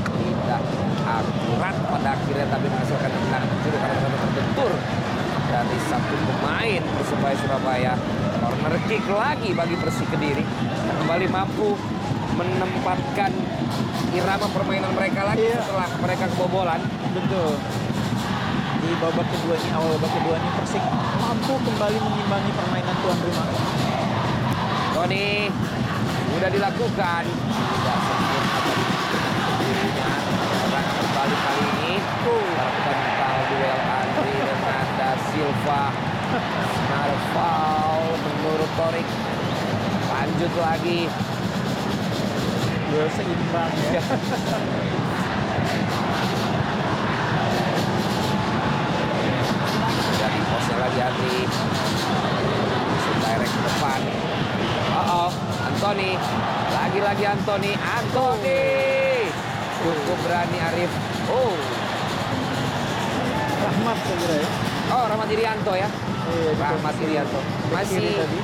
[0.06, 0.62] tidak
[1.10, 4.72] akurat pada akhirnya tapi menghasilkan tendangan kecil karena terbentur
[5.50, 7.94] dari satu pemain Persebaya Surabaya
[8.78, 10.46] kick lagi bagi Persik Kediri.
[11.02, 11.74] Kembali mampu
[12.38, 13.34] menempatkan
[14.14, 16.78] irama permainan mereka lagi setelah mereka kebobolan.
[17.18, 17.58] Betul.
[18.80, 20.84] Di babak kedua ini, awal babak kedua ini Persik
[21.18, 23.48] mampu kembali mengimbangi permainan tuan rumah.
[24.94, 25.50] Tony
[26.38, 27.24] sudah dilakukan.
[27.26, 30.12] Tidak sempurna
[30.62, 31.94] serangan berbalik kali ini.
[32.22, 35.84] Terpental duel Andri dengan Da Silva
[37.10, 39.08] ada foul menurut Torik.
[40.14, 41.02] Lanjut lagi.
[42.90, 44.02] Seimbang gitu ya
[50.20, 51.38] jadi posnya lagi Andri
[53.24, 54.02] direct ke depan.
[54.90, 55.32] Oh, oh
[55.70, 56.18] Anthony.
[56.70, 57.72] Lagi-lagi Anthony.
[57.78, 58.62] Anthony!
[59.86, 60.92] Cukup berani Arif.
[61.30, 61.54] Oh.
[63.64, 64.50] Rahmat segera ya.
[64.98, 65.90] Oh Rahmat Irianto ya.
[66.30, 67.40] Iya, Rahmat posisi Irianto.
[67.70, 68.40] Masih tadi.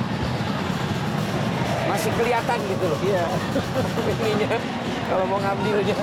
[1.86, 2.98] masih kelihatan gitu loh.
[3.00, 3.24] Iya.
[4.12, 4.58] Ininya
[5.06, 5.96] kalau mau ngambilnya.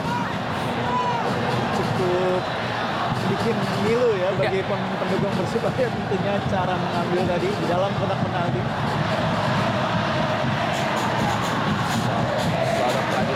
[1.73, 2.41] Cukup
[3.23, 8.61] bikin milu ya bagi pem- pendukung Persibaya tentunya cara mengambil tadi di dalam kotak penalti.
[12.73, 13.35] Sorot lagi.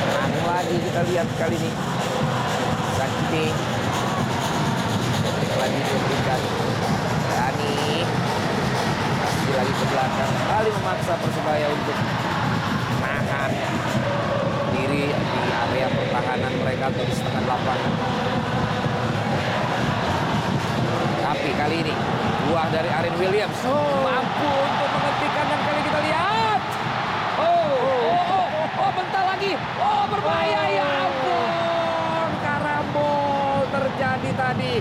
[0.00, 1.70] Menang lagi kita lihat kali ini.
[2.92, 3.44] Sakti.
[5.50, 6.40] Lagi diberikan.
[9.60, 10.32] Lagi ke belakang.
[10.48, 11.92] Kali memaksa Persebaya untuk
[12.96, 13.52] nahan
[14.72, 17.92] diri di area pertahanan mereka atau di setengah lapangan.
[21.20, 21.92] Tapi kali ini
[22.48, 23.60] buah dari Arin Williams
[24.00, 26.60] mampu untuk menghentikan dan kali kita lihat.
[27.44, 27.72] Oh,
[28.16, 29.52] oh, oh, oh, bentar lagi.
[29.76, 32.28] Oh, berbahaya ya ampun.
[32.40, 34.74] Karambol terjadi tadi.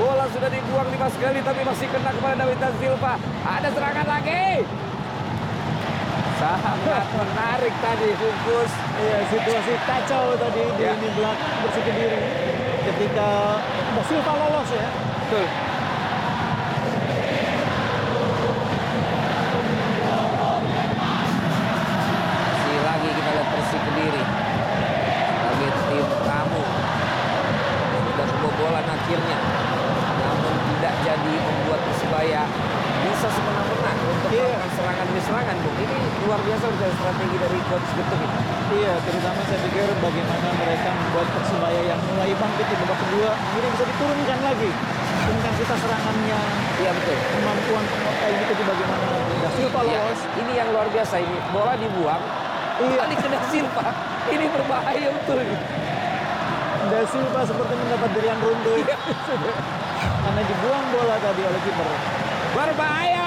[0.00, 3.14] Bola sudah dibuang lima sekali tapi masih kena kepada David da Silva.
[3.44, 4.64] Ada serangan lagi.
[6.40, 8.72] Sangat menarik tadi bungkus.
[8.96, 10.96] Iya, situasi kacau tadi di Ya.
[10.96, 12.20] ini belakang bersih diri
[12.88, 14.88] ketika Da Silva lolos ya.
[14.88, 15.69] Betul.
[35.30, 35.76] Serangan Bung.
[35.78, 35.96] Ini
[36.26, 38.36] luar biasa udah strategi dari coach Getuk ini.
[38.70, 43.66] Iya, terutama saya pikir bagaimana mereka membuat Persibaya yang mulai bangkit di babak kedua ini
[43.70, 44.70] bisa diturunkan lagi
[45.30, 46.40] intensitas serangannya.
[46.78, 47.16] Iya betul.
[47.30, 49.06] Kemampuan penguasaan itu di bagaimana
[49.40, 50.20] Da Silva Iya, lolos.
[50.36, 52.22] ini yang luar biasa ini bola dibuang
[52.80, 52.88] Iya.
[52.98, 53.86] kembali ke Da Silva.
[54.30, 55.38] Ini berbahaya betul.
[56.90, 58.76] Da Silva seperti mendapat durian runtuh.
[58.82, 58.96] Iya.
[60.00, 61.88] Karena dibuang bola tadi oleh kiper.
[62.50, 63.19] Berbahaya.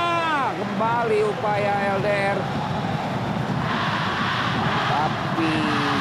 [0.73, 2.33] Kembali upaya LDR.
[4.89, 5.53] Tapi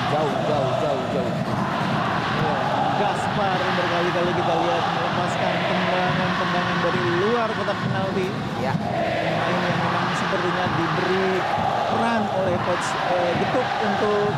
[0.08, 1.34] jauh, jauh, jauh, jauh.
[2.96, 8.32] Gaspar berkali-kali kita lihat melepaskan tendangan-tendangan dari luar kotak penalti.
[8.64, 8.72] Ya.
[8.72, 11.28] Pemain yang memang sepertinya diberi
[11.92, 14.32] peran oleh coach eh, Getuk untuk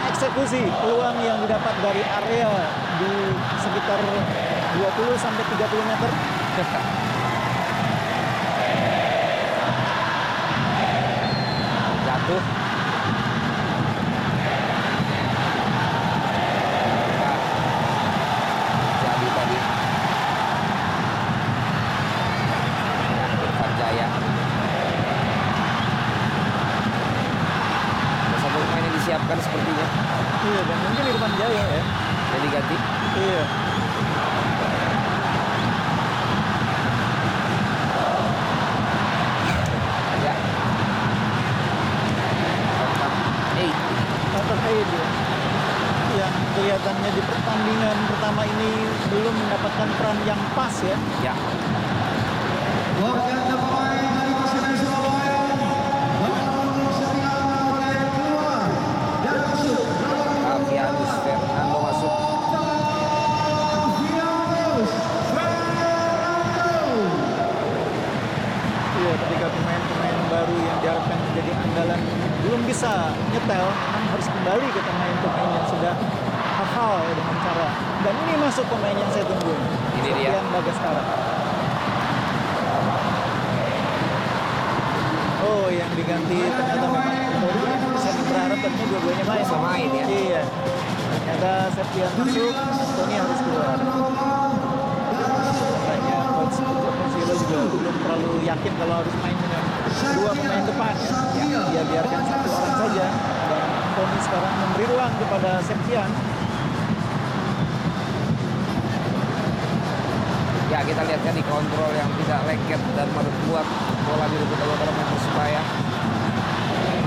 [0.00, 2.48] mengeksekusi peluang yang didapat dari area
[2.96, 3.12] di
[3.68, 6.10] sekitar 20 sampai 30 meter.
[12.00, 12.42] Jatuh.
[19.00, 19.58] Jadi tadi.
[23.10, 24.06] Ya, Irfan Jaya.
[28.20, 29.86] Ada satu pemain yang disiapkan sepertinya.
[30.40, 31.82] Iya, dan mungkin Irfan Jaya ya.
[32.30, 32.76] Jadi ganti.
[33.20, 33.42] Iya.
[40.20, 40.34] Ya.
[43.60, 43.76] Eight.
[44.30, 45.06] Contoh Aid ya.
[46.10, 48.70] Yang kelihatannya di pertandingan pertama ini
[49.10, 50.96] belum mendapatkan peran yang pas ya.
[51.20, 51.34] Ya.
[60.50, 62.12] Alfianus Fernando masuk.
[69.00, 72.00] Iya, ketika pemain-pemain baru yang diharapkan menjadi andalan
[72.40, 72.92] belum bisa
[73.32, 75.94] nyetel, memang harus kembali ke pemain-pemain yang sudah
[76.60, 77.68] hafal ya dengan cara.
[78.04, 79.54] Dan ini masuk pemain yang saya tunggu.
[80.02, 80.30] Ini dia.
[80.34, 81.02] Seperti Bagaskara.
[85.40, 87.64] Oh, yang diganti ternyata memang Tori.
[88.00, 89.44] Saya berharap tentunya dua-duanya main.
[89.44, 90.04] Bisa main ya.
[90.08, 90.42] Iya.
[91.10, 92.52] Ternyata Septian masuk,
[93.00, 93.78] Tony harus keluar.
[95.80, 96.56] Makanya coach
[97.16, 99.62] Silo juga belum terlalu yakin kalau harus main dengan
[100.20, 100.94] dua pemain depan.
[101.40, 103.06] Ya, dia biarkan satu orang saja.
[103.48, 103.64] Dan
[103.96, 106.10] Tony sekarang memberi ruang kepada Septian.
[110.70, 113.66] Ya kita lihat kan di kontrol yang tidak lengket dan membuat
[114.06, 115.62] bola direbut oleh pemain Persebaya.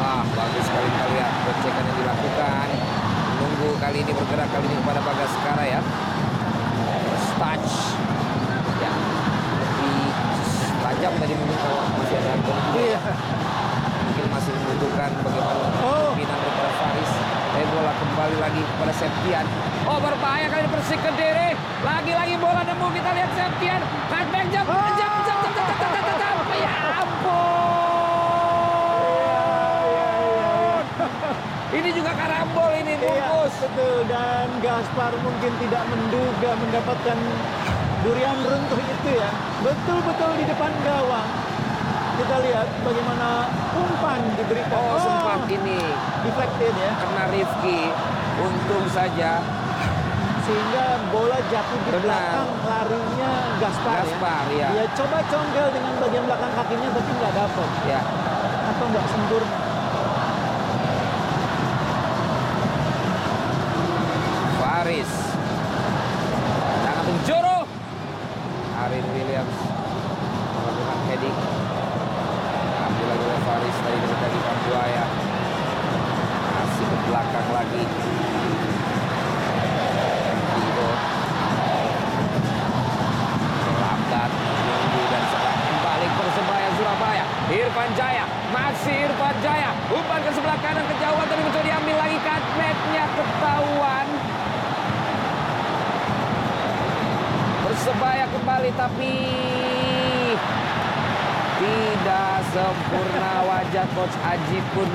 [0.04, 1.32] Ah bagus sekali kita lihat
[1.64, 2.63] yang dilakukan.
[3.84, 5.84] Kali ini bergerak kali ini kepada Bagaskara ya.
[7.04, 8.00] First touch.
[8.80, 8.92] Ya
[9.60, 10.08] lebih
[10.80, 12.32] tajam tadi mungkin kalau masih ada
[12.80, 13.00] Iya.
[14.08, 17.12] Mungkin masih membutuhkan bagaimana pimpinan daripada Faris.
[17.28, 19.44] Tapi bola kembali lagi kepada Septian.
[19.84, 21.52] Oh berbahaya kali ini Persik Kediri.
[21.84, 23.84] Lagi-lagi bola nemu kita lihat Septian.
[24.08, 26.40] Cutback jam, jam, jam, jam, jam, jam, jam, jam, jam.
[26.56, 27.44] Ya ampun.
[31.74, 33.63] Ini juga karambol ini Iya, bungkus.
[33.74, 34.06] Betul.
[34.06, 37.18] Dan Gaspar mungkin tidak menduga mendapatkan
[38.06, 39.32] durian runtuh itu ya.
[39.66, 41.30] Betul-betul di depan gawang.
[42.14, 44.78] Kita lihat bagaimana umpan diberikan.
[44.78, 45.82] Oh, sempat ini
[46.22, 46.92] deflected ya.
[47.02, 47.82] Kena Rifki.
[48.38, 49.42] Untung saja.
[50.44, 52.04] Sehingga bola jatuh di Benar.
[52.04, 53.34] belakang larinya
[53.64, 54.60] Gaspar, Gaspar, ya.
[54.60, 54.70] ya.
[54.76, 57.70] Dia coba congkel dengan bagian belakang kakinya tapi nggak dapat.
[57.90, 58.02] Ya.
[58.70, 59.74] Atau nggak sempurna.
[64.84, 65.12] Faris.
[66.84, 67.60] Jangan penjuru.
[68.84, 69.60] Arin Williams
[70.60, 71.38] melakukan heading.
[72.84, 74.00] Ambil lagi oleh Faris dari
[74.74, 75.06] dari Kambuaya.
[76.54, 77.84] Masih ke belakang lagi.
[83.74, 87.26] Lambat menunggu dan serang kembali Persebaya Surabaya.
[87.54, 89.70] Irfan Jaya, masih Irfan Jaya.
[89.94, 94.08] Umpan ke sebelah kanan kejauhan tapi mencoba diambil lagi cutback-nya ketahuan.
[97.64, 99.14] Persebaya kembali tapi
[101.64, 104.90] tidak sempurna wajah coach Aji pun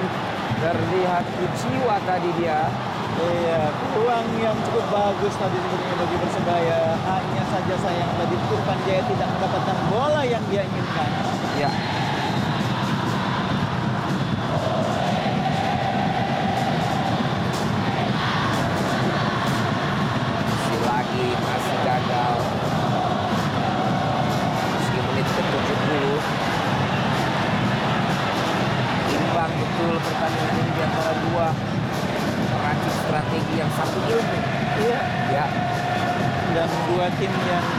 [0.63, 2.71] terlihat kecewa tadi dia.
[3.19, 6.81] Iya, peluang yang cukup bagus tadi sebenarnya bagi Persebaya.
[7.03, 11.11] Hanya saja sayang tadi Irfan Jaya tidak mendapatkan bola yang dia inginkan.
[11.59, 11.98] Ya.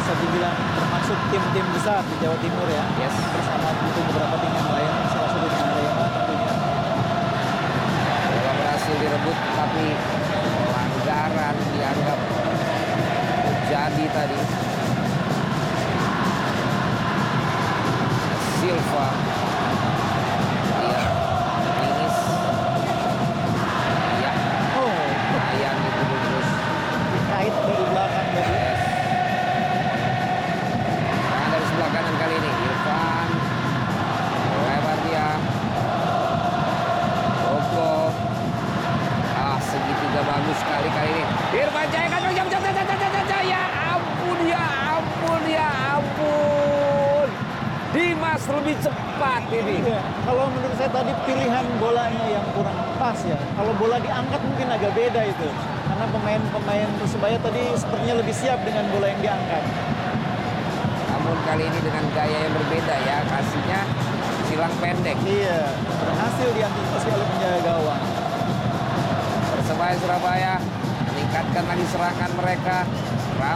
[0.10, 2.81] Bisa dibilang termasuk tim-tim besar di Jawa Timur ya.
[2.98, 3.14] Yes.
[3.30, 6.53] Bersama itu beberapa tim yang lain, salah satunya Arema tentunya.
[8.26, 9.86] Bola berhasil direbut tapi
[10.65, 12.19] pelanggaran dianggap
[13.45, 14.59] terjadi tadi.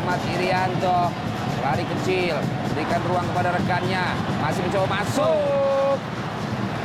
[0.04, 1.16] Rahmat Irianto
[1.64, 2.36] lari kecil,
[2.76, 4.04] berikan ruang kepada rekannya,
[4.44, 5.96] masih mencoba masuk.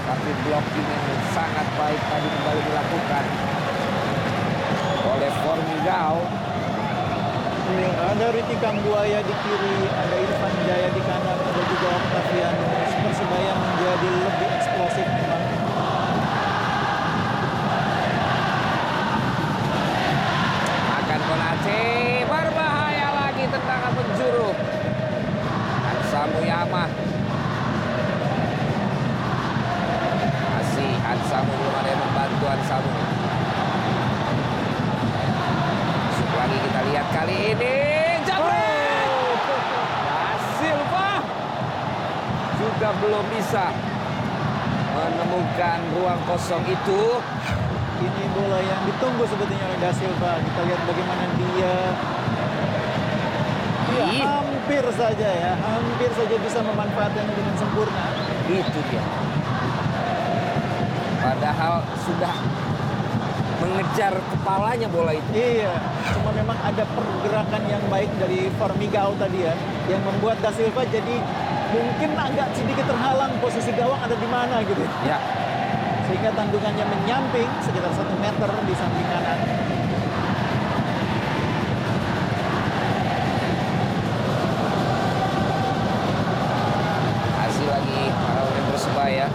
[0.07, 1.03] Tapi blocking yang
[1.35, 3.25] sangat baik tadi kembali dilakukan
[5.03, 6.23] oleh Formigao.
[7.75, 12.91] Iya, ada Riti Kambuaya di kiri, ada Irfan Jaya di kanan, ada juga Octavianus.
[13.03, 15.07] Persebaya menjadi lebih eksplosif
[26.29, 26.85] Hansamu Yama.
[30.53, 32.91] Masih Hansamu belum ada yang membantu Hansamu.
[36.05, 37.77] Masuk lagi kita lihat kali ini.
[38.29, 39.41] Jabret!
[40.05, 40.21] Da
[40.61, 41.11] Silva
[42.61, 43.73] juga belum bisa
[44.93, 47.25] menemukan ruang kosong itu.
[47.99, 50.45] Ini bola yang ditunggu sebetulnya oleh Da Silva.
[50.45, 51.75] Kita lihat bagaimana dia
[53.99, 54.23] Iya, Ih.
[54.23, 58.15] hampir saja ya, hampir saja bisa memanfaatkannya dengan sempurna.
[58.47, 59.03] Itu dia.
[61.19, 62.35] Padahal sudah
[63.59, 65.31] mengejar kepalanya bola itu.
[65.35, 65.83] Iya,
[66.15, 69.55] cuma memang ada pergerakan yang baik dari Formigao tadi ya,
[69.91, 71.19] yang membuat Da Silva jadi
[71.75, 74.87] mungkin agak sedikit terhalang posisi gawang ada di mana gitu.
[75.03, 75.19] Ya.
[76.07, 79.39] Sehingga tandungannya menyamping sekitar satu meter di samping kanan.
[87.37, 89.27] Hasil lagi para pemain Persebaya.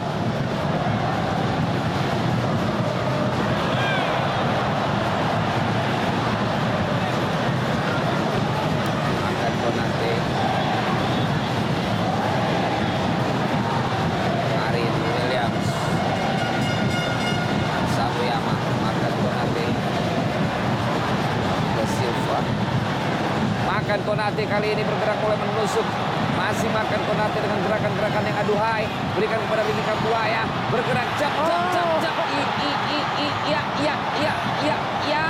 [9.29, 10.13] Akan Konate.
[14.57, 15.69] Arin Williams.
[17.93, 18.55] Samuyama.
[23.63, 23.99] Makan
[24.43, 25.87] makan Konate kali ini bergerak mulai menusuk.
[26.35, 28.83] Masih makan Konate dengan gerakan-gerakan yang aduhai.
[29.15, 30.43] Berikan kepada Ricky Kambuaya.
[30.67, 32.15] Bergerak cap, cap, cap, cap.
[32.27, 34.33] I, i, i, i, ya, ya, ya,
[34.67, 35.25] ya, ya.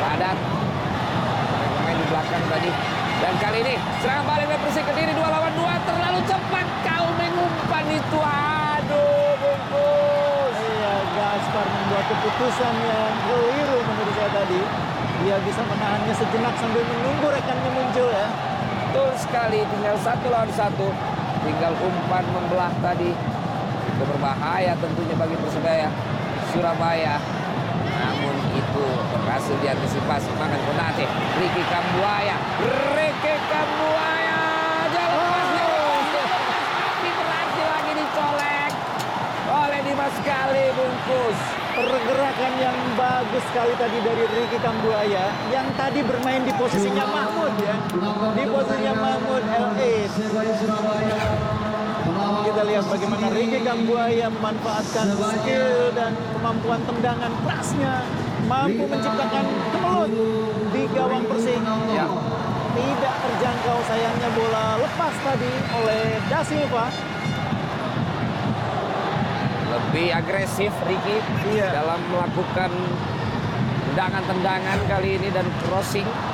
[0.00, 0.38] Padat.
[1.84, 2.70] Main di belakang tadi.
[3.18, 7.84] Dan kali ini serangan balik dari Persik Kediri dua lawan dua terlalu cepat kau mengumpan
[7.92, 8.18] itu.
[8.24, 10.56] Aduh, bungkus.
[10.64, 14.60] Iya, Gaspar membuat keputusan yang keliru menurut saya tadi.
[15.18, 18.30] Dia bisa menahannya sejenak sambil menunggu rekannya muncul ya.
[18.88, 19.98] Betul sekali, tinggal
[20.68, 20.88] satu.
[21.48, 23.10] Tinggal umpan membelah tadi.
[23.88, 25.88] Itu berbahaya tentunya bagi Persebaya
[26.52, 27.16] Surabaya.
[27.88, 28.84] Namun itu
[29.16, 30.28] berhasil diantisipasi.
[30.36, 31.08] Makan Konate,
[31.40, 32.36] Ricky Kambuaya.
[32.92, 34.40] Ricky Kambuaya.
[34.92, 35.48] Jalan lepas.
[36.68, 38.72] Tapi berhasil lagi dicolek.
[39.48, 41.38] Oleh Dimas Kali bungkus.
[41.78, 47.78] Pergerakan yang bagus sekali tadi dari Ricky Kambuaya yang tadi bermain di posisinya Mahmud ya.
[48.34, 49.42] Di posisinya Mahmud
[52.48, 58.04] Kita lihat bagaimana Ricky Kambuaya memanfaatkan skill dan kemampuan tendangan kerasnya
[58.44, 60.12] mampu menciptakan kemelut
[60.76, 61.60] di gawang Persik.
[61.92, 62.06] Ya.
[62.68, 66.86] Tidak terjangkau sayangnya bola lepas tadi oleh Da Silva.
[69.68, 71.16] Lebih agresif Ricky
[71.64, 72.70] dalam melakukan
[73.88, 76.27] tendangan-tendangan kali ini dan crossing.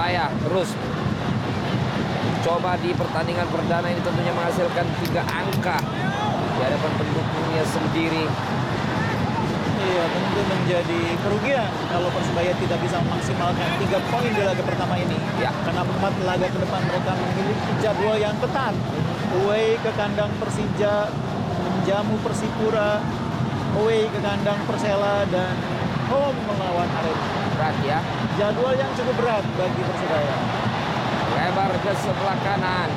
[0.00, 0.72] Persebaya terus
[2.40, 5.76] coba di pertandingan perdana ini tentunya menghasilkan tiga angka
[6.56, 8.24] di hadapan pendukungnya sendiri.
[9.76, 15.20] Iya, tentu menjadi kerugian kalau Persebaya tidak bisa memaksimalkan tiga poin di laga pertama ini.
[15.36, 15.52] Ya.
[15.68, 18.72] Karena empat laga ke depan mereka memiliki jadwal yang ketat.
[19.36, 21.12] Away ke kandang Persija,
[21.60, 23.04] menjamu Persipura,
[23.76, 25.60] away ke kandang Persela, dan
[26.08, 27.39] home melawan Arema.
[27.60, 28.00] Berat ya.
[28.40, 30.36] Jadwal yang cukup berat bagi Persebaya.
[31.36, 32.88] Lebar ke sebelah kanan.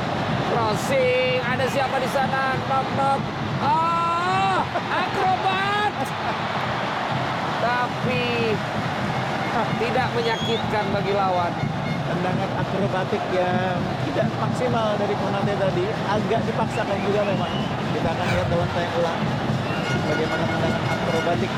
[0.55, 2.55] Crossing, ada siapa di sana?
[2.71, 3.19] Knock knock.
[3.59, 5.91] Ah, akrobat.
[7.59, 8.55] Tapi
[9.83, 11.51] tidak menyakitkan bagi lawan.
[12.07, 17.51] Tendangan akrobatik yang tidak maksimal dari Konate tadi agak dipaksakan juga memang.
[17.99, 19.19] Kita akan lihat dalam tayang ulang
[20.07, 21.51] bagaimana tendangan akrobatik.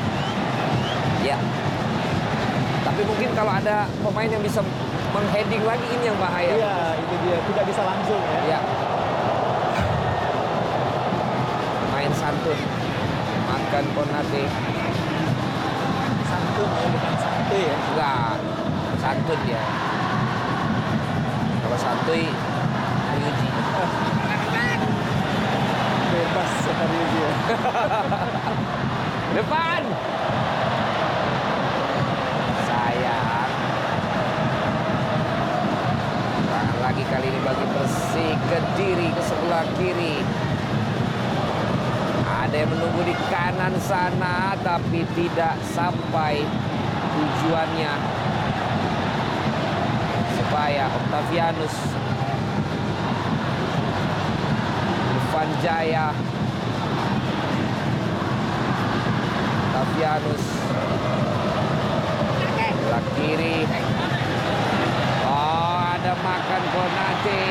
[1.22, 1.38] Ya.
[2.96, 4.64] Tapi mungkin kalau ada pemain yang bisa
[5.12, 6.48] mengheading lagi ini yang bahaya.
[6.48, 7.36] Iya, itu dia.
[7.44, 8.56] Tidak bisa langsung ya.
[8.56, 8.60] Ya.
[11.92, 12.56] Main santun.
[13.52, 14.42] Makan Konate.
[16.24, 17.76] Santun ya, bukan santuy ya.
[17.76, 18.36] Enggak.
[18.96, 19.60] Santun dia.
[21.60, 22.24] Kalau santuy
[23.12, 23.48] Ryuji.
[26.16, 27.32] Bebas kata Ryuji ya.
[29.36, 29.82] Depan.
[32.66, 33.50] Sayang.
[36.46, 40.24] Serangan lagi kali ini bagi Persik Kediri ke sebelah kiri.
[42.26, 43.14] Ada yang menunggu di
[43.46, 46.42] kanan sana tapi tidak sampai
[47.14, 47.94] tujuannya.
[50.34, 51.74] Supaya Octavianus
[55.14, 56.10] Irfan Jaya
[59.70, 60.44] Octavianus
[62.50, 63.58] Sebelah kiri.
[65.22, 67.42] Oh ada makan Konate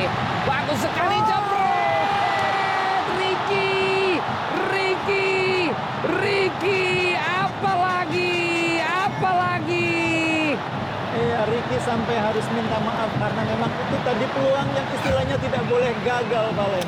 [12.76, 16.88] minta maaf karena memang itu tadi peluang yang istilahnya tidak boleh gagal, Valen.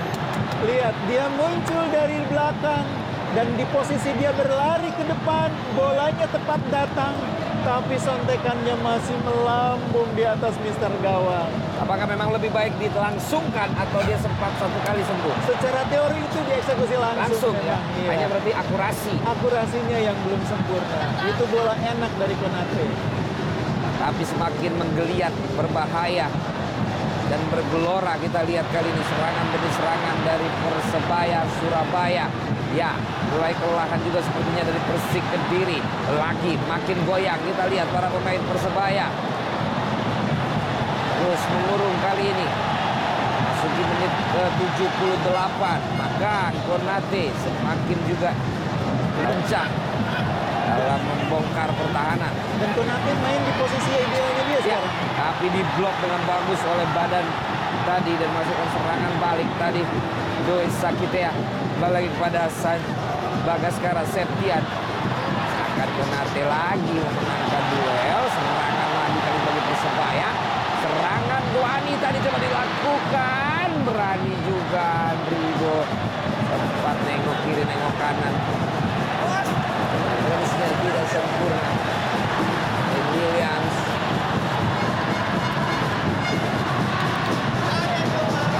[0.67, 2.85] Lihat, dia muncul dari belakang
[3.31, 5.47] dan di posisi dia berlari ke depan,
[5.79, 7.15] bolanya tepat datang,
[7.63, 11.47] tapi sontekannya masih melambung di atas Mister Gawang.
[11.79, 15.35] Apakah memang lebih baik ditelangsungkan atau dia sempat satu kali sembuh?
[15.47, 17.55] Secara teori itu dieksekusi langsung.
[17.55, 17.79] Langsung ya?
[18.03, 18.09] iya.
[18.11, 19.13] Hanya berarti akurasi.
[19.23, 20.99] Akurasinya yang belum sempurna.
[21.31, 23.16] Itu bola enak dari Konate.
[24.07, 26.31] Tapi semakin menggeliat, berbahaya
[27.27, 32.31] dan bergelora kita lihat kali ini serangan demi serangan dari Persebaya Surabaya.
[32.71, 32.95] Ya,
[33.35, 35.79] mulai kelelahan juga sepertinya dari Persik Kediri.
[36.15, 39.11] Lagi makin goyang kita lihat para pemain Persebaya.
[41.19, 42.47] Terus mengurung kali ini.
[43.43, 45.61] Masuki menit ke-78.
[45.99, 48.31] Maka Konate semakin juga
[49.19, 49.71] kencang
[50.67, 52.33] dalam membongkar pertahanan.
[52.59, 54.93] Dan Konate main di posisi idealnya dia Ya, sekarang.
[55.15, 57.25] tapi diblok dengan bagus oleh badan
[57.83, 59.81] tadi dan masukkan serangan balik tadi.
[60.43, 61.31] Doi Sakitea
[61.75, 62.79] kembali lagi kepada San
[63.43, 64.63] Bagaskara Septian.
[65.47, 68.21] Makan Konate lagi memenangkan duel.
[68.27, 70.29] Serangan lagi kali bagi Persebaya.
[70.77, 73.67] Serangan Duani tadi coba dilakukan.
[73.83, 75.79] Berani juga Andrigo.
[76.47, 78.33] Sempat nengok kiri, nengok kanan.
[80.67, 81.63] Transnya tidak sempurna.
[83.15, 83.75] Williams.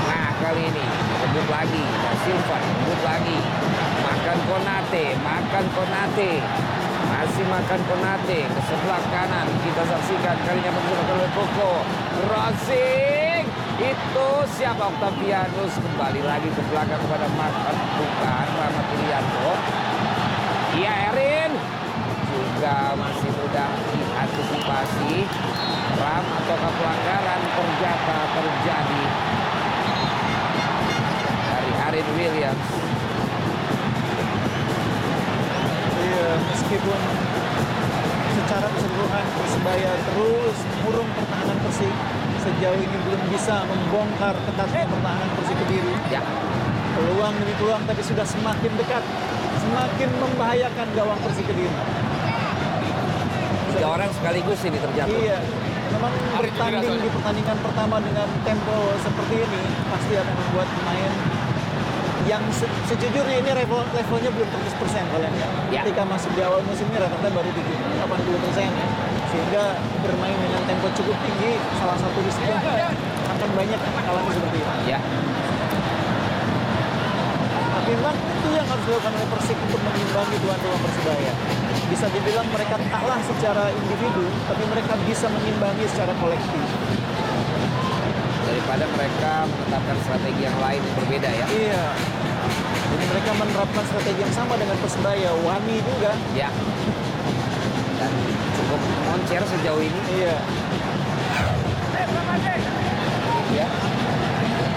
[0.08, 1.84] Nah kali ini rebut lagi.
[1.84, 3.40] Da Silva rebut lagi.
[4.08, 6.32] Makan Konate, makan Konate.
[7.12, 9.48] Masih makan Konate ke sebelah kanan.
[9.68, 11.72] Kita saksikan kalinya bergerak oleh Koko.
[12.24, 13.44] Crossing.
[13.84, 19.52] Itu siapa Octavianus kembali lagi ke belakang kepada makan bukan Rahmat Irianto.
[20.78, 21.47] Iya Erin
[22.58, 25.30] juga masih mudah diantisipasi.
[25.98, 29.04] Ram atau pelanggaran perjata terjadi
[31.38, 32.68] dari Arin Williams.
[36.02, 37.00] Iya, meskipun
[38.42, 41.94] secara keseluruhan Persebaya terus murung pertahanan Persik,
[42.42, 45.94] sejauh ini belum bisa membongkar ketatnya pertahanan Persik Kediri.
[46.10, 46.26] Ya.
[46.98, 49.06] Peluang demi peluang tapi sudah semakin dekat,
[49.62, 52.07] semakin membahayakan gawang Persik Kediri.
[53.78, 55.18] Tiga orang sekaligus ini terjatuh.
[55.22, 55.38] Iya,
[55.94, 61.14] memang bertanding di pertandingan pertama dengan tempo seperti ini pasti akan membuat pemain
[62.26, 65.48] yang se- sejujurnya ini level levelnya belum 100% kalian ya.
[65.70, 65.82] Ya.
[65.86, 68.88] Ketika masuk di awal musim ini rata-rata baru 70 80% ya.
[69.30, 69.64] Sehingga
[70.02, 74.74] bermain dengan tempo cukup tinggi salah satu risiko akan banyak mengalami seperti itu.
[74.90, 75.00] Ya.
[77.78, 81.34] Tapi memang itu yang harus dilakukan oleh Persik untuk mengimbangi tuan rumah Persibaya.
[81.88, 86.68] Bisa dibilang mereka kalah secara individu, tapi mereka bisa mengimbangi secara kolektif.
[88.48, 91.48] Daripada mereka menetapkan strategi yang lain yang berbeda ya.
[91.48, 91.84] Iya.
[92.88, 96.12] Jadi mereka menerapkan strategi yang sama dengan Persebaya, wani juga.
[96.36, 96.50] Ya.
[97.98, 98.12] Dan
[98.56, 100.02] cukup moncer sejauh ini.
[100.22, 100.36] Iya.
[103.58, 103.68] Ya.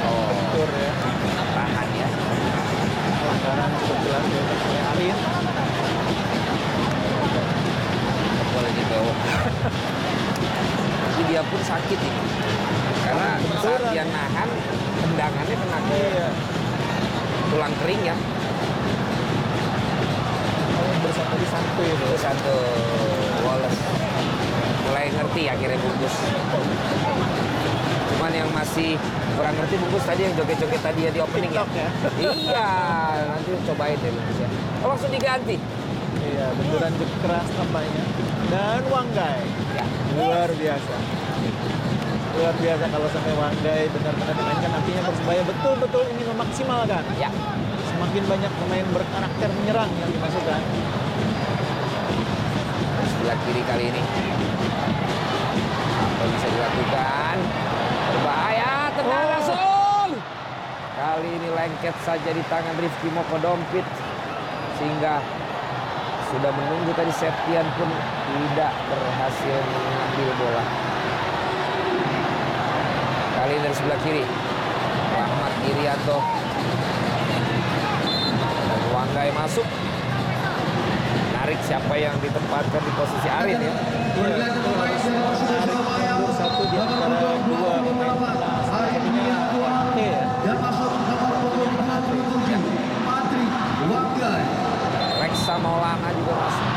[0.07, 0.31] Oh.
[0.31, 0.93] Betul ya.
[1.55, 2.09] Tahan ya.
[3.19, 5.16] Pelanggaran cukup jelas dilakukan oleh Arin.
[8.51, 9.16] Boleh di bawah.
[11.01, 12.23] Tapi dia pun sakit ini.
[13.07, 14.51] Karena saat dia nahan,
[14.98, 16.02] tendangannya kena ke
[17.55, 18.16] tulang kering ya.
[21.07, 22.05] Bersatu di santu itu.
[22.11, 22.57] Bersatu
[23.47, 23.82] Wallace.
[24.90, 26.15] Mulai ngerti akhirnya bungkus.
[28.11, 28.98] Cuman yang masih
[29.39, 31.65] kurang ngerti bungkus tadi yang joget-joget tadi ya di opening ya.
[32.19, 32.70] iya,
[33.31, 34.48] nanti cobain deh bungkus ya.
[34.82, 35.57] Oh, langsung diganti.
[36.20, 36.93] Iya, benturan
[37.23, 38.02] keras tampaknya.
[38.51, 39.43] Dan Wanggai.
[39.78, 39.85] Ya.
[40.19, 41.20] Luar biasa.
[42.41, 47.05] Luar biasa kalau sampai Wanggai benar-benar dimainkan artinya Persebaya betul-betul ini memaksimalkan.
[47.21, 47.29] Ya.
[47.85, 50.61] Semakin banyak pemain berkarakter menyerang yang dimasukkan.
[53.12, 54.03] Sebelah kiri kali ini.
[56.01, 57.37] Apa bisa dilakukan?
[58.09, 60.09] Berbahaya, tendang langsung.
[60.97, 63.85] Kali ini lengket saja di tangan Rifki Moko Dompit.
[64.81, 65.21] Sehingga
[66.33, 67.93] sudah menunggu tadi Septian pun
[68.33, 70.90] tidak berhasil mengambil bola.
[73.51, 74.22] Kali ini dari sebelah kiri.
[75.10, 76.18] Rahmat Irianto.
[78.47, 79.66] Dan Wanggai masuk.
[81.35, 83.74] Narik siapa yang ditempatkan di posisi Arin ya.
[86.31, 87.10] Satu di antara
[87.43, 88.55] dua pemain tengah.
[88.70, 90.24] Salah satunya Ate ya.
[90.47, 92.55] Dan masuk nomor 27,
[93.02, 93.51] Patrick
[93.90, 94.43] Wanggai.
[95.27, 96.68] Reksa Maulana juga masuk.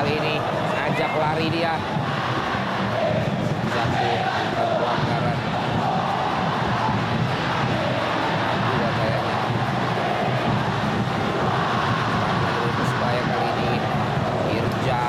[0.00, 0.40] Kali ini.
[0.80, 1.76] Ajak lari dia.
[3.68, 4.16] Jatuh
[4.56, 5.36] bukan pelanggaran.
[8.64, 9.36] Juga kayaknya.
[12.16, 13.72] Karena dari Persebaya kali ini.
[14.56, 15.04] Irja.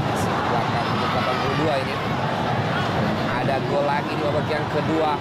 [0.00, 1.94] Masih di belakang untuk 82 ini.
[3.44, 5.12] Ada gol lagi di babak yang kedua.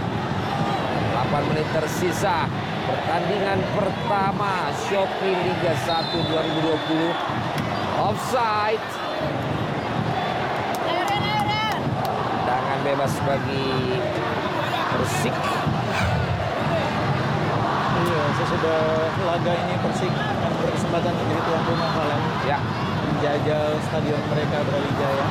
[1.20, 2.48] 8 menit tersisa.
[2.84, 8.84] Pertandingan pertama Shopee Liga 1 2020 offside
[12.44, 13.68] tendangan bebas bagi
[14.92, 15.36] Persik
[18.04, 18.82] Iya, sesudah
[19.24, 22.22] laga ini Persik akan berkesempatan menjadi tuan rumah kalian.
[22.44, 22.60] Ya.
[23.08, 25.28] Menjajal stadion mereka Brawijaya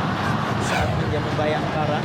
[0.65, 2.01] saat menjamu Bayangkara.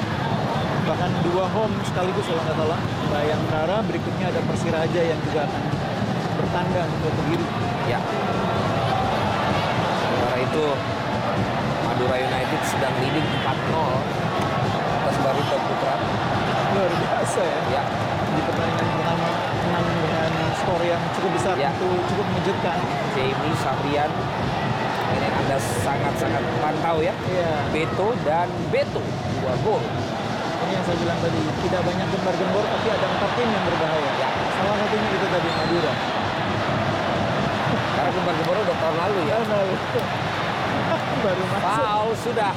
[0.84, 2.80] Bahkan dua home sekaligus kalau nggak salah.
[3.08, 5.77] Bayangkara berikutnya ada Persiraja yang juga akan
[6.58, 7.46] tandang untuk Kediri.
[7.86, 8.00] Ya.
[10.02, 10.66] Sementara itu
[11.86, 13.78] Madura United sedang leading 4-0
[15.06, 15.96] atas Barito Putra.
[16.74, 17.60] Luar biasa ya.
[17.78, 17.84] Ya.
[18.34, 19.30] Di pertandingan pertama
[19.70, 21.70] menang dengan skor yang cukup besar Ya.
[21.78, 22.78] itu cukup mengejutkan.
[23.14, 24.12] Jamie Sabrian
[25.08, 27.14] ini Anda sangat-sangat pantau ya.
[27.30, 27.54] Iya.
[27.70, 29.02] Beto dan Beto
[29.46, 29.86] dua gol.
[30.58, 34.12] Ini yang saya bilang tadi, tidak banyak gembar-gembor tapi ada empat tim yang berbahaya.
[34.18, 34.30] Ya.
[34.58, 35.94] Salah satunya itu tadi Madura.
[38.28, 39.36] Karena gembar-gembor udah tahun lalu ya.
[39.40, 39.76] Tahun lalu.
[41.24, 41.64] Baru masuk.
[41.64, 42.54] Foul sudah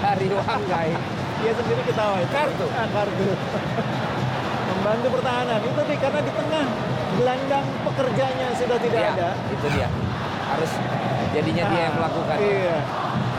[0.00, 0.90] dari Wanggai.
[1.36, 2.32] Dia sendiri ketawa itu.
[2.32, 2.66] Kartu.
[2.72, 3.28] Ah, kartu.
[4.72, 5.58] Membantu pertahanan.
[5.60, 6.64] Itu tadi karena di tengah
[7.16, 9.30] gelandang pekerjanya sudah tidak Ya, ada.
[9.52, 9.88] Itu dia.
[10.48, 10.72] Harus
[11.36, 12.36] jadinya dia yang melakukan.
[12.40, 12.78] Iya.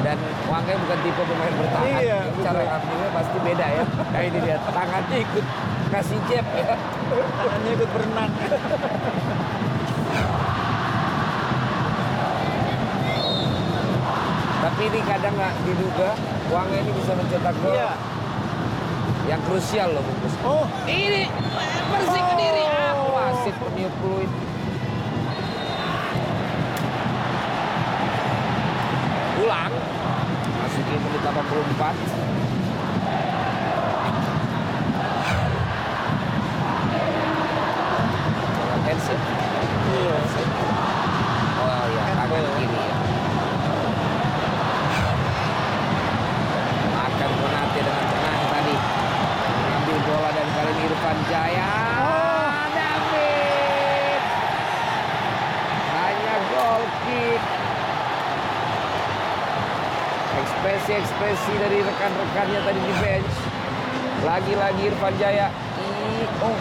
[0.06, 1.90] Dan Wanggai bukan tipe pemain bertahan.
[2.06, 3.84] Iya, Cara ngambilnya pasti beda ya.
[4.14, 5.46] Kayak ini dia tangannya ikut
[5.90, 6.78] kasih jab ya.
[7.42, 8.32] Tangannya ikut berenang.
[14.88, 16.10] Ini kadang nggak diduga
[16.48, 17.76] Wanggai ini bisa mencetak gol.
[17.76, 17.92] Iya.
[19.28, 20.36] Yang krusial loh bungkus.
[20.48, 21.28] Oh, Ini
[21.92, 22.64] bersih ke diri.
[22.64, 24.32] Ah, wasit peniup peluit.
[29.44, 29.74] Ulang.
[30.64, 32.48] Masuki menit 84.
[38.88, 39.20] Hands ya?
[39.20, 40.16] Iya.
[41.60, 42.98] Oh iya, tangan kiri ya.
[46.96, 48.76] Makan Konate dengan tenang tadi.
[49.60, 51.72] Mengambil bola dan kali ini Irfan Jaya.
[52.72, 54.22] David.
[55.92, 57.44] Hanya gol kick.
[61.28, 63.36] Ekspresi-ekspresi dari rekan-rekannya tadi di bench.
[64.24, 65.52] Lagi-lagi Irfan Jaya.
[65.76, 66.56] Ih, oh,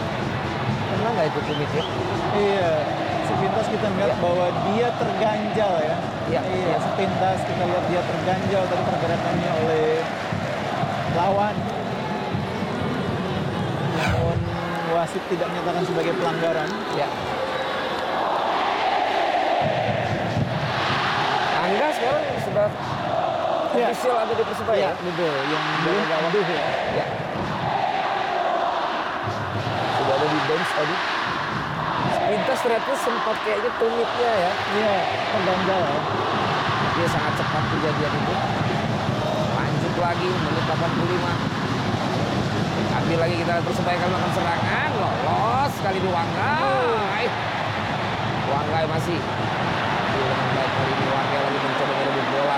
[0.91, 1.83] kena nggak itu tumitnya?
[2.35, 2.71] Iya,
[3.31, 5.95] sepintas kita melihat bahwa dia terganjal ya.
[6.27, 6.65] Iya, iya.
[6.67, 6.77] iya.
[6.83, 9.87] Sepintas kita lihat dia terganjal tadi pergerakannya oleh
[11.15, 11.55] lawan.
[13.95, 14.37] Namun
[14.99, 16.69] wasit tidak menyatakan sebagai pelanggaran.
[16.99, 17.07] Ya.
[21.55, 22.96] Angga sekarang sudah Ya.
[23.83, 24.89] Official ada di Persebaya.
[24.89, 25.35] Iya, betul.
[25.51, 26.27] Yang belum gawang.
[26.31, 26.63] aduh ya.
[26.97, 27.05] Ya.
[29.97, 30.95] Sudah ada di bench tadi.
[32.17, 34.51] Sepintas ternyata sempat kayaknya tumitnya ya.
[34.77, 34.95] Iya,
[35.33, 35.99] terganjal ya.
[36.97, 38.33] Dia sangat cepat kejadian itu.
[39.53, 41.57] Lanjut lagi menit 85.
[42.97, 44.89] Ambil lagi kita Persebaya akan melakukan serangan.
[44.97, 47.25] Lolos kali di Wanggai.
[48.47, 49.17] Wanggai masih.
[49.17, 52.57] Dia dengan baik kali ini Wanggai lagi mencoba merebut bola.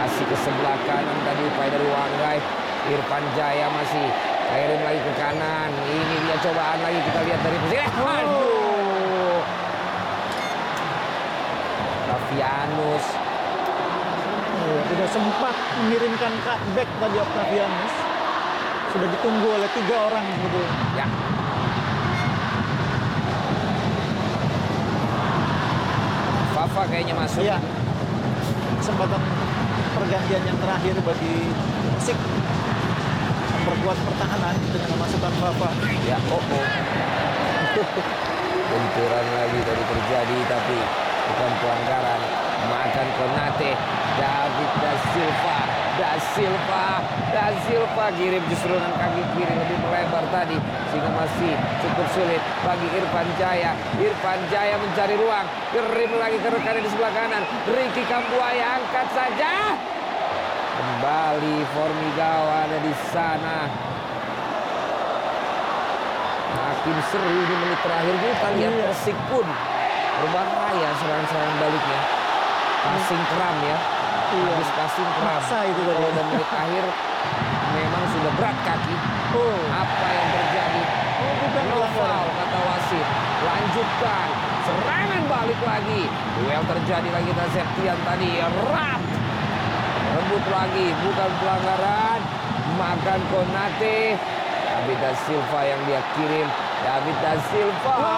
[0.00, 2.40] Kasih ke sebelah kanan tadi upaya dari Wanggai.
[2.88, 4.08] Irfan Jaya masih
[4.48, 5.68] kirim lagi ke kanan.
[5.68, 7.76] Ini dia cobaan lagi kita lihat dari posisi.
[7.76, 9.40] Eh, aduh.
[12.08, 13.06] Davianus.
[14.56, 15.54] Iya, tidak sempat
[15.84, 17.94] mengirimkan cutback tadi Octavianus.
[18.96, 20.60] Sudah ditunggu oleh tiga orang gitu.
[20.96, 21.06] Ya.
[26.56, 27.44] Fafa kayaknya masuk.
[27.44, 27.60] Iya.
[28.80, 29.39] Kesempatan
[29.94, 31.34] pergantian yang terakhir bagi
[32.00, 32.16] Persik
[33.60, 35.70] memperkuat pertahanan dengan memasukkan Fafa.
[36.08, 36.66] Ya, oh oh.
[38.70, 40.78] Benturan lagi tadi terjadi tapi
[41.28, 42.20] bukan pelanggaran.
[42.60, 43.72] Makan Konate,
[44.20, 45.58] David da Silva,
[46.00, 50.56] da Silva, da Silva kirim justru dengan kaki kiri lebih melebar tadi
[50.88, 51.52] sehingga masih
[51.84, 53.76] cukup sulit bagi Irfan Jaya.
[54.00, 55.46] Irfan Jaya mencari ruang,
[55.76, 57.44] kirim lagi ke rekannya di sebelah kanan.
[57.68, 59.76] Ricky Kambuaya angkat saja.
[60.80, 63.68] Kembali Formigawa ada di sana.
[66.50, 68.84] Makin seru di menit terakhir kita lihat Iya.
[68.88, 69.46] Persik pun
[70.24, 72.00] berbahaya serangan-serangan baliknya.
[72.80, 73.99] Passing kram ya.
[74.30, 74.52] Iya.
[74.54, 75.08] Habis passing.
[75.26, 75.98] Maksa itu tadi.
[75.98, 76.84] Kalau menit akhir
[77.74, 78.94] memang sudah berat kaki.
[79.34, 79.62] Oh.
[79.74, 80.82] Apa yang terjadi?
[81.20, 83.06] Oh, bukan no foul kata wasit.
[83.42, 84.28] Lanjutkan.
[84.60, 86.02] Serangan balik lagi.
[86.38, 88.30] Duel terjadi lagi dan Septian tadi.
[88.38, 89.02] Erat.
[90.14, 90.86] Rebut lagi.
[90.94, 92.20] Bukan pelanggaran.
[92.78, 94.14] Makan Konate.
[94.70, 96.46] David da Silva yang dia kirim.
[96.86, 97.98] David da Silva.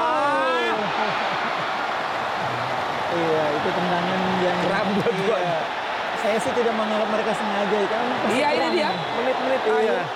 [3.12, 5.81] Iya, itu tendangan yang Rambut iya.
[6.22, 8.06] Saya sih tidak menganggap mereka sengaja itu kan.
[8.30, 8.90] Iya ini dia.
[8.94, 9.74] Menit-menit Iya.
[9.74, 10.06] akhir.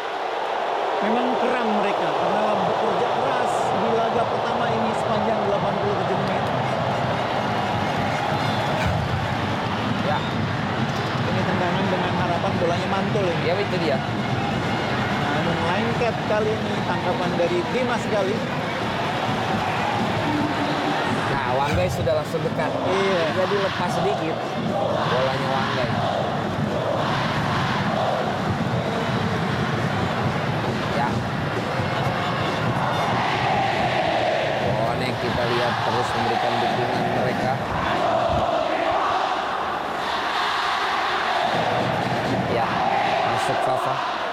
[0.96, 6.44] Memang keram mereka karena bekerja keras di laga pertama ini sepanjang 87 menit.
[10.06, 10.18] Ya.
[11.26, 13.42] Ini tendangan dengan harapan bolanya mantul ini.
[13.42, 13.98] Ya itu dia.
[15.26, 18.38] Namun lengket kali ini tangkapan dari Dimas Gali.
[21.34, 22.70] Nah Wanggai sudah langsung dekat.
[22.70, 23.22] Iya.
[23.42, 24.38] Jadi lepas sedikit.
[25.10, 25.90] Bolanya Wanggai.
[30.94, 31.08] Ya.
[34.62, 37.52] Bonek kita lihat terus memberikan dukungan mereka.
[42.54, 42.66] Ya,
[43.34, 44.25] masuk Fafa.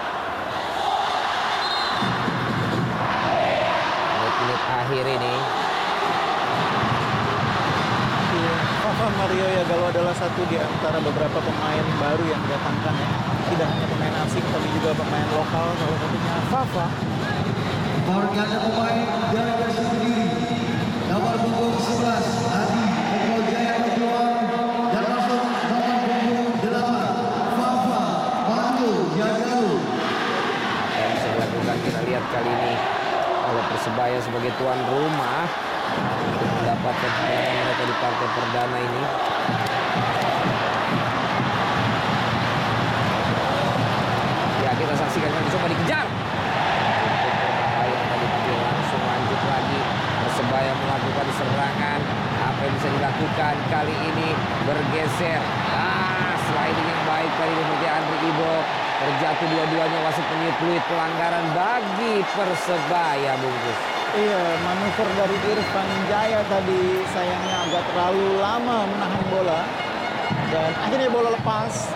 [9.24, 13.10] Mario ya Galo adalah satu di antara beberapa pemain baru yang didatangkan ya.
[13.56, 16.88] Tidak hanya pemain asing tapi juga pemain lokal salah satunya Fafa.
[18.04, 20.28] Margana pemain dari Kediri.
[21.08, 22.84] Nomor punggung 11 Adi
[23.16, 24.46] Eko Jaya Perjuangan
[24.92, 28.04] dan masuk nomor punggung 8 Fafa
[28.44, 29.72] Manu Jagalu.
[31.00, 32.74] yang bisa dilakukan kita lihat kali ini
[33.24, 35.48] oleh Persebaya sebagai tuan rumah
[36.64, 39.02] mendapatkan kemenangan mereka di partai perdana ini.
[44.64, 46.06] Ya kita saksikan kan coba dikejar.
[46.08, 48.28] Berbahaya tadi
[48.64, 49.80] langsung lanjut lagi.
[50.24, 52.00] Persebaya melakukan serangan.
[52.48, 54.30] Apa yang bisa dilakukan kali ini
[54.64, 55.44] bergeser.
[55.68, 58.54] Ah, sliding yang baik ini seperti Andri Ibo.
[59.04, 63.93] Terjatuh dua-duanya wasit fluid pelanggaran bagi Persebaya bungkus.
[64.14, 69.66] Iya, manuver dari Irfan Jaya tadi sayangnya agak terlalu lama menahan bola
[70.54, 71.90] dan akhirnya bola lepas.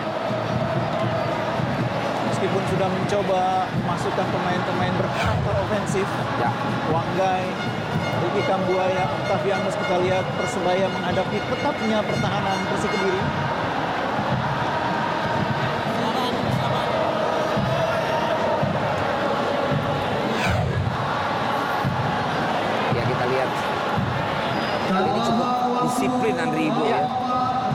[2.26, 6.10] Meskipun sudah mencoba masukkan pemain-pemain berkarakter ofensif,
[6.42, 6.50] ya.
[6.90, 7.46] Wanggai,
[8.18, 12.98] Ricky Kambuaya, Octavianus kita lihat Persebaya menghadapi tetapnya pertahanan Persik
[26.28, 27.00] disiplin Andri Ibo ya.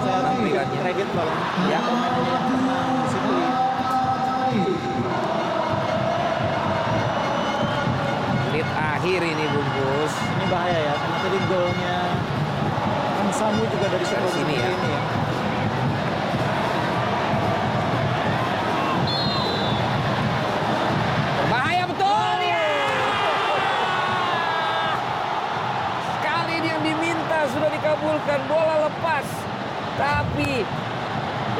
[0.03, 0.77] Saya Penampilannya.
[0.77, 1.37] kredit malah.
[1.65, 1.79] Ya.
[8.53, 10.13] Menit akhir ini bungkus.
[10.13, 11.97] Ini bahaya ya, karena tadi golnya
[13.17, 14.21] Kang Samu juga dari sini
[14.53, 14.69] ya.
[14.69, 15.01] ini ya.
[21.41, 22.67] Berbahaya betul ya.
[26.21, 29.27] Kali ini yang diminta sudah dikabulkan bola lepas.
[29.93, 30.65] Tapi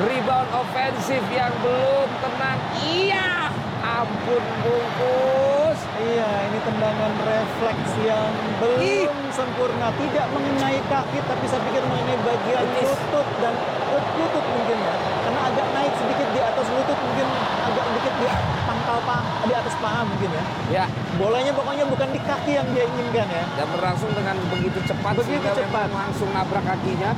[0.01, 2.59] rebound ofensif yang belum tenang.
[2.81, 3.53] Iya,
[3.83, 5.79] ampun bungkus.
[6.01, 9.87] Iya, ini tendangan refleks yang belum sempurna.
[9.93, 13.53] Tidak mengenai kaki, tapi saya pikir mengenai bagian lutut dan
[13.91, 14.95] lutut mungkin ya.
[15.23, 17.27] Karena agak naik sedikit di atas lutut, mungkin
[17.67, 18.27] agak sedikit di
[18.63, 20.43] pangkal paha, di atas paha mungkin ya.
[20.71, 20.85] Ya.
[21.19, 23.43] Bolanya pokoknya bukan di kaki yang dia inginkan ya.
[23.59, 25.87] Dan berlangsung dengan begitu cepat Begitu cepat.
[25.91, 27.11] langsung nabrak kakinya.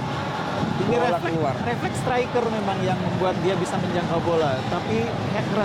[0.75, 1.55] Ini refleks, keluar.
[1.63, 4.59] refleks striker memang yang membuat dia bisa menjangkau bola.
[4.67, 5.07] Tapi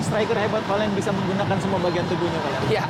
[0.07, 2.63] striker hebat Valen bisa menggunakan semua bagian tubuhnya Valen.
[2.71, 2.87] Ya.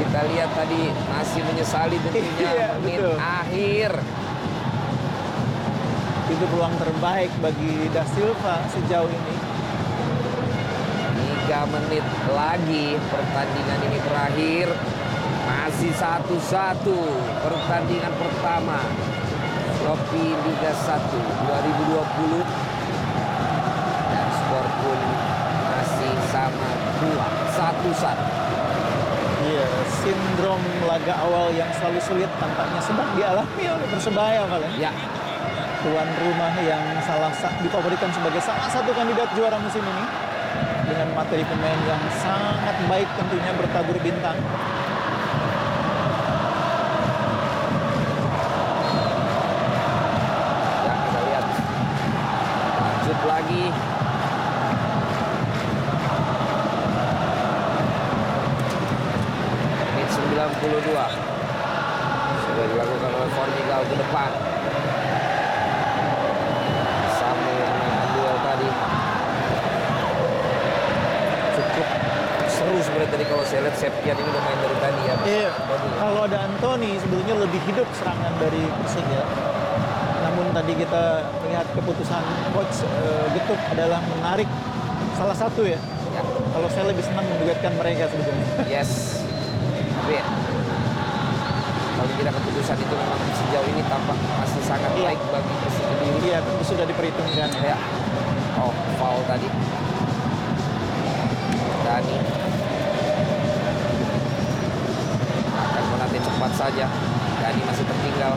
[0.00, 3.16] Kita lihat tadi masih menyesali tentunya Iya, menit betul.
[3.20, 3.90] akhir.
[6.30, 9.34] Itu peluang terbaik bagi Da Silva sejauh ini.
[11.20, 14.68] Tiga menit lagi pertandingan ini berakhir.
[15.42, 16.98] Masih satu-satu
[17.42, 18.78] pertandingan pertama.
[19.76, 22.46] Trofi Liga 1 2020.
[24.06, 25.00] Dan skor pun
[25.66, 26.68] masih sama
[27.00, 27.26] dua.
[27.50, 28.24] Satu-satu.
[28.30, 28.49] Iya,
[30.00, 34.72] sindrom laga awal yang selalu sulit tampaknya sedang dialami oleh Persebaya Valen.
[34.80, 34.92] Ya.
[35.80, 40.04] Tuan rumah yang salah sa- difavorikan sebagai salah satu kandidat juara musim ini
[40.84, 44.36] dengan materi pemain yang sangat baik tentunya bertabur bintang.
[60.60, 60.92] 92.
[62.44, 64.30] Sudah dilakukan oleh Formigal ke depan.
[67.16, 68.68] Samu yang menang duel tadi.
[71.56, 71.88] Cukup
[72.52, 75.14] seru sebenarnya tadi kalau saya lihat Septian ini udah main dari tadi ya.
[75.24, 75.50] Iya,
[75.96, 79.24] kalau ada Anthony sebetulnya lebih hidup serangan dari Persik ya.
[80.28, 82.22] Namun tadi kita lihat keputusan
[82.52, 84.48] coach eh, Getuk adalah menarik
[85.16, 85.80] salah satu ya.
[86.52, 88.44] Kalau saya lebih senang menduetkan mereka sebetulnya.
[88.68, 89.24] Yes.
[90.00, 90.24] Tapi ya,
[92.00, 95.12] paling tidak keputusan itu memang sejauh ini tampak masih sangat Iya.
[95.12, 96.16] baik bagi Persik Kediri.
[96.32, 97.76] Iya, tentu sudah diperhitungkan ya.
[98.56, 99.48] Oh, foul tadi.
[101.84, 102.16] Dani
[105.60, 106.86] akan menanti cepat saja.
[107.36, 108.32] Dani masih tertinggal.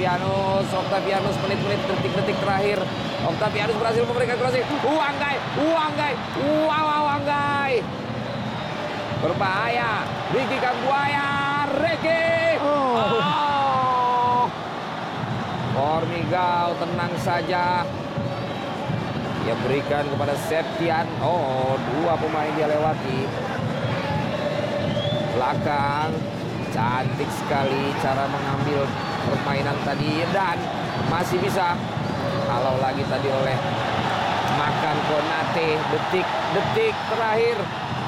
[0.00, 2.80] Octavianus, Octavianus menit-menit detik-detik terakhir.
[3.20, 4.64] Octavianus berhasil memberikan crossing.
[4.80, 7.84] Uanggai, Uanggai, wow, Uanggai.
[9.20, 10.08] Berbahaya.
[10.32, 11.28] Ricky Kambuaya,
[11.84, 12.56] Ricky.
[12.64, 14.48] Oh.
[15.76, 17.84] Formigao tenang saja.
[19.44, 21.04] Dia berikan kepada Septian.
[21.20, 23.28] Oh, dua pemain dia lewati.
[25.36, 26.16] Belakang.
[26.72, 28.88] Cantik sekali cara mengambil
[29.50, 30.22] permainan tadi.
[30.30, 30.56] Dan
[31.10, 31.74] masih bisa.
[32.46, 33.58] Kalau lagi tadi oleh
[34.54, 35.68] Makan Konate.
[35.90, 37.58] Detik-detik terakhir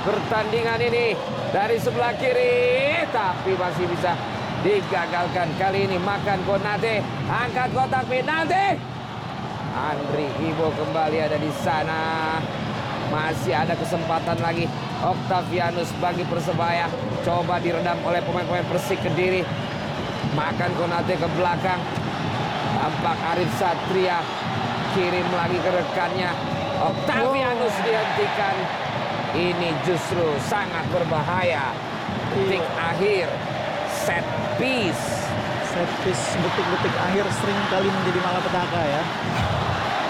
[0.06, 1.18] pertandingan ini.
[1.50, 3.02] Dari sebelah kiri.
[3.10, 4.14] Tapi masih bisa
[4.62, 5.50] digagalkan.
[5.58, 7.02] Kali ini Makan Konate.
[7.26, 8.78] Angkat kotak penalti.
[9.74, 12.38] Andri Ibo kembali ada di sana.
[13.10, 14.70] Masih ada kesempatan lagi.
[15.02, 16.86] Octavianus bagi Persebaya.
[17.26, 19.42] Coba diredam oleh pemain-pemain Persik Kediri.
[20.32, 21.80] Makan Konate ke belakang.
[22.80, 24.24] Tampak Arif Satria.
[24.96, 26.32] Kirim lagi ke rekannya.
[26.80, 28.56] Octavianus dihentikan.
[29.32, 31.76] Ini justru sangat berbahaya.
[32.32, 33.28] Detik akhir.
[33.92, 34.24] Set
[34.56, 35.28] piece.
[35.68, 39.02] Set piece detik-detik akhir sering kali menjadi malapetaka ya.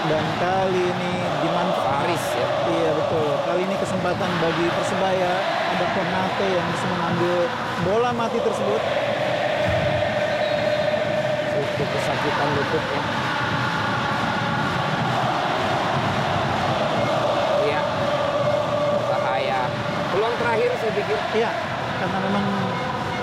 [0.03, 2.03] Dan kali ini dimanfaatkan.
[2.03, 2.47] Faris ya.
[2.67, 3.27] Iya betul.
[3.47, 5.33] Kali ini kesempatan bagi Persebaya.
[5.71, 7.35] Ada Konate yang bisa mengambil
[7.87, 9.02] bola mati tersebut.
[12.23, 13.01] Itu kesakitan lututnya.
[17.67, 17.81] Iya.
[19.11, 19.59] Bahaya.
[20.15, 21.19] Peluang terakhir saya pikir.
[21.35, 21.51] Iya.
[21.99, 22.45] Karena memang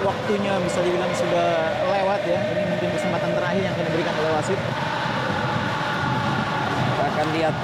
[0.05, 2.41] waktunya bisa dibilang sudah lewat ya.
[2.45, 4.61] Ini mungkin kesempatan terakhir yang akan diberikan oleh wasit.
[6.85, 7.57] Kita akan lihat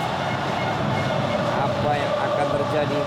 [1.57, 3.01] apa yang akan terjadi.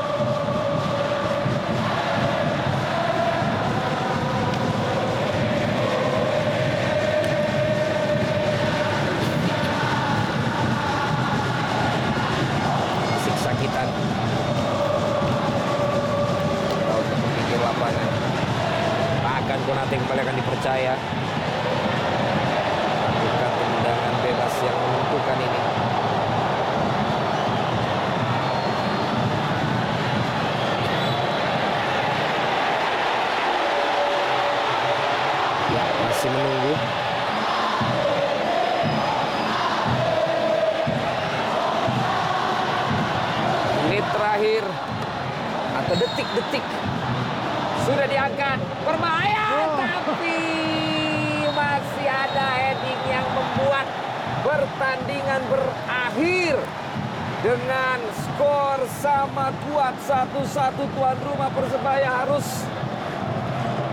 [60.49, 62.65] Satu-satu tuan rumah Persebaya harus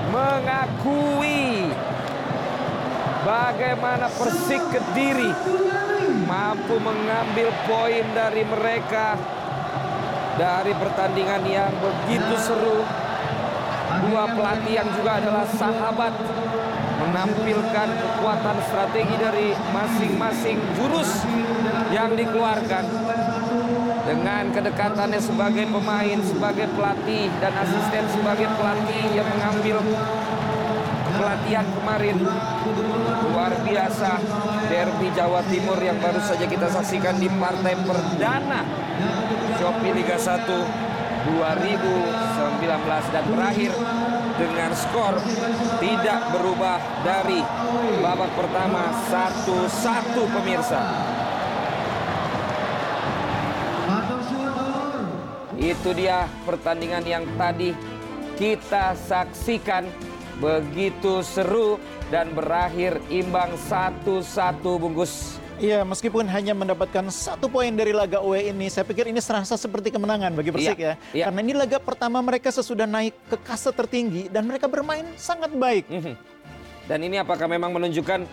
[0.08, 1.68] mengakui
[3.28, 5.36] bagaimana Persik Kediri
[6.24, 9.20] mampu mengambil poin dari mereka
[10.40, 12.80] dari pertandingan yang begitu seru.
[14.08, 16.16] Dua pelatih yang juga adalah sahabat
[17.04, 21.20] menampilkan kekuatan strategi dari masing-masing jurus
[21.92, 22.84] yang dikeluarkan
[24.06, 29.82] dengan kedekatannya sebagai pemain, sebagai pelatih dan asisten sebagai pelatih yang mengambil
[31.16, 32.16] pelatihan kemarin
[33.34, 34.10] luar biasa
[34.70, 38.62] derby Jawa Timur yang baru saja kita saksikan di partai perdana
[39.58, 40.86] Shopee Liga 1
[41.26, 42.62] 2019
[43.10, 43.72] dan berakhir
[44.36, 45.18] dengan skor
[45.82, 47.42] tidak berubah dari
[47.98, 51.05] babak pertama satu-satu pemirsa.
[55.80, 57.76] Itu dia pertandingan yang tadi
[58.36, 59.86] kita saksikan
[60.36, 61.80] begitu seru
[62.12, 65.40] dan berakhir imbang satu-satu bungkus.
[65.56, 69.88] Iya, meskipun hanya mendapatkan satu poin dari laga UE ini, saya pikir ini serasa seperti
[69.88, 70.94] kemenangan bagi Persik Iya, ya.
[71.16, 71.24] iya.
[71.32, 75.88] Karena ini laga pertama mereka sesudah naik ke kasta tertinggi dan mereka bermain sangat baik.
[75.88, 76.12] Mhm.
[76.86, 78.28] Dan ini apakah memang menunjukkan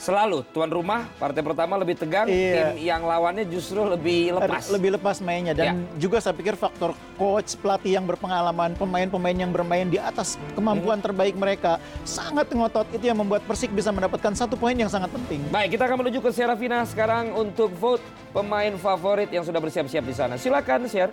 [0.00, 2.72] selalu tuan rumah partai pertama lebih tegang, Iya.
[2.72, 4.72] tim yang lawannya justru lebih lepas.
[4.72, 9.84] Lebih lepas mainnya dan juga saya pikir faktor coach, pelatih yang berpengalaman, pemain-pemain yang bermain
[9.84, 11.76] di atas kemampuan terbaik mereka
[12.08, 15.44] sangat ngotot itu yang membuat Persik bisa mendapatkan satu poin yang sangat penting.
[15.52, 20.14] Baik, kita akan menuju ke Serafina sekarang untuk vote pemain favorit yang sudah bersiap-siap di
[20.16, 20.40] sana.
[20.40, 21.12] Silakan share.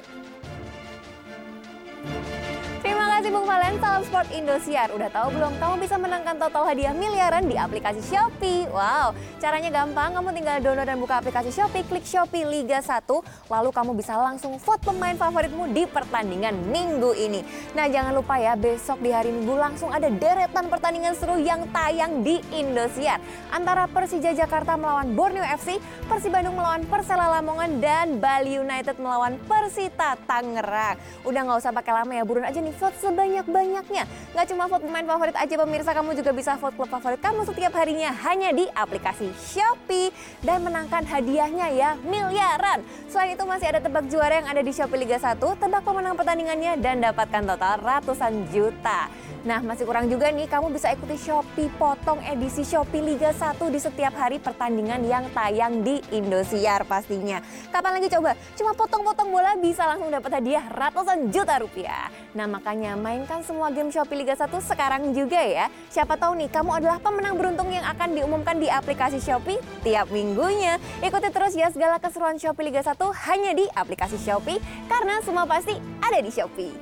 [3.27, 4.87] Kasih Bung Valen, salam sport Indosiar.
[4.95, 5.59] Udah tahu belum?
[5.59, 8.71] Kamu bisa menangkan total hadiah miliaran di aplikasi Shopee.
[8.71, 9.11] Wow,
[9.43, 10.15] caranya gampang.
[10.15, 13.03] Kamu tinggal download dan buka aplikasi Shopee, klik Shopee Liga 1,
[13.51, 17.43] lalu kamu bisa langsung vote pemain favoritmu di pertandingan minggu ini.
[17.75, 22.23] Nah, jangan lupa ya, besok di hari Minggu langsung ada deretan pertandingan seru yang tayang
[22.23, 23.19] di Indosiar.
[23.51, 29.35] Antara Persija Jakarta melawan Borneo FC, Persib Bandung melawan Persela Lamongan, dan Bali United melawan
[29.51, 30.95] Persita Tangerang.
[31.27, 34.05] Udah nggak usah pakai lama ya, buruan aja nih vote sebanyak-banyaknya.
[34.37, 37.73] Nggak cuma vote pemain favorit aja pemirsa, kamu juga bisa vote klub favorit kamu setiap
[37.73, 40.13] harinya hanya di aplikasi Shopee.
[40.45, 42.85] Dan menangkan hadiahnya ya, miliaran.
[43.09, 46.77] Selain itu masih ada tebak juara yang ada di Shopee Liga 1, tebak pemenang pertandingannya,
[46.77, 49.09] dan dapatkan total ratusan juta.
[49.47, 53.79] Nah masih kurang juga nih, kamu bisa ikuti Shopee Potong edisi Shopee Liga 1 di
[53.79, 57.39] setiap hari pertandingan yang tayang di Indosiar pastinya.
[57.71, 58.35] Kapan lagi coba?
[58.59, 62.11] Cuma potong-potong bola bisa langsung dapat hadiah ratusan juta rupiah.
[62.35, 65.71] Nah makanya mainkan semua game Shopee Liga 1 sekarang juga ya.
[65.87, 70.75] Siapa tahu nih kamu adalah pemenang beruntung yang akan diumumkan di aplikasi Shopee tiap minggunya.
[70.99, 72.99] Ikuti terus ya segala keseruan Shopee Liga 1
[73.31, 74.59] hanya di aplikasi Shopee
[74.91, 76.75] karena semua pasti ada di Shopee.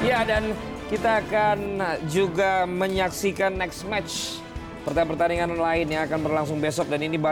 [0.00, 0.56] Ya dan
[0.88, 1.58] kita akan
[2.08, 4.40] juga menyaksikan next match
[4.80, 7.28] pertandingan lain yang akan berlangsung besok dan ini banyak